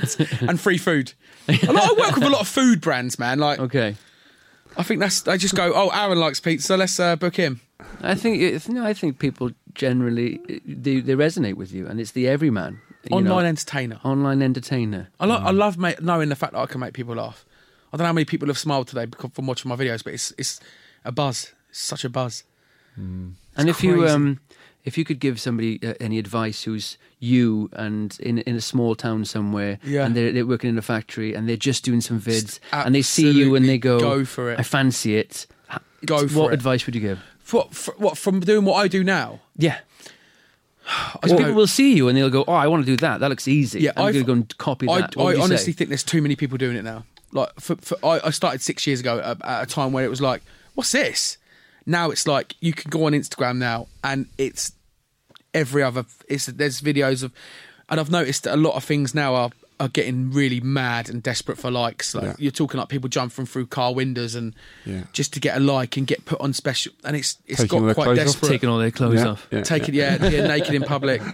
and 0.48 0.58
free 0.58 0.78
food 0.78 1.12
I, 1.48 1.52
like, 1.52 1.90
I 1.90 1.92
work 1.92 2.14
with 2.16 2.24
a 2.24 2.30
lot 2.30 2.40
of 2.40 2.48
food 2.48 2.80
brands 2.80 3.18
man 3.18 3.38
like 3.38 3.58
Okay. 3.60 3.96
I 4.76 4.82
think 4.82 5.00
that's 5.00 5.20
they 5.22 5.36
just 5.36 5.54
go 5.54 5.72
oh 5.74 5.90
Arron 5.92 6.18
likes 6.18 6.40
pizza 6.40 6.76
let's 6.76 6.98
uh, 6.98 7.16
book 7.16 7.36
him 7.36 7.60
I 8.02 8.14
think 8.14 8.40
it's, 8.42 8.68
no. 8.68 8.84
I 8.84 8.92
think 8.94 9.18
people 9.18 9.50
generally 9.74 10.38
they, 10.66 11.00
they 11.00 11.14
resonate 11.14 11.54
with 11.54 11.72
you, 11.72 11.86
and 11.86 11.98
it's 11.98 12.12
the 12.12 12.28
everyman. 12.28 12.80
online 13.10 13.24
know, 13.24 13.38
entertainer 13.40 13.98
online 14.04 14.42
entertainer. 14.42 15.08
I, 15.18 15.24
like 15.26 15.40
I 15.40 15.50
love 15.50 15.78
ma- 15.78 15.92
knowing 16.00 16.28
the 16.28 16.36
fact 16.36 16.52
that 16.52 16.58
I 16.60 16.66
can 16.66 16.80
make 16.80 16.92
people 16.92 17.14
laugh 17.14 17.44
I 17.92 17.96
don't 17.96 18.04
know 18.04 18.08
how 18.08 18.12
many 18.12 18.26
people 18.26 18.48
have 18.48 18.58
smiled 18.58 18.86
today 18.88 19.06
because, 19.06 19.30
from 19.32 19.46
watching 19.46 19.68
my 19.70 19.76
videos 19.76 20.04
but 20.04 20.12
it's 20.12 20.32
it's 20.36 20.60
a 21.06 21.10
buzz 21.12 21.52
it's 21.70 21.78
such 21.80 22.04
a 22.04 22.10
buzz 22.10 22.44
And 23.57 23.68
if 23.68 23.82
you 23.82 24.07
um, 24.09 24.40
if 24.84 24.96
you 24.96 25.05
could 25.05 25.20
give 25.20 25.40
somebody 25.40 25.78
uh, 25.82 25.94
any 26.01 26.18
advice 26.18 26.62
who's 26.62 26.96
you 27.18 27.68
and 27.72 28.16
in 28.20 28.38
in 28.38 28.57
a 28.57 28.61
small 28.61 28.94
town 28.94 29.24
somewhere, 29.24 29.78
Yeah. 29.84 30.07
and 30.07 30.14
they're, 30.16 30.32
they're 30.32 30.46
working 30.46 30.70
in 30.70 30.78
a 30.78 30.82
factory 30.82 31.34
and 31.34 31.48
they're 31.48 31.57
just 31.57 31.84
doing 31.84 32.01
some 32.01 32.20
vids, 32.20 32.59
and 32.72 32.94
they 32.94 33.03
see 33.03 33.30
you 33.30 33.55
and 33.55 33.68
they 33.68 33.78
go, 33.78 33.98
go 34.01 34.24
for 34.24 34.51
it. 34.53 34.59
I 34.59 34.62
fancy 34.62 35.16
it." 35.16 35.46
Go 36.07 36.26
for 36.26 36.38
what 36.38 36.53
it. 36.53 36.55
advice 36.55 36.86
would 36.86 36.94
you 36.94 37.01
give? 37.03 37.18
What, 37.51 37.68
f 37.72 37.88
what 37.98 38.16
from 38.16 38.40
doing 38.40 38.64
what 38.64 38.76
I 38.76 38.88
do 38.88 39.05
now? 39.05 39.40
Yeah. 39.57 39.80
I 40.88 41.18
Because 41.20 41.36
people 41.38 41.53
will 41.53 41.66
see 41.66 41.94
you 41.94 42.09
and 42.09 42.16
they'll 42.16 42.30
go, 42.30 42.44
"Oh, 42.48 42.55
I 42.55 42.66
want 42.66 42.84
to 42.86 42.90
do 42.90 42.96
that. 42.98 43.20
That 43.20 43.28
looks 43.28 43.46
easy. 43.46 43.80
Yeah, 43.80 43.92
I'm 43.96 44.12
going 44.12 44.14
to 44.14 44.22
go 44.24 44.32
and 44.32 44.59
copy 44.59 44.86
that." 44.86 45.14
What 45.14 45.36
I 45.36 45.40
honestly 45.40 45.72
say? 45.72 45.76
think 45.76 45.90
there's 45.90 46.03
too 46.03 46.22
many 46.22 46.36
people 46.36 46.57
doing 46.59 46.76
it 46.76 46.84
now. 46.84 47.05
Like, 47.32 47.51
for, 47.61 47.76
for, 47.76 47.96
I, 48.05 48.20
I 48.24 48.30
started 48.30 48.61
six 48.62 48.86
years 48.86 49.01
ago 49.01 49.20
at, 49.20 49.44
at 49.44 49.62
a 49.62 49.66
time 49.66 49.92
where 49.92 50.05
it 50.05 50.09
was 50.11 50.20
like, 50.22 50.42
"What's 50.74 50.92
this?" 50.92 51.36
Now 51.91 52.11
it's 52.11 52.26
like 52.26 52.55
you 52.61 52.72
can 52.72 52.88
go 52.91 53.05
on 53.07 53.12
Instagram 53.12 53.57
now, 53.59 53.88
and 54.05 54.26
it's 54.38 54.72
every 55.53 55.82
other. 55.82 56.05
It's 56.28 56.47
there's 56.47 56.80
videos 56.80 57.22
of, 57.24 57.32
and 57.88 57.99
I've 57.99 58.11
noticed 58.11 58.45
that 58.45 58.55
a 58.55 58.57
lot 58.57 58.74
of 58.76 58.84
things 58.84 59.14
now 59.14 59.34
are 59.34 59.51
are 59.80 59.88
getting 59.88 60.30
really 60.30 60.61
mad 60.61 61.09
and 61.09 61.22
desperate 61.22 61.57
for 61.59 61.70
likes. 61.70 62.14
Like 62.14 62.24
Yeah. 62.24 62.34
you're 62.38 62.53
talking 62.53 62.78
like 62.78 62.91
people 62.91 63.09
jumping 63.09 63.47
through 63.47 63.66
car 63.66 63.93
windows 63.95 64.34
and 64.34 64.55
Yeah. 64.84 65.05
just 65.14 65.32
to 65.32 65.41
get 65.41 65.57
a 65.57 65.61
like 65.61 65.97
and 65.97 66.07
get 66.07 66.26
put 66.26 66.41
on 66.41 66.53
special, 66.53 66.93
and 67.03 67.16
it's 67.16 67.38
it's 67.47 67.61
Taking 67.62 67.86
got 67.86 67.95
quite 67.95 68.05
clothes 68.05 68.18
off. 68.20 68.24
desperate. 68.26 68.49
taking 68.51 68.68
all 68.68 68.78
their 68.78 68.91
clothes 68.93 69.20
Yeah, 69.20 69.28
off. 69.28 69.49
yeah, 69.51 69.62
Taking 69.62 69.95
yeah, 69.95 70.28
yeah, 70.28 70.47
naked 70.47 70.74
in 70.74 70.82
public. 70.82 71.20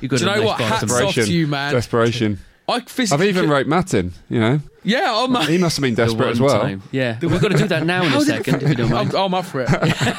You 0.00 0.08
got 0.08 0.18
Do 0.20 0.24
you 0.24 0.30
a 0.30 0.34
know 0.36 0.36
nice 0.40 0.44
what? 0.46 0.60
Hats 0.60 0.92
off 0.92 1.14
to 1.16 1.30
you, 1.30 1.46
man. 1.46 1.74
Desperation. 1.74 2.38
I 2.70 3.14
I've 3.14 3.22
even 3.22 3.42
could- 3.44 3.50
wrote 3.50 3.66
Matt 3.66 3.94
in. 3.94 4.12
You 4.28 4.40
know, 4.40 4.60
Yeah, 4.82 5.06
oh 5.08 5.32
I'm. 5.34 5.46
he 5.48 5.58
must 5.58 5.76
have 5.76 5.82
been 5.82 5.94
desperate 5.94 6.30
as 6.30 6.40
well. 6.40 6.60
time. 6.60 6.82
Yeah, 6.92 7.18
we've 7.20 7.40
got 7.40 7.50
to 7.52 7.58
do 7.58 7.66
that 7.68 7.84
now 7.86 8.02
in 8.04 8.12
a 8.12 8.20
second, 8.22 8.62
if 8.62 8.68
you 8.70 8.74
don't 8.76 8.90
mind. 8.90 9.14
I'm, 9.14 9.20
I'm 9.26 9.34
up 9.34 9.44
for 9.44 9.60
it. 9.62 9.68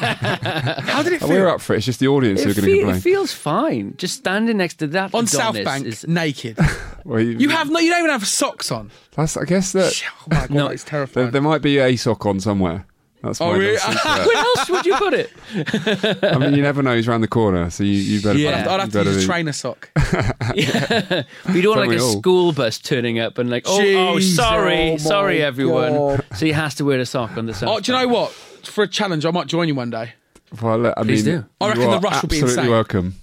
How 0.06 1.02
did 1.02 1.14
it 1.14 1.22
Oh, 1.22 1.26
feel? 1.28 1.36
We're 1.36 1.48
up 1.48 1.60
for 1.60 1.74
it. 1.74 1.78
It's 1.78 1.86
just 1.86 2.00
the 2.00 2.08
audience 2.08 2.42
who 2.42 2.50
are 2.50 2.54
going 2.54 2.64
to 2.66 2.70
feel, 2.72 2.78
complain. 2.80 2.96
it 2.96 3.00
feels 3.02 3.32
fine. 3.32 3.94
Just 3.96 4.16
standing 4.16 4.56
next 4.56 4.74
to 4.76 4.86
that 4.88 5.14
on 5.14 5.26
South 5.26 5.54
Bank, 5.64 5.86
is- 5.86 6.06
naked. 6.06 6.58
Well, 7.04 7.18
you, 7.18 7.32
You 7.36 7.48
have 7.48 7.68
no. 7.68 7.80
You 7.80 7.90
don't 7.90 7.98
even 7.98 8.10
have 8.12 8.24
socks 8.28 8.70
on. 8.70 8.92
That's. 9.16 9.36
I 9.36 9.44
guess 9.44 9.72
that 9.72 10.00
Oh 10.20 10.24
my 10.30 10.36
god, 10.36 10.50
No. 10.50 10.66
it's 10.68 10.84
there, 10.84 10.90
terrifying. 10.90 11.30
there 11.32 11.42
might 11.42 11.60
be 11.60 11.78
a 11.78 11.96
sock 11.96 12.24
on 12.26 12.38
somewhere. 12.38 12.86
That's 13.22 13.40
Oh, 13.40 13.52
my 13.52 13.56
really? 13.58 13.72
little 13.74 13.92
secret. 13.92 14.26
Where 14.26 14.36
else 14.36 14.70
would 14.70 14.86
you 14.86 14.94
put 14.96 15.14
it? 15.14 15.30
I 16.24 16.38
mean, 16.38 16.54
you 16.54 16.62
never 16.62 16.82
know 16.82 16.94
who's 16.94 17.06
around 17.06 17.20
the 17.20 17.28
corner, 17.28 17.70
so 17.70 17.84
you, 17.84 17.92
you 17.92 18.20
better. 18.20 18.38
Yeah. 18.38 18.48
I'd 18.50 18.54
have, 18.56 18.68
I'd 18.68 18.80
have 18.80 18.88
to 18.92 18.98
better 18.98 19.12
use 19.12 19.22
a 19.22 19.26
trainer 19.26 19.52
sock. 19.52 19.90
yeah. 20.54 21.22
We 21.54 21.62
don't 21.62 21.76
want 21.76 21.88
like 21.88 21.98
a 21.98 22.02
all? 22.02 22.18
school 22.18 22.52
bus 22.52 22.78
turning 22.78 23.18
up 23.20 23.38
and 23.38 23.48
like, 23.48 23.64
oh, 23.66 23.80
oh 24.14 24.18
sorry, 24.18 24.92
oh 24.92 24.96
sorry, 24.96 25.40
everyone. 25.42 25.92
God. 25.92 26.24
So 26.36 26.46
he 26.46 26.52
has 26.52 26.74
to 26.76 26.84
wear 26.84 26.98
a 26.98 27.06
sock 27.06 27.36
on 27.36 27.46
the 27.46 27.54
side. 27.54 27.68
Oh, 27.68 27.78
do 27.80 27.92
you 27.92 27.98
know 27.98 28.08
what? 28.08 28.32
for 28.32 28.84
a 28.84 28.88
challenge, 28.88 29.24
I 29.26 29.30
might 29.30 29.46
join 29.46 29.68
you 29.68 29.74
one 29.74 29.90
day. 29.90 30.12
Well, 30.60 30.78
look, 30.78 30.94
I 30.96 31.02
Please 31.02 31.24
mean, 31.26 31.40
do. 31.40 31.46
I 31.60 31.68
reckon 31.68 31.90
the 31.90 31.98
rush 32.00 32.22
will 32.22 32.28
be 32.28 32.36
absolutely 32.36 32.50
insane. 32.50 32.70
welcome. 32.70 33.14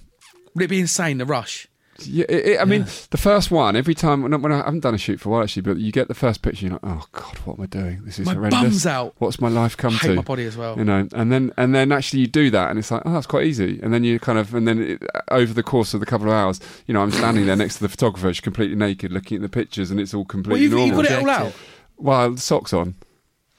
Would 0.54 0.64
it 0.64 0.68
be 0.68 0.80
insane? 0.80 1.18
The 1.18 1.24
rush. 1.26 1.66
Yeah, 2.06 2.24
it, 2.28 2.46
it, 2.46 2.60
I 2.60 2.64
mean, 2.64 2.86
the 3.10 3.16
first 3.18 3.50
one 3.50 3.76
every 3.76 3.94
time 3.94 4.22
when 4.22 4.32
I, 4.34 4.36
when 4.36 4.52
I 4.52 4.58
haven't 4.58 4.80
done 4.80 4.94
a 4.94 4.98
shoot 4.98 5.20
for 5.20 5.28
a 5.28 5.32
while 5.32 5.42
actually, 5.42 5.62
but 5.62 5.76
you 5.78 5.92
get 5.92 6.08
the 6.08 6.14
first 6.14 6.42
picture, 6.42 6.66
you're 6.66 6.72
like, 6.72 6.80
oh 6.84 7.04
god, 7.12 7.38
what 7.44 7.58
am 7.58 7.62
I 7.62 7.66
doing? 7.66 8.02
This 8.04 8.18
is 8.18 8.26
My 8.26 8.34
horrendous. 8.34 8.60
bum's 8.60 8.86
out. 8.86 9.14
What's 9.18 9.40
my 9.40 9.48
life 9.48 9.76
come 9.76 9.94
I 9.94 9.96
hate 9.98 10.08
to? 10.08 10.14
my 10.16 10.22
body 10.22 10.44
as 10.46 10.56
well. 10.56 10.76
You 10.78 10.84
know, 10.84 11.08
and 11.12 11.30
then 11.32 11.52
and 11.56 11.74
then 11.74 11.92
actually 11.92 12.20
you 12.20 12.26
do 12.26 12.50
that, 12.50 12.70
and 12.70 12.78
it's 12.78 12.90
like, 12.90 13.02
oh, 13.04 13.12
that's 13.12 13.26
quite 13.26 13.46
easy. 13.46 13.80
And 13.82 13.92
then 13.92 14.04
you 14.04 14.18
kind 14.18 14.38
of, 14.38 14.54
and 14.54 14.66
then 14.68 14.80
it, 14.82 15.02
over 15.30 15.52
the 15.52 15.62
course 15.62 15.92
of 15.94 16.00
the 16.00 16.06
couple 16.06 16.26
of 16.28 16.32
hours, 16.32 16.60
you 16.86 16.94
know, 16.94 17.02
I'm 17.02 17.10
standing 17.12 17.46
there 17.46 17.56
next 17.56 17.76
to 17.76 17.82
the 17.82 17.88
photographer, 17.88 18.32
she's 18.32 18.40
completely 18.40 18.76
naked, 18.76 19.12
looking 19.12 19.36
at 19.36 19.42
the 19.42 19.48
pictures, 19.48 19.90
and 19.90 19.98
it's 20.00 20.14
all 20.14 20.20
Well, 20.20 20.26
completely 20.26 20.62
you've, 20.62 20.72
you've 20.72 20.88
normal. 20.88 21.02
got 21.02 21.10
it 21.12 21.18
all 21.22 21.30
out. 21.30 21.52
Well, 21.98 22.36
socks 22.36 22.72
on. 22.72 22.94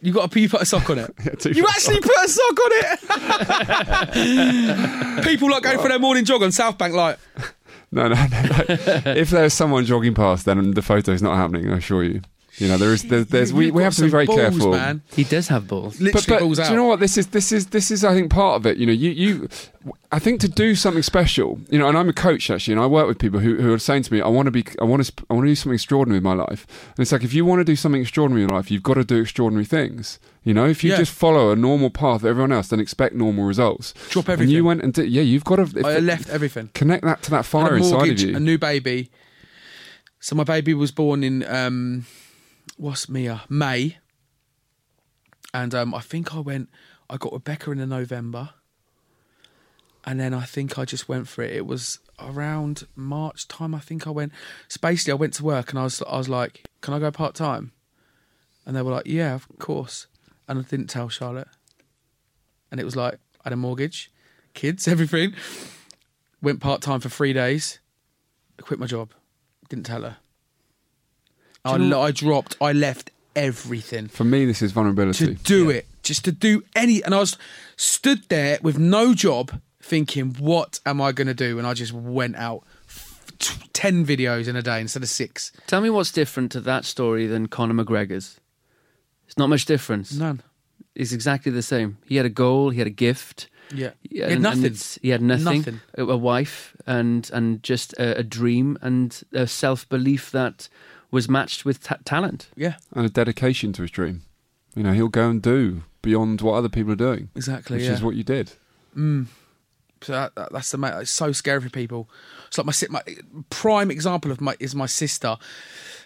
You 0.04 0.12
got 0.14 0.32
to 0.32 0.40
you 0.40 0.50
put 0.50 0.64
a 0.64 0.66
sock 0.66 0.90
on 0.90 0.98
it. 0.98 1.14
Yeah, 1.24 1.52
You 1.54 1.64
actually 1.68 2.02
sock. 2.02 2.04
put 2.04 2.26
a 2.26 2.28
sock 2.28 2.60
on 2.60 2.72
it. 4.12 5.24
People 5.26 5.52
like 5.52 5.62
going 5.62 5.78
for 5.80 5.90
their 5.90 6.00
morning 6.00 6.26
jog 6.26 6.42
on 6.42 6.52
South 6.52 6.78
Bank, 6.80 6.96
like 6.96 7.20
No, 7.92 8.08
no, 8.08 8.16
no. 8.16 8.26
no. 8.26 8.66
if 9.16 9.30
there's 9.30 9.54
someone 9.54 9.86
jogging 9.86 10.14
past, 10.14 10.46
then 10.46 10.72
the 10.72 10.82
photo's 10.82 11.22
not 11.22 11.36
happening. 11.36 11.72
I 11.72 11.78
assure 11.78 12.04
you. 12.04 12.22
You 12.58 12.68
know, 12.68 12.78
there 12.78 12.92
is, 12.94 13.04
there's, 13.04 13.28
there's 13.28 13.54
we, 13.54 13.68
you've 13.68 13.76
we 13.76 13.80
got 13.80 13.86
have 13.86 13.96
to 13.96 14.02
be 14.02 14.08
some 14.08 14.12
very 14.12 14.26
balls, 14.26 14.38
careful. 14.40 14.72
man. 14.72 15.02
He 15.16 15.24
does 15.24 15.48
have 15.48 15.70
balls. 15.70 16.02
Literally 16.02 16.12
but, 16.28 16.28
but 16.28 16.40
balls 16.42 16.58
do 16.58 16.64
out. 16.64 16.70
you 16.72 16.76
know 16.76 16.86
what 16.86 17.00
this 17.00 17.18
is 17.18 17.28
this 17.28 17.52
is 17.54 17.68
this 17.68 17.90
is 17.92 18.04
i 18.04 18.14
think 18.14 18.30
part 18.30 18.58
of 18.58 18.66
it 18.66 18.76
you 18.78 18.86
know 18.86 18.92
you 18.92 19.10
you 19.12 19.50
i 20.12 20.20
think 20.20 20.42
to 20.42 20.50
do 20.50 20.76
something 20.76 21.02
special 21.02 21.60
you 21.70 21.80
know 21.80 21.88
and 21.88 21.98
i'm 21.98 22.10
a 22.10 22.14
coach 22.14 22.52
actually 22.52 22.74
and 22.74 22.82
i 22.82 22.86
work 22.86 23.08
with 23.08 23.18
people 23.20 23.40
who, 23.40 23.56
who 23.56 23.72
are 23.74 23.80
saying 23.80 24.04
to 24.04 24.12
me 24.14 24.20
i 24.22 24.28
want 24.28 24.48
to 24.48 24.52
be 24.52 24.66
i 24.82 24.84
want 24.84 25.02
to 25.04 25.14
i 25.30 25.34
want 25.34 25.46
to 25.46 25.50
do 25.50 25.56
something 25.56 25.76
extraordinary 25.76 26.18
in 26.18 26.24
my 26.24 26.34
life 26.34 26.68
and 26.90 27.00
it's 27.00 27.12
like 27.14 27.24
if 27.24 27.34
you 27.34 27.46
want 27.46 27.60
to 27.62 27.64
do 27.64 27.76
something 27.76 28.02
extraordinary 28.02 28.44
in 28.44 28.50
your 28.50 28.58
life 28.58 28.70
you've 28.70 28.84
got 28.84 28.96
to 28.96 29.06
do 29.06 29.22
extraordinary 29.22 29.66
things 29.66 30.20
you 30.44 30.54
know 30.54 30.66
if 30.68 30.84
you 30.84 30.92
Yeah. 30.92 30.98
just 30.98 31.14
follow 31.14 31.52
a 31.52 31.56
normal 31.56 31.90
path 31.90 32.18
of 32.22 32.26
everyone 32.26 32.52
else 32.52 32.68
then 32.68 32.82
expect 32.82 33.16
normal 33.16 33.46
results 33.46 33.94
Drop 34.10 34.26
and 34.26 34.34
everything. 34.34 34.54
you 34.56 34.66
went 34.66 34.82
and 34.84 34.94
did 34.94 35.10
yeah 35.10 35.22
you've 35.22 35.46
got 35.46 35.56
to 35.56 35.64
if 35.80 35.86
I 35.86 35.98
left 36.00 36.30
everything. 36.30 36.70
connect 36.74 37.06
that 37.06 37.24
to 37.24 37.30
that 37.32 37.38
Had 37.38 37.46
fire 37.46 37.74
a 37.76 37.78
inside 37.78 37.88
of 37.88 37.92
mortgage, 38.00 38.24
you 38.24 38.36
a 38.36 38.40
new 38.42 38.58
baby. 38.58 39.10
So 40.20 40.36
my 40.36 40.44
baby 40.44 40.74
was 40.76 40.92
born 40.92 41.24
in 41.24 41.44
um, 41.48 42.06
what's 42.78 43.10
Mia 43.10 43.44
May, 43.50 43.98
and 45.54 45.74
um, 45.76 45.94
I 45.94 46.00
think 46.00 46.36
I 46.36 46.40
went. 46.40 46.70
I 47.10 47.18
got 47.18 47.34
Rebecca 47.34 47.72
in 47.72 47.78
the 47.78 47.86
November, 47.86 48.52
and 50.06 50.20
then 50.20 50.34
I 50.34 50.46
think 50.46 50.78
I 50.78 50.86
just 50.86 51.10
went 51.10 51.28
for 51.28 51.44
it. 51.44 51.56
It 51.56 51.66
was 51.66 52.00
around 52.20 52.88
March 52.96 53.48
time. 53.48 53.76
I 53.76 53.80
think 53.80 54.08
I 54.08 54.12
went. 54.12 54.32
So 54.68 54.80
basically, 54.82 55.12
I 55.12 55.16
went 55.16 55.34
to 55.36 55.44
work 55.44 55.72
and 55.72 55.80
I 55.80 55.84
was 55.84 56.02
I 56.04 56.18
was 56.18 56.30
like, 56.30 56.64
"Can 56.82 56.94
I 56.94 57.00
go 57.00 57.12
part 57.12 57.36
time?" 57.36 57.72
And 58.66 58.76
they 58.76 58.82
were 58.82 58.92
like, 58.92 59.08
"Yeah, 59.08 59.36
of 59.36 59.48
course." 59.60 60.08
And 60.48 60.60
I 60.60 60.64
didn't 60.64 60.88
tell 60.88 61.10
Charlotte, 61.10 61.48
and 62.72 62.80
it 62.80 62.84
was 62.84 62.96
like 62.96 63.16
I 63.16 63.46
had 63.46 63.54
a 63.54 63.58
mortgage, 63.58 64.12
kids, 64.54 64.88
everything. 64.88 65.34
Went 66.42 66.60
part 66.60 66.82
time 66.82 67.00
for 67.00 67.10
three 67.10 67.34
days. 67.34 67.80
Quit 68.60 68.80
my 68.80 68.88
job. 68.88 69.12
Didn't 69.70 69.86
tell 69.86 70.02
her. 70.02 70.18
I, 71.66 71.78
you 71.78 71.86
know- 71.90 72.02
I 72.02 72.12
dropped. 72.12 72.58
I 72.62 72.74
left 72.74 73.12
everything 73.36 74.08
for 74.10 74.26
me 74.26 74.46
this 74.46 74.62
is 74.62 74.72
vulnerability 74.74 75.26
to 75.26 75.34
do 75.36 75.70
it, 75.70 75.88
just 76.04 76.26
to 76.26 76.32
do 76.34 76.64
any. 76.76 77.02
And 77.04 77.16
I 77.16 77.20
was 77.20 77.38
stood 77.78 78.24
there 78.30 78.60
with 78.62 78.78
no 78.78 79.14
job, 79.14 79.62
thinking, 79.82 80.36
"What 80.40 80.80
am 80.86 81.00
I 81.02 81.12
going 81.14 81.28
to 81.28 81.34
do?" 81.34 81.58
And 81.58 81.66
I 81.68 81.74
just 81.74 81.94
went 81.94 82.36
out, 82.36 82.64
f- 82.88 83.32
t- 83.40 83.56
ten 83.74 84.06
videos 84.06 84.48
in 84.48 84.56
a 84.58 84.62
day 84.62 84.82
instead 84.82 85.02
of 85.04 85.10
six. 85.10 85.52
Tell 85.68 85.80
me 85.82 85.90
what's 85.90 86.12
different 86.12 86.52
to 86.54 86.62
that 86.62 86.84
story 86.84 87.26
than 87.28 87.48
Conor 87.48 87.84
McGregor's. 87.84 88.40
It's 89.28 89.38
not 89.38 89.48
much 89.48 89.66
difference. 89.66 90.14
None. 90.14 90.42
It's 90.94 91.14
exactly 91.14 91.52
the 91.54 91.62
same. 91.62 91.98
He 92.06 92.18
had 92.18 92.26
a 92.26 92.30
goal. 92.30 92.70
He 92.72 92.80
had 92.80 92.88
a 92.88 92.90
gift. 93.08 93.48
Yeah, 93.74 93.92
He 94.02 94.16
He 94.18 94.20
had 94.20 94.42
nothing. 94.42 94.66
it's- 94.66 95.00
he 95.02 95.08
had 95.10 95.22
nothing. 95.22 95.46
Nothing. 95.60 95.80
A, 95.98 96.04
a 96.04 96.18
wife 96.18 96.76
and 96.86 97.30
and 97.32 97.64
just 97.64 97.94
a, 97.94 98.18
a 98.18 98.24
dream 98.24 98.78
and 98.82 99.22
a 99.32 99.48
self 99.48 99.88
belief 99.88 100.32
that 100.32 100.68
was 101.12 101.30
matched 101.30 101.66
with 101.66 101.84
ta- 101.84 102.00
talent. 102.06 102.48
Yeah, 102.56 102.76
and 102.94 103.06
a 103.06 103.10
dedication 103.10 103.74
to 103.74 103.84
his 103.84 103.92
dream 103.92 104.24
you 104.76 104.84
know 104.84 104.94
he'll 104.94 105.08
go 105.08 105.30
and 105.30 105.42
do 105.42 105.84
beyond 106.02 106.42
what 106.42 106.54
other 106.54 106.70
people 106.70 106.94
are 106.94 106.96
doing 106.96 107.30
exactly. 107.36 107.78
which 107.78 107.86
yeah. 107.86 107.94
is 107.94 108.02
what 108.02 108.16
you 108.16 108.24
did 108.24 108.54
mm. 108.96 109.28
So 110.04 110.14
that, 110.14 110.34
that, 110.34 110.52
that's 110.52 110.72
the 110.72 110.80
ma- 110.80 110.98
it's 110.98 111.12
so 111.12 111.32
scary 111.32 111.62
for 111.62 111.70
people. 111.70 112.10
It's 112.48 112.58
like 112.58 112.66
my 112.66 112.72
si- 112.72 112.88
my 112.90 113.04
prime 113.52 113.92
example 113.92 114.32
of 114.32 114.42
my 114.42 114.56
is 114.60 114.74
my 114.74 114.88
sister. 114.88 115.38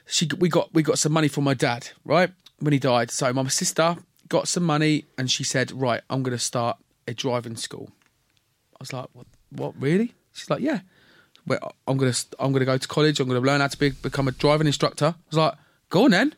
She 0.06 0.28
we 0.38 0.50
got 0.50 0.74
we 0.74 0.84
got 0.84 1.00
some 1.00 1.14
money 1.14 1.30
from 1.30 1.46
my 1.46 1.54
dad 1.54 1.88
right 2.04 2.30
when 2.60 2.74
he 2.74 2.80
died. 2.80 3.10
So 3.10 3.32
my 3.32 3.48
sister 3.48 3.96
got 4.28 4.50
some 4.50 4.64
money 4.64 5.06
and 5.18 5.32
she 5.32 5.46
said, 5.46 5.72
right, 5.72 6.02
I'm 6.10 6.24
going 6.24 6.36
to 6.36 6.44
start 6.44 6.78
a 7.08 7.14
driving 7.14 7.56
school. 7.56 7.90
I 8.74 8.78
was 8.82 8.92
like, 8.92 9.08
what? 9.14 9.28
What 9.52 9.82
really? 9.82 10.14
She's 10.34 10.50
like, 10.50 10.60
yeah. 10.60 10.82
I'm 11.50 11.98
gonna 11.98 12.14
I'm 12.40 12.52
gonna 12.52 12.66
go 12.66 12.78
to 12.78 12.88
college. 12.88 13.20
I'm 13.20 13.28
gonna 13.28 13.40
learn 13.40 13.62
how 13.62 13.68
to 13.68 13.78
be, 13.78 13.92
become 13.92 14.28
a 14.28 14.32
driving 14.32 14.68
instructor. 14.68 15.16
I 15.18 15.30
was 15.30 15.38
like, 15.38 15.54
go 15.90 16.06
on 16.06 16.12
then. 16.12 16.36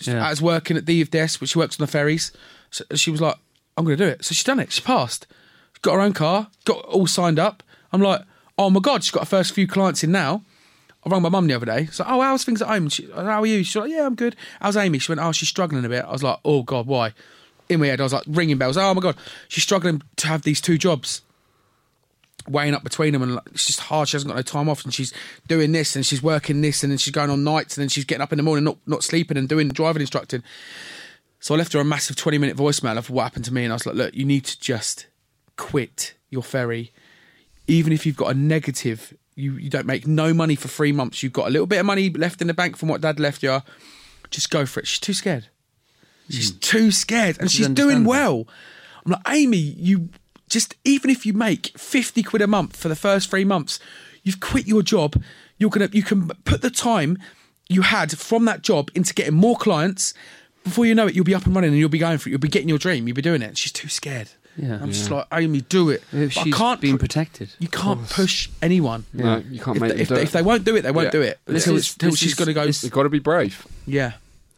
Yeah. 0.00 0.26
I 0.26 0.30
was 0.30 0.42
working 0.42 0.76
at 0.76 0.86
the 0.86 1.04
desk, 1.04 1.40
but 1.40 1.48
she 1.48 1.58
works 1.58 1.80
on 1.80 1.84
the 1.84 1.90
ferries. 1.90 2.32
So 2.70 2.84
she 2.94 3.10
was 3.10 3.20
like, 3.20 3.36
I'm 3.76 3.84
gonna 3.84 3.96
do 3.96 4.06
it. 4.06 4.24
So 4.24 4.34
she's 4.34 4.44
done 4.44 4.60
it. 4.60 4.72
She 4.72 4.82
passed. 4.82 5.26
Got 5.82 5.94
her 5.94 6.00
own 6.00 6.12
car. 6.12 6.48
Got 6.64 6.84
all 6.86 7.06
signed 7.06 7.38
up. 7.38 7.62
I'm 7.92 8.00
like, 8.00 8.22
oh 8.58 8.70
my 8.70 8.80
god, 8.80 9.04
she's 9.04 9.10
got 9.10 9.20
her 9.20 9.26
first 9.26 9.52
few 9.52 9.66
clients 9.66 10.02
in 10.02 10.12
now. 10.12 10.42
I 11.04 11.10
rang 11.10 11.22
my 11.22 11.28
mum 11.28 11.46
the 11.46 11.54
other 11.54 11.66
day. 11.66 11.86
So, 11.86 12.04
oh, 12.06 12.22
how's 12.22 12.44
things 12.44 12.62
at 12.62 12.68
home? 12.68 12.88
She, 12.88 13.10
how 13.10 13.42
are 13.42 13.46
you? 13.46 13.62
She's 13.62 13.76
like, 13.76 13.90
yeah, 13.90 14.06
I'm 14.06 14.14
good. 14.14 14.36
How's 14.60 14.76
Amy? 14.76 14.98
She 14.98 15.12
went, 15.12 15.20
oh, 15.20 15.32
she's 15.32 15.50
struggling 15.50 15.84
a 15.84 15.88
bit. 15.88 16.04
I 16.04 16.10
was 16.10 16.22
like, 16.22 16.38
oh 16.44 16.62
god, 16.62 16.86
why? 16.86 17.12
In 17.68 17.80
my 17.80 17.86
head, 17.86 18.00
I 18.00 18.04
was 18.04 18.12
like 18.12 18.24
ringing 18.26 18.58
bells. 18.58 18.76
Oh 18.76 18.94
my 18.94 19.00
god, 19.00 19.16
she's 19.48 19.64
struggling 19.64 20.02
to 20.16 20.26
have 20.26 20.42
these 20.42 20.60
two 20.60 20.78
jobs 20.78 21.22
weighing 22.48 22.74
up 22.74 22.84
between 22.84 23.12
them 23.12 23.22
and 23.22 23.34
like, 23.36 23.44
it's 23.52 23.66
just 23.66 23.80
hard. 23.80 24.08
She 24.08 24.16
hasn't 24.16 24.28
got 24.28 24.36
no 24.36 24.42
time 24.42 24.68
off 24.68 24.84
and 24.84 24.92
she's 24.92 25.12
doing 25.48 25.72
this 25.72 25.96
and 25.96 26.04
she's 26.04 26.22
working 26.22 26.60
this 26.60 26.82
and 26.82 26.90
then 26.90 26.98
she's 26.98 27.12
going 27.12 27.30
on 27.30 27.44
nights 27.44 27.76
and 27.76 27.82
then 27.82 27.88
she's 27.88 28.04
getting 28.04 28.22
up 28.22 28.32
in 28.32 28.36
the 28.36 28.42
morning 28.42 28.64
not, 28.64 28.78
not 28.86 29.02
sleeping 29.02 29.36
and 29.36 29.48
doing 29.48 29.68
driving 29.68 30.00
instructing. 30.00 30.42
So 31.40 31.54
I 31.54 31.58
left 31.58 31.72
her 31.72 31.80
a 31.80 31.84
massive 31.84 32.16
20 32.16 32.38
minute 32.38 32.56
voicemail 32.56 32.96
of 32.96 33.10
what 33.10 33.24
happened 33.24 33.44
to 33.46 33.54
me 33.54 33.64
and 33.64 33.72
I 33.72 33.76
was 33.76 33.86
like 33.86 33.96
look 33.96 34.14
you 34.14 34.24
need 34.24 34.44
to 34.46 34.60
just 34.60 35.06
quit 35.56 36.14
your 36.30 36.42
ferry. 36.42 36.92
Even 37.66 37.92
if 37.92 38.04
you've 38.04 38.16
got 38.16 38.34
a 38.34 38.38
negative 38.38 39.14
you, 39.36 39.54
you 39.54 39.70
don't 39.70 39.86
make 39.86 40.06
no 40.06 40.32
money 40.32 40.54
for 40.54 40.68
three 40.68 40.92
months. 40.92 41.22
You've 41.22 41.32
got 41.32 41.48
a 41.48 41.50
little 41.50 41.66
bit 41.66 41.80
of 41.80 41.86
money 41.86 42.10
left 42.10 42.40
in 42.40 42.46
the 42.46 42.54
bank 42.54 42.76
from 42.76 42.88
what 42.88 43.00
dad 43.00 43.18
left 43.18 43.42
you. 43.42 43.60
Just 44.30 44.50
go 44.50 44.64
for 44.64 44.80
it. 44.80 44.86
She's 44.86 45.00
too 45.00 45.14
scared. 45.14 45.48
She's 46.30 46.52
too 46.52 46.90
scared 46.90 47.36
and 47.36 47.46
Which 47.46 47.52
she's 47.52 47.68
doing 47.68 48.04
well. 48.04 48.46
I'm 49.04 49.12
like 49.12 49.22
Amy 49.28 49.58
you 49.58 50.08
just 50.54 50.74
even 50.84 51.10
if 51.10 51.26
you 51.26 51.32
make 51.34 51.76
50 51.76 52.22
quid 52.22 52.40
a 52.42 52.46
month 52.46 52.76
for 52.76 52.88
the 52.88 52.96
first 52.96 53.28
three 53.30 53.44
months 53.44 53.78
you've 54.22 54.40
quit 54.40 54.66
your 54.66 54.82
job. 54.82 55.22
You're 55.58 55.70
gonna 55.70 55.88
you 55.92 56.02
can 56.02 56.28
put 56.44 56.62
the 56.62 56.70
time 56.70 57.18
you 57.68 57.82
had 57.82 58.16
from 58.18 58.44
that 58.46 58.62
job 58.62 58.90
into 58.94 59.12
getting 59.14 59.34
more 59.34 59.56
clients. 59.56 60.14
Before 60.64 60.86
you 60.86 60.94
know 60.94 61.06
it 61.08 61.14
you'll 61.14 61.24
be 61.32 61.34
up 61.34 61.44
and 61.46 61.54
running 61.54 61.70
and 61.70 61.78
you'll 61.78 61.88
be 61.90 61.98
going 61.98 62.18
for 62.18 62.28
it. 62.28 62.32
You'll 62.32 62.40
be 62.40 62.48
getting 62.48 62.68
your 62.70 62.78
dream. 62.78 63.06
You'll 63.06 63.14
be 63.16 63.22
doing 63.30 63.42
it. 63.42 63.58
She's 63.58 63.72
too 63.72 63.88
scared. 63.88 64.28
Yeah. 64.56 64.78
I'm 64.80 64.90
just 64.92 65.10
like 65.10 65.26
Amy 65.32 65.60
do 65.62 65.90
it. 65.90 66.02
If 66.12 66.36
But 66.36 66.46
I 66.46 66.50
can't 66.50 66.80
being 66.80 66.94
pu- 66.96 67.00
protected. 67.06 67.50
you 67.58 67.68
can't 67.68 68.08
push 68.08 68.48
anyone. 68.62 69.04
No 69.12 69.42
you 69.50 69.60
can't 69.60 69.76
if, 69.76 69.82
make 69.82 69.90
they, 69.90 69.94
them 69.96 70.02
if, 70.02 70.08
do 70.08 70.14
they, 70.14 70.20
it. 70.20 70.24
if 70.24 70.32
they 70.32 70.42
won't 70.42 70.64
do 70.64 70.76
it 70.76 70.82
they 70.82 70.90
won't 70.92 71.06
Yeah. 71.08 71.10
do 71.10 71.22
it. 71.22 71.38
This 71.44 71.64
until, 71.66 71.76
is- 71.76 71.84
it's- 71.84 71.96
till 71.98 72.10
this 72.12 72.20
she's 72.20 72.28
is- 72.32 72.34
got 72.38 72.44
to 72.46 72.54
go 72.54 72.64
this- 72.66 72.82
you've 72.84 72.92
got 72.92 73.02
to 73.02 73.08
be 73.10 73.18
brave. 73.18 73.66
Yeah 73.86 74.12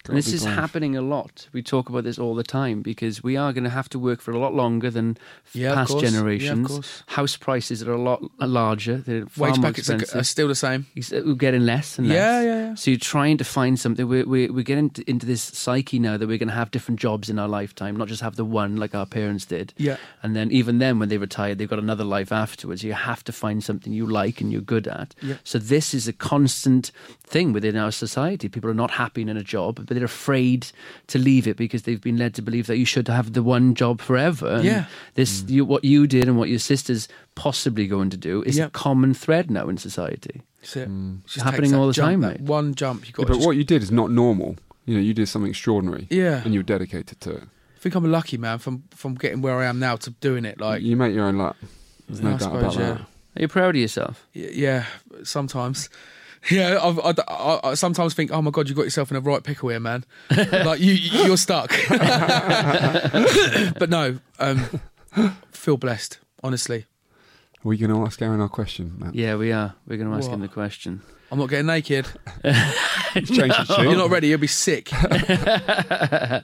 And 0.08 0.16
this 0.16 0.32
is 0.32 0.42
brave. 0.44 0.54
happening 0.54 0.96
a 0.96 1.02
lot. 1.02 1.48
We 1.52 1.62
talk 1.62 1.88
about 1.88 2.04
this 2.04 2.18
all 2.18 2.34
the 2.34 2.44
time 2.44 2.82
because 2.82 3.22
we 3.22 3.36
are 3.36 3.52
going 3.52 3.64
to 3.64 3.70
have 3.70 3.88
to 3.90 3.98
work 3.98 4.20
for 4.20 4.30
a 4.32 4.38
lot 4.38 4.54
longer 4.54 4.90
than 4.90 5.16
Yeah, 5.52 5.74
past 5.74 5.90
course. 5.90 6.02
Yeah, 6.02 6.08
of 6.08 6.14
generations. 6.14 7.02
House 7.06 7.36
prices 7.36 7.82
are 7.82 7.92
a 7.92 8.00
lot 8.00 8.22
larger. 8.40 8.98
They're 8.98 9.26
far 9.26 9.48
wage 9.48 9.58
more 9.58 9.70
packets 9.70 9.90
are, 9.90 9.94
expensive. 9.94 10.20
are 10.20 10.24
still 10.24 10.48
the 10.48 10.54
same 10.54 10.86
uh, 10.96 11.20
We're 11.24 11.34
getting 11.34 11.62
less 11.62 11.98
and 11.98 12.08
less. 12.08 12.16
Yeah, 12.16 12.40
yeah, 12.42 12.68
yeah. 12.68 12.74
So 12.74 12.90
you're 12.90 13.00
trying 13.00 13.38
to 13.38 13.44
find 13.44 13.78
something. 13.78 14.06
We're, 14.08 14.26
we're, 14.26 14.52
we're 14.52 14.62
getting 14.64 14.84
into, 14.84 15.08
into 15.10 15.26
this 15.26 15.42
psyche 15.42 15.98
now 15.98 16.16
that 16.16 16.26
we're 16.26 16.38
going 16.38 16.48
to 16.48 16.54
have 16.54 16.70
different 16.70 17.00
jobs 17.00 17.28
in 17.28 17.38
our 17.38 17.48
lifetime, 17.48 17.96
not 17.96 18.08
just 18.08 18.22
have 18.22 18.36
the 18.36 18.44
one 18.44 18.76
like 18.76 18.94
our 18.94 19.06
parents 19.06 19.46
did. 19.46 19.72
Yeah. 19.76 19.96
And 20.22 20.36
then 20.36 20.50
even 20.50 20.78
then, 20.78 20.98
when 20.98 21.08
they 21.08 21.18
retire, 21.18 21.54
they've 21.54 21.68
got 21.68 21.78
another 21.78 22.04
life 22.04 22.32
afterwards. 22.32 22.82
You 22.84 22.92
have 22.92 23.24
to 23.24 23.32
find 23.32 23.62
something 23.62 23.92
you 23.92 24.06
like 24.06 24.40
and 24.40 24.52
you're 24.52 24.60
good 24.60 24.86
at. 24.86 25.14
Yeah. 25.22 25.36
So 25.44 25.58
this 25.58 25.94
is 25.94 26.06
a 26.08 26.12
constant 26.12 26.90
thing 27.22 27.52
within 27.52 27.76
our 27.76 27.90
society. 27.90 28.48
People 28.48 28.70
are 28.70 28.74
not 28.74 28.92
happy 28.92 29.22
in 29.22 29.28
a 29.28 29.42
job, 29.42 29.76
but 29.86 29.95
they're 29.96 30.04
afraid 30.04 30.66
to 31.08 31.18
leave 31.18 31.46
it 31.48 31.56
because 31.56 31.82
they've 31.82 32.00
been 32.00 32.16
led 32.18 32.34
to 32.34 32.42
believe 32.42 32.66
that 32.66 32.76
you 32.76 32.84
should 32.84 33.08
have 33.08 33.32
the 33.32 33.42
one 33.42 33.74
job 33.74 34.00
forever. 34.00 34.46
And 34.56 34.64
Yeah. 34.64 34.84
This 35.14 35.42
mm. 35.42 35.50
you, 35.50 35.64
what 35.64 35.84
you 35.84 36.06
did 36.06 36.28
and 36.28 36.36
what 36.38 36.48
your 36.48 36.58
sister's 36.58 37.08
possibly 37.34 37.86
going 37.86 38.10
to 38.10 38.16
do 38.16 38.42
is 38.44 38.56
Yep. 38.58 38.68
a 38.68 38.70
common 38.70 39.14
thread 39.14 39.50
now 39.50 39.68
in 39.68 39.76
society. 39.78 40.42
That's 40.60 40.76
it. 40.76 40.88
Mm. 40.88 41.24
Just 41.26 41.44
Happening 41.44 41.74
all 41.74 41.86
the 41.86 41.92
jump, 41.92 42.10
time, 42.10 42.20
mate. 42.20 42.40
one 42.40 42.74
jump 42.74 43.06
you 43.06 43.12
got 43.12 43.22
Yeah, 43.22 43.28
but 43.28 43.34
just 43.36 43.46
what 43.46 43.56
you 43.56 43.64
did 43.64 43.82
is 43.82 43.90
not 43.90 44.10
normal 44.10 44.56
you 44.84 44.94
know 44.94 45.00
you 45.00 45.14
did 45.14 45.26
something 45.28 45.50
extraordinary 45.50 46.06
Yeah. 46.10 46.42
and 46.44 46.52
you 46.54 46.60
were 46.60 46.64
dedicated 46.76 47.20
to 47.22 47.30
it 47.30 47.42
I 47.76 47.78
think 47.88 47.94
I'm 47.94 48.04
a 48.04 48.08
lucky, 48.08 48.36
man, 48.38 48.58
from 48.58 48.82
from 48.90 49.14
getting 49.14 49.42
where 49.42 49.58
I 49.58 49.66
am 49.66 49.78
now 49.78 49.96
to 49.96 50.10
doing 50.10 50.44
it. 50.44 50.58
Like, 50.60 50.82
you 50.82 50.96
make 50.96 51.14
your 51.14 51.26
own 51.26 51.36
luck 51.38 51.56
there's 52.08 52.20
no 52.22 52.30
I 52.30 52.36
doubt 52.36 52.50
about 52.56 52.72
suppose, 52.72 52.76
yeah. 52.76 52.92
that 52.94 53.00
Are 53.36 53.42
you 53.42 53.48
proud 53.48 53.76
of 53.76 53.80
yourself? 53.80 54.26
y- 54.34 54.50
yeah, 54.52 54.84
sometimes. 55.22 55.88
Yeah, 56.50 56.78
I've, 56.82 56.98
I, 57.00 57.14
I, 57.28 57.60
I 57.70 57.74
sometimes 57.74 58.14
think, 58.14 58.30
oh 58.30 58.42
my 58.42 58.50
god, 58.50 58.68
you 58.68 58.74
got 58.74 58.84
yourself 58.84 59.10
in 59.10 59.16
a 59.16 59.20
right 59.20 59.42
pickle 59.42 59.70
here, 59.70 59.80
man. 59.80 60.04
like 60.52 60.80
you, 60.80 60.92
you're 60.92 61.36
stuck. 61.36 61.72
but 61.88 63.90
no, 63.90 64.18
um, 64.38 64.80
feel 65.50 65.76
blessed, 65.76 66.18
honestly. 66.42 66.86
Are 67.64 67.68
we 67.68 67.76
going 67.76 67.90
to 67.90 68.04
ask 68.04 68.20
Arron 68.22 68.40
our 68.40 68.48
question, 68.48 68.94
Matt? 68.98 69.14
Yeah, 69.14 69.36
we 69.36 69.52
are. 69.52 69.74
We're 69.86 69.96
going 69.96 70.10
to 70.10 70.16
ask 70.16 70.30
him 70.30 70.40
the 70.40 70.48
question. 70.48 71.02
I'm 71.32 71.40
not 71.40 71.48
getting 71.48 71.66
naked. 71.66 72.06
Change 72.44 73.34
the 73.34 73.74
tune. 73.76 73.88
you're 73.88 73.96
not 73.96 74.10
ready, 74.10 74.28
you'll 74.28 74.38
be 74.38 74.46
sick. 74.46 74.90
Uh, 74.92 76.42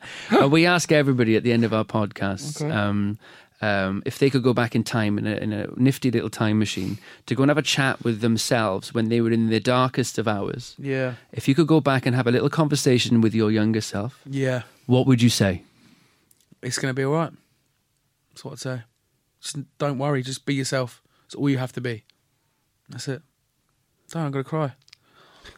we 0.51 0.67
ask 0.67 0.91
everybody 0.91 1.37
at 1.37 1.45
the 1.45 1.53
end 1.53 1.65
of 1.65 1.73
our 1.73 1.85
podcast 1.85 2.61
Okay. 2.61 2.75
um, 2.75 3.17
um, 3.63 4.03
if 4.05 4.19
they 4.19 4.29
could 4.29 4.43
go 4.43 4.53
back 4.53 4.75
in 4.75 4.83
time 4.83 5.17
in 5.19 5.27
a, 5.27 5.37
in 5.37 5.53
a 5.53 5.69
nifty 5.77 6.11
little 6.11 6.29
time 6.29 6.59
machine 6.59 6.99
to 7.27 7.35
go 7.37 7.45
and 7.45 7.51
have 7.51 7.57
a 7.57 7.63
chat 7.63 8.03
with 8.03 8.21
themselves 8.21 8.93
when 8.93 9.09
they 9.09 9.21
were 9.21 9.31
in 9.31 9.49
their 9.51 9.61
darkest 9.61 10.19
of 10.19 10.27
hours. 10.27 10.75
Yeah, 10.79 11.15
If 11.33 11.47
you 11.47 11.55
could 11.55 11.69
go 11.69 11.81
back 11.81 12.05
and 12.05 12.15
have 12.17 12.27
a 12.27 12.33
little 12.33 12.51
conversation 12.51 13.21
with 13.21 13.35
your 13.35 13.51
younger 13.53 13.81
self, 13.81 14.21
yeah. 14.27 14.63
what 14.87 15.07
would 15.07 15.23
you 15.23 15.31
say? 15.31 15.63
It's 16.61 16.79
going 16.79 16.91
to 16.91 16.95
be 16.95 17.05
all 17.05 17.15
right. 17.15 17.33
That's 18.31 18.45
what 18.45 18.53
I'd 18.53 18.59
say. 18.59 18.83
Just 19.41 19.57
don't 19.79 19.99
worry. 19.99 20.23
Just 20.23 20.45
be 20.45 20.55
yourself. 20.55 21.01
It's 21.27 21.35
all 21.35 21.49
you 21.49 21.59
have 21.59 21.73
to 21.73 21.81
be. 21.81 22.05
That's 22.89 23.09
it. 23.09 23.23
Don't. 24.11 24.25
I'm 24.25 24.31
going 24.33 24.45
to 24.45 24.49
cry. 24.49 24.73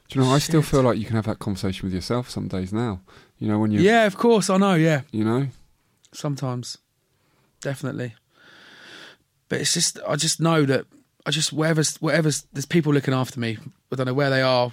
Do 0.09 0.19
you 0.19 0.25
know, 0.25 0.31
I 0.31 0.39
still 0.39 0.63
feel 0.63 0.83
like 0.83 0.99
you 0.99 1.05
can 1.07 1.17
have 1.17 1.27
that 1.27 1.39
conversation 1.39 1.87
with 1.87 1.95
yourself 1.95 2.31
some 2.31 2.49
days 2.49 2.73
now. 2.73 3.01
You 3.39 3.49
know, 3.49 3.59
when 3.59 3.71
you, 3.71 3.81
Yeah, 3.81 4.05
of 4.05 4.17
course. 4.17 4.49
I 4.51 4.57
know. 4.59 4.75
Yeah. 4.75 5.03
you 5.11 5.25
know, 5.25 5.49
sometimes 6.13 6.79
definitely. 7.65 8.15
But 9.49 9.61
it's 9.61 9.75
just 9.75 9.99
i 10.07 10.15
just 10.17 10.41
know 10.41 10.65
that 10.65 10.85
i 11.27 11.31
just 11.31 11.53
whatever's 11.53 11.97
whatever's 11.97 12.47
there's 12.53 12.67
people 12.67 12.93
looking 12.93 13.15
after 13.15 13.41
me. 13.41 13.59
I 13.91 13.97
don't 13.97 14.07
know 14.07 14.15
where 14.15 14.31
they 14.31 14.43
are. 14.43 14.73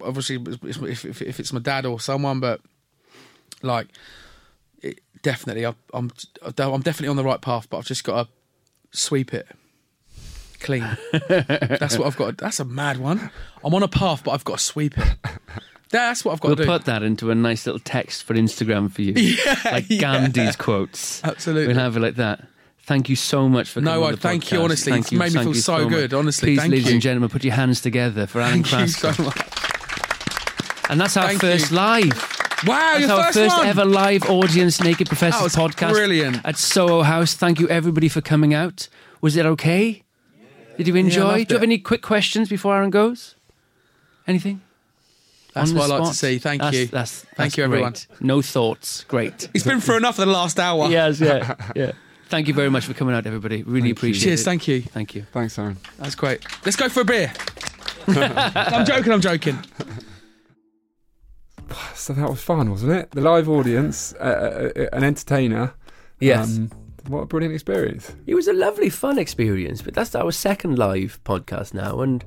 Obviously 0.00 0.36
if, 0.62 1.04
if, 1.04 1.22
if 1.22 1.40
it's 1.40 1.52
my 1.52 1.60
dad 1.60 1.84
or 1.84 2.00
someone 2.00 2.40
but 2.40 2.60
like 3.62 3.88
it, 4.80 5.00
definitely 5.22 5.66
I, 5.66 5.74
i'm 5.92 6.10
i'm 6.42 6.80
definitely 6.80 7.08
on 7.08 7.16
the 7.16 7.24
right 7.24 7.40
path 7.40 7.68
but 7.68 7.78
i've 7.78 7.86
just 7.86 8.04
got 8.04 8.24
to 8.24 8.28
sweep 8.96 9.34
it 9.34 9.48
clean. 10.60 10.86
That's 11.28 11.98
what 11.98 12.06
i've 12.06 12.16
got 12.16 12.38
that's 12.38 12.60
a 12.60 12.64
mad 12.64 12.98
one. 12.98 13.30
I'm 13.64 13.74
on 13.74 13.82
a 13.82 13.88
path 13.88 14.22
but 14.24 14.30
i've 14.30 14.44
got 14.44 14.58
to 14.58 14.64
sweep 14.64 14.96
it 14.96 15.16
that's 15.90 16.24
what 16.24 16.32
i've 16.32 16.40
got 16.40 16.48
We'll 16.48 16.56
to 16.56 16.62
do 16.64 16.68
put 16.68 16.84
that 16.86 17.02
into 17.02 17.30
a 17.30 17.34
nice 17.34 17.64
little 17.66 17.78
text 17.80 18.24
for 18.24 18.34
Instagram 18.34 18.90
for 18.90 19.02
you. 19.02 19.12
like 19.64 19.86
yeah. 19.88 20.00
Gandhi's 20.00 20.56
quotes. 20.56 21.22
Absolutely. 21.24 21.68
We'll 21.68 21.82
have 21.82 21.96
it 21.96 22.00
like 22.00 22.16
that. 22.16 22.46
Thank 22.82 23.08
you 23.10 23.16
so 23.16 23.48
much 23.48 23.68
for 23.68 23.80
No, 23.82 23.90
coming 23.92 24.06
on 24.06 24.12
I- 24.14 24.16
thank 24.16 24.50
you, 24.50 24.60
honestly. 24.62 24.92
Thank 24.92 25.04
It's 25.06 25.12
you, 25.12 25.18
made 25.18 25.34
me 25.34 25.42
feel 25.44 25.54
so 25.54 25.78
much. 25.84 25.88
good, 25.90 26.14
honestly. 26.14 26.48
Please, 26.50 26.58
Thank 26.60 26.70
ladies 26.70 26.86
you. 26.86 26.92
and 26.94 27.02
gentlemen, 27.02 27.28
put 27.28 27.44
your 27.44 27.52
hands 27.54 27.80
together 27.82 28.26
for 28.26 28.40
Arron 28.40 28.62
thank 28.64 28.72
you 28.72 28.78
Crascall. 28.94 29.14
so 29.14 29.22
much 29.24 30.90
And 30.90 30.98
that's 31.00 31.16
our 31.18 31.26
Thank 31.28 31.40
first 31.42 31.70
you. 31.70 31.76
live. 31.76 32.12
wow 32.66 32.76
That's 32.94 33.00
your 33.00 33.10
our 33.12 33.24
first, 33.32 33.38
first 33.38 33.58
ever 33.66 33.84
live 33.84 34.22
audience 34.24 34.80
Naked 34.82 35.10
was 35.10 35.18
podcast. 35.18 35.90
brilliant. 35.92 36.40
At 36.44 36.56
Soho 36.56 37.02
House. 37.02 37.34
Thank 37.34 37.60
you 37.60 37.68
everybody 37.68 38.08
for 38.08 38.20
coming 38.22 38.54
out. 38.54 38.88
Was 39.20 39.36
it 39.36 39.44
okay? 39.44 40.02
Did 40.78 40.86
you 40.88 40.94
enjoy? 40.96 41.22
loved 41.24 41.48
Do 41.48 41.54
you 41.54 41.56
have 41.56 41.62
any 41.64 41.78
quick 41.78 42.00
questions 42.02 42.48
before 42.48 42.74
Arron 42.76 42.90
goes? 42.90 43.34
Anything? 44.26 44.62
That's 45.58 45.70
On 45.70 45.74
the 45.74 45.80
what 45.80 45.90
I 45.90 45.98
like 45.98 46.08
to 46.10 46.14
see. 46.16 46.38
Thank 46.38 46.62
That's- 46.62 46.80
you. 46.80 46.86
That's, 46.86 47.20
Thank 47.22 47.36
that's 47.36 47.56
you, 47.56 47.64
everyone. 47.64 47.92
great. 47.92 48.06
No 48.20 48.40
thoughts. 48.42 49.04
Great. 49.04 49.48
He's 49.52 49.64
been 49.64 49.80
through 49.80 49.96
enough 49.96 50.16
for 50.16 50.24
the 50.24 50.30
last 50.30 50.58
hour. 50.60 50.88
yes, 50.88 51.20
yeah, 51.20 51.54
yeah. 51.76 51.92
Thank 52.28 52.46
you 52.46 52.54
very 52.54 52.70
much 52.70 52.84
for 52.84 52.94
coming 52.94 53.14
out, 53.14 53.26
everybody. 53.26 53.62
Really 53.62 53.90
appreciate 53.90 54.22
Cheers. 54.22 54.24
it. 54.24 54.28
Cheers, 54.36 54.44
thank 54.44 54.68
you. 54.68 54.82
Thank 54.82 55.14
you. 55.14 55.26
thanks, 55.32 55.58
Arron. 55.58 55.78
That's 55.98 56.14
great. 56.14 56.44
Let's 56.64 56.76
go 56.76 56.88
for 56.88 57.00
a 57.00 57.04
beer. 57.04 57.32
I'm 58.08 58.86
joking. 58.86 59.12
I'm 59.12 59.20
joking. 59.20 59.58
So 61.94 62.12
that 62.14 62.28
was 62.30 62.42
fun, 62.42 62.70
wasn't 62.70 62.92
it? 62.92 63.10
The 63.10 63.20
live 63.20 63.48
audience, 63.48 64.14
uh, 64.14 64.70
uh, 64.76 64.86
an 64.96 65.04
entertainer. 65.04 65.74
Yes. 66.20 66.56
Um, 66.58 66.70
what 67.08 67.20
a 67.20 67.26
brilliant 67.26 67.54
experience. 67.54 68.12
It 68.26 68.34
was 68.34 68.46
a 68.48 68.52
lovely, 68.52 68.90
fun 68.90 69.18
experience, 69.18 69.82
but 69.82 69.94
that's 69.94 70.14
our 70.14 70.30
second 70.32 70.78
live 70.78 71.18
podcast 71.24 71.74
now, 71.74 72.00
and 72.00 72.24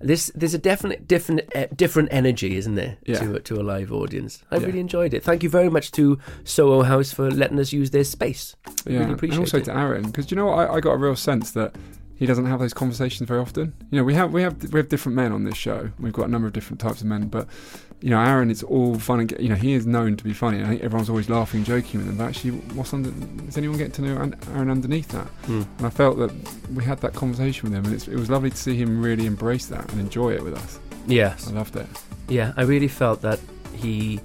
this 0.00 0.32
there's 0.34 0.54
a 0.54 0.58
definite 0.58 1.06
different 1.06 1.42
uh, 1.54 1.66
different 1.76 2.08
energy, 2.12 2.56
isn't 2.56 2.74
there, 2.74 2.96
Yeah. 3.04 3.18
to 3.20 3.38
to 3.40 3.60
a 3.60 3.62
live 3.62 3.92
audience? 3.92 4.42
I 4.50 4.56
Yeah. 4.56 4.66
really 4.66 4.80
enjoyed 4.80 5.14
it. 5.14 5.22
Thank 5.22 5.42
you 5.42 5.48
very 5.50 5.68
much 5.68 5.92
to 5.92 6.18
Soho 6.44 6.82
House 6.82 7.12
for 7.12 7.30
letting 7.30 7.58
us 7.60 7.72
use 7.72 7.90
their 7.90 8.04
space. 8.04 8.56
Yeah. 8.86 9.00
really 9.00 9.12
appreciate 9.12 9.34
it. 9.34 9.34
and 9.36 9.40
also 9.40 9.58
it. 9.58 9.64
to 9.64 9.76
Arron, 9.76 10.02
because 10.04 10.30
you 10.30 10.36
know 10.36 10.46
what, 10.46 10.58
I, 10.70 10.74
I 10.74 10.80
got 10.80 10.92
a 10.92 10.96
real 10.98 11.16
sense 11.16 11.52
that 11.52 11.74
he 12.16 12.26
doesn't 12.26 12.46
have 12.46 12.60
those 12.60 12.74
conversations 12.74 13.28
very 13.28 13.40
often. 13.40 13.72
You 13.90 13.98
know, 13.98 14.04
we 14.04 14.14
have 14.14 14.32
we 14.32 14.42
have 14.42 14.72
we 14.72 14.78
have 14.80 14.88
different 14.88 15.16
men 15.16 15.30
on 15.32 15.44
this 15.44 15.56
show. 15.56 15.90
We've 16.00 16.12
got 16.12 16.26
a 16.26 16.30
number 16.30 16.46
of 16.48 16.52
different 16.52 16.80
types 16.80 17.00
of 17.00 17.06
men, 17.06 17.28
but 17.28 17.46
you 18.02 18.10
know, 18.10 18.18
Arron 18.18 18.50
is 18.50 18.62
all 18.64 18.98
fun 18.98 19.20
and 19.20 19.34
you 19.38 19.48
know 19.48 19.54
he 19.54 19.72
is 19.74 19.86
known 19.86 20.16
to 20.16 20.24
be 20.24 20.32
funny. 20.32 20.62
I 20.62 20.66
think 20.66 20.82
everyone's 20.82 21.08
always 21.08 21.30
laughing, 21.30 21.62
joking 21.64 22.00
with 22.00 22.08
him. 22.08 22.16
But 22.18 22.24
actually, 22.24 22.50
what's 22.74 22.92
under? 22.92 23.12
Is 23.48 23.56
anyone 23.56 23.78
get 23.78 23.92
to 23.94 24.02
know 24.02 24.16
Arron- 24.16 24.70
underneath 24.70 25.08
that? 25.08 25.26
Hmm. 25.46 25.62
And 25.78 25.86
I 25.86 25.90
felt 25.90 26.18
that 26.18 26.32
we 26.74 26.82
had 26.84 26.98
that 27.00 27.14
conversation 27.14 27.70
with 27.70 27.78
him, 27.78 27.84
and 27.86 27.94
it's, 27.94 28.08
it 28.08 28.16
was 28.16 28.28
lovely 28.28 28.50
to 28.50 28.56
see 28.56 28.76
him 28.76 29.00
really 29.02 29.26
embrace 29.26 29.66
that 29.66 29.90
and 29.92 30.00
enjoy 30.00 30.32
it 30.34 30.42
with 30.42 30.54
us. 30.54 30.78
Yes. 31.06 31.48
I 31.48 31.52
loved 31.52 31.76
it. 31.76 31.86
Yeah, 32.28 32.52
I 32.56 32.62
really 32.62 32.88
felt 32.88 33.22
that 33.22 33.38
he 33.74 34.20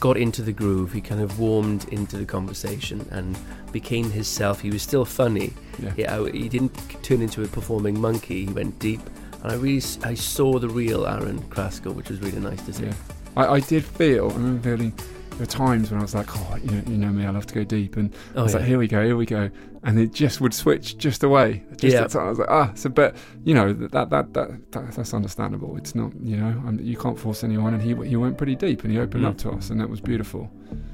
got 0.00 0.16
into 0.16 0.42
the 0.42 0.52
groove. 0.52 0.92
He 0.92 1.00
kind 1.00 1.20
of 1.20 1.38
warmed 1.40 1.88
into 1.90 2.16
the 2.18 2.26
conversation 2.26 3.06
and 3.10 3.36
became 3.72 4.10
himself. 4.10 4.60
He 4.60 4.70
was 4.70 4.82
still 4.82 5.04
funny. 5.04 5.52
Yeah. 5.78 5.92
Yeah, 5.96 6.20
I- 6.20 6.30
he 6.30 6.48
didn't 6.48 6.74
turn 7.02 7.22
into 7.22 7.42
a 7.42 7.48
performing 7.48 8.00
monkey. 8.00 8.44
He 8.46 8.52
went 8.52 8.78
deep, 8.78 9.00
and 9.42 9.50
I 9.52 9.54
really 9.56 9.82
I 10.04 10.14
saw 10.14 10.58
the 10.58 10.68
real 10.68 11.06
Arron 11.06 11.40
Crascall, 11.50 11.94
which 11.94 12.08
was 12.10 12.20
really 12.20 12.38
nice 12.40 12.62
to 12.66 12.72
see. 12.72 12.84
Yeah. 12.84 12.92
I, 13.36 13.46
I 13.54 13.60
did 13.60 13.84
feel, 13.84 14.30
I 14.30 14.34
remember 14.34 14.62
feeling, 14.76 14.92
there 15.30 15.40
were 15.40 15.46
times 15.46 15.90
when 15.90 15.98
I 16.00 16.02
was 16.02 16.14
like, 16.14 16.26
oh, 16.36 16.56
you 16.56 16.70
know, 16.70 16.82
you 16.86 16.96
know 16.96 17.08
me, 17.08 17.26
I 17.26 17.30
love 17.30 17.46
to 17.46 17.54
go 17.54 17.64
deep. 17.64 17.96
And 17.96 18.12
I 18.34 18.38
Oh, 18.38 18.42
was 18.44 18.52
yeah. 18.54 18.60
like, 18.60 18.68
here 18.68 18.78
we 18.78 18.88
go, 18.88 19.04
here 19.04 19.16
we 19.16 19.26
go. 19.26 19.50
And 19.86 19.98
it 20.00 20.12
just 20.12 20.40
would 20.40 20.52
switch 20.52 20.98
just 20.98 21.22
away. 21.22 21.62
Just 21.76 21.94
Yeah. 22.14 22.20
I 22.20 22.28
was 22.28 22.38
like, 22.40 22.48
ah, 22.50 22.72
so, 22.74 22.90
but, 22.90 23.14
you 23.44 23.54
know, 23.54 23.72
that, 23.72 23.92
that, 23.92 24.10
that, 24.10 24.32
that, 24.34 24.72
that 24.72 24.92
that's 24.96 25.14
understandable. 25.14 25.76
It's 25.76 25.94
not, 25.94 26.10
you 26.20 26.36
know, 26.36 26.48
um, 26.66 26.78
you 26.82 26.96
can't 26.96 27.18
force 27.18 27.44
anyone. 27.44 27.72
And 27.72 27.80
he, 27.82 27.94
he 28.08 28.16
went 28.16 28.36
pretty 28.36 28.56
deep 28.56 28.82
and 28.82 28.92
he 28.92 28.98
opened 28.98 29.22
Mm. 29.24 29.28
up 29.28 29.38
to 29.38 29.50
us, 29.52 29.70
and 29.70 29.80
that 29.80 29.88
was 29.88 30.00
beautiful. 30.00 30.50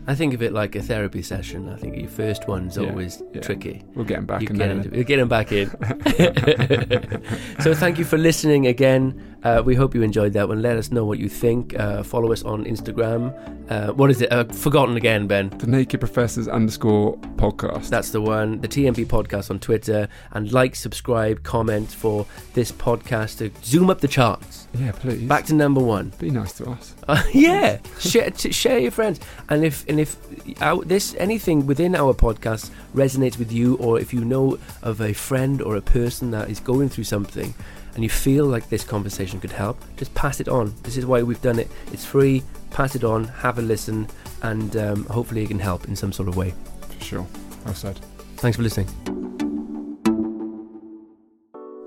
I 0.07 0.15
think 0.15 0.35
of 0.35 0.43
it 0.43 0.53
like 0.53 0.77
a 0.77 0.83
therapy 0.83 1.23
session. 1.23 1.69
I 1.71 1.77
think 1.77 1.97
your 1.97 2.09
first 2.09 2.47
one's 2.47 2.77
Yeah, 2.77 2.91
always 2.91 3.23
yeah. 3.33 3.41
tricky. 3.41 3.83
We'll 3.95 4.05
get 4.05 4.19
him 4.19 4.27
back 4.27 4.43
You 4.43 4.49
and 4.51 4.59
get, 4.59 4.71
him, 4.71 4.95
you 4.95 5.05
get 5.05 5.19
him 5.19 5.29
back 5.29 5.53
in. 5.53 5.71
so 7.61 7.75
thank 7.75 7.99
you 7.99 8.05
for 8.05 8.19
listening 8.19 8.67
again. 8.67 9.21
Uh, 9.45 9.63
we 9.65 9.75
hope 9.75 9.95
you 9.95 10.03
enjoyed 10.03 10.33
that 10.35 10.49
one. 10.49 10.63
Let 10.63 10.77
us 10.77 10.93
know 10.93 11.05
what 11.05 11.19
you 11.19 11.29
think. 11.29 11.79
Uh, 11.79 12.03
follow 12.03 12.33
us 12.33 12.43
on 12.45 12.65
Instagram. 12.65 13.33
Uh, 13.71 13.93
what 13.93 14.11
is 14.11 14.21
it? 14.23 14.31
Uh, 14.33 14.45
forgotten 14.45 14.97
again, 14.97 15.27
Ben. 15.27 15.49
The 15.59 15.67
Naked 15.67 16.01
Professors 16.01 16.47
underscore 16.49 17.17
podcast. 17.37 17.89
That's 17.89 18.11
the 18.11 18.21
one. 18.21 18.61
The 18.61 18.69
TNP 18.83 19.07
podcast 19.07 19.51
on 19.51 19.59
Twitter. 19.59 20.09
And 20.33 20.53
like, 20.53 20.75
subscribe, 20.75 21.43
comment 21.43 21.91
for 21.91 22.27
this 22.55 22.73
podcast 22.73 23.39
to 23.39 23.51
zoom 23.65 23.91
up 23.91 24.01
the 24.01 24.09
charts. 24.09 24.67
yeah, 24.75 24.93
please. 24.93 25.29
Back 25.29 25.47
to 25.47 25.55
number 25.55 25.81
one. 25.81 26.13
Be 26.19 26.31
nice 26.31 26.53
to 26.55 26.71
us. 26.71 26.95
Uh, 27.07 27.23
yeah, 27.33 27.79
share, 28.01 28.31
t- 28.31 28.53
share 28.53 28.79
your 28.79 28.91
friends, 28.91 29.21
and 29.49 29.65
if 29.65 29.87
and 29.89 30.01
if 30.01 30.17
our, 30.63 30.85
this 30.85 31.15
anything 31.19 31.67
within 31.67 31.95
our 31.95 32.15
podcast 32.15 32.71
resonates 32.95 33.39
with 33.39 33.53
you, 33.53 33.77
or 33.77 33.99
if 33.99 34.13
you 34.13 34.25
know 34.25 34.59
of 34.83 35.01
a 35.01 35.13
friend 35.13 35.63
or 35.63 35.77
a 35.77 35.81
person 35.81 36.31
that 36.31 36.49
is 36.49 36.61
going 36.61 36.89
through 36.89 37.05
something, 37.05 37.55
and 37.95 38.03
you 38.03 38.11
feel 38.11 38.47
like 38.47 38.69
this 38.69 38.85
conversation 38.85 39.41
could 39.41 39.53
help, 39.53 39.79
just 39.97 40.15
pass 40.15 40.41
it 40.41 40.49
on. 40.49 40.75
This 40.83 40.97
is 40.97 41.07
why 41.07 41.23
we've 41.23 41.43
done 41.43 41.59
it. 41.59 41.71
It's 41.93 42.05
free. 42.05 42.43
Pass 42.71 42.95
it 42.95 43.05
on. 43.05 43.25
Have 43.25 43.59
a 43.59 43.63
listen, 43.63 44.09
and 44.43 44.77
um, 44.77 45.05
hopefully 45.07 45.43
it 45.43 45.49
can 45.49 45.59
help 45.59 45.87
in 45.87 45.97
some 45.97 46.13
sort 46.13 46.29
of 46.29 46.37
way. 46.37 46.55
For 46.99 47.05
sure. 47.05 47.27
Well 47.65 47.75
said. 47.75 48.01
Thanks 48.43 48.57
for 48.57 48.65
listening. 48.65 48.89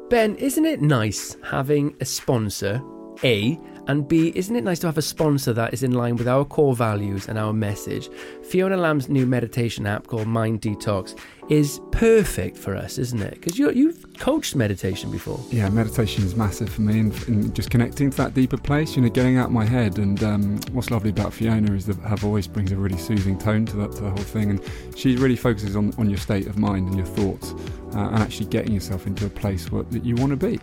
Ben, 0.10 0.36
isn't 0.36 0.64
it 0.64 0.82
nice 0.82 1.36
having 1.44 1.94
a 2.00 2.06
sponsor? 2.06 2.82
A 3.26 3.60
and 3.88 4.08
B, 4.08 4.32
isn't 4.36 4.56
it 4.56 4.64
nice 4.64 4.80
to 4.80 4.88
have 4.88 4.98
a 4.98 5.02
sponsor 5.02 5.54
that 5.54 5.74
is 5.74 5.84
in 5.84 5.92
line 5.92 6.16
with 6.16 6.28
our 6.28 6.46
core 6.46 6.76
values 6.76 7.28
and 7.28 7.38
our 7.38 7.54
message? 7.54 8.10
Fiona 8.44 8.78
Lamb's 8.78 9.10
new 9.10 9.26
meditation 9.26 9.86
app 9.86 10.08
called 10.08 10.28
Mind 10.28 10.62
Detox 10.62 11.18
is 11.50 11.80
perfect 11.92 12.58
for 12.58 12.76
us, 12.76 12.98
isn't 12.98 13.22
it? 13.22 13.36
Because 13.36 13.58
you've 13.58 14.06
coached 14.18 14.56
meditation 14.56 15.12
before. 15.12 15.40
Yeah, 15.52 15.70
meditation 15.70 16.24
is 16.24 16.36
massive 16.36 16.70
for 16.70 16.82
me, 16.82 17.00
and, 17.00 17.28
and 17.28 17.56
just 17.56 17.70
connecting 17.70 18.10
to 18.10 18.18
that 18.18 18.34
deeper 18.34 18.58
place. 18.58 18.96
You 18.96 19.04
know, 19.04 19.10
getting 19.10 19.38
out 19.38 19.52
my 19.52 19.66
head. 19.66 20.00
And 20.00 20.24
um, 20.24 20.60
what's 20.72 20.90
lovely 20.90 21.12
about 21.12 21.34
Fiona 21.34 21.74
is 21.74 21.86
that 21.86 21.98
her 21.98 22.16
voice 22.16 22.48
brings 22.48 22.72
a 22.72 22.76
really 22.76 22.98
soothing 22.98 23.38
tone 23.38 23.66
to, 23.68 23.78
that, 23.78 23.92
to 23.94 24.02
the 24.02 24.10
whole 24.10 24.18
thing, 24.18 24.50
and 24.50 24.62
she 24.96 25.16
really 25.18 25.36
focuses 25.36 25.76
on, 25.76 25.94
on 25.98 26.10
your 26.10 26.18
state 26.18 26.48
of 26.48 26.58
mind 26.58 26.88
and 26.88 26.98
your 26.98 27.06
thoughts, 27.06 27.54
uh, 27.96 28.00
and 28.00 28.18
actually 28.18 28.48
getting 28.48 28.74
yourself 28.74 29.06
into 29.06 29.26
a 29.26 29.30
place 29.30 29.72
where, 29.72 29.84
that 29.84 30.04
you 30.04 30.16
want 30.16 30.32
to 30.32 30.38
be. 30.38 30.60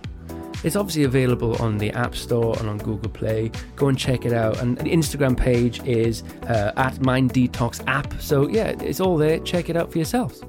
It's 0.65 0.77
obviously 0.77 1.05
available 1.05 1.61
on 1.61 1.79
the 1.79 1.91
App 1.93 2.15
Store 2.15 2.57
and 2.59 2.69
on 2.69 2.79
Google 2.79 3.11
Play. 3.11 3.51
Go 3.77 3.89
and 3.89 3.99
check 3.99 4.25
it 4.25 4.33
out. 4.33 4.61
And 4.61 4.79
the 4.79 4.85
Instagram 4.91 5.37
page 5.37 5.83
is 5.85 6.23
uh, 6.49 6.73
at 6.77 7.01
Mind 7.01 7.33
Detox 7.33 7.83
app. 7.87 8.21
So 8.21 8.49
yeah, 8.49 8.75
it's 8.81 9.01
all 9.01 9.17
there. 9.17 9.39
Check 9.41 9.69
it 9.69 9.77
out 9.77 9.91
for 9.91 9.99
yourselves. 9.99 10.43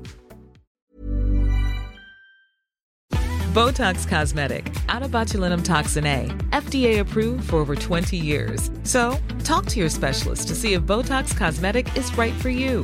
Botox 3.53 4.07
Cosmetic, 4.07 4.73
out 4.89 5.03
of 5.03 5.11
botulinum 5.11 5.63
toxin 5.63 6.07
A, 6.07 6.25
FDA 6.49 7.01
approved 7.01 7.51
for 7.51 7.57
over 7.57 7.75
20 7.75 8.17
years. 8.17 8.71
So, 8.81 9.15
talk 9.43 9.67
to 9.67 9.79
your 9.79 9.89
specialist 9.89 10.47
to 10.47 10.55
see 10.55 10.73
if 10.73 10.81
Botox 10.81 11.37
Cosmetic 11.37 11.95
is 11.95 12.11
right 12.17 12.33
for 12.33 12.49
you. 12.49 12.83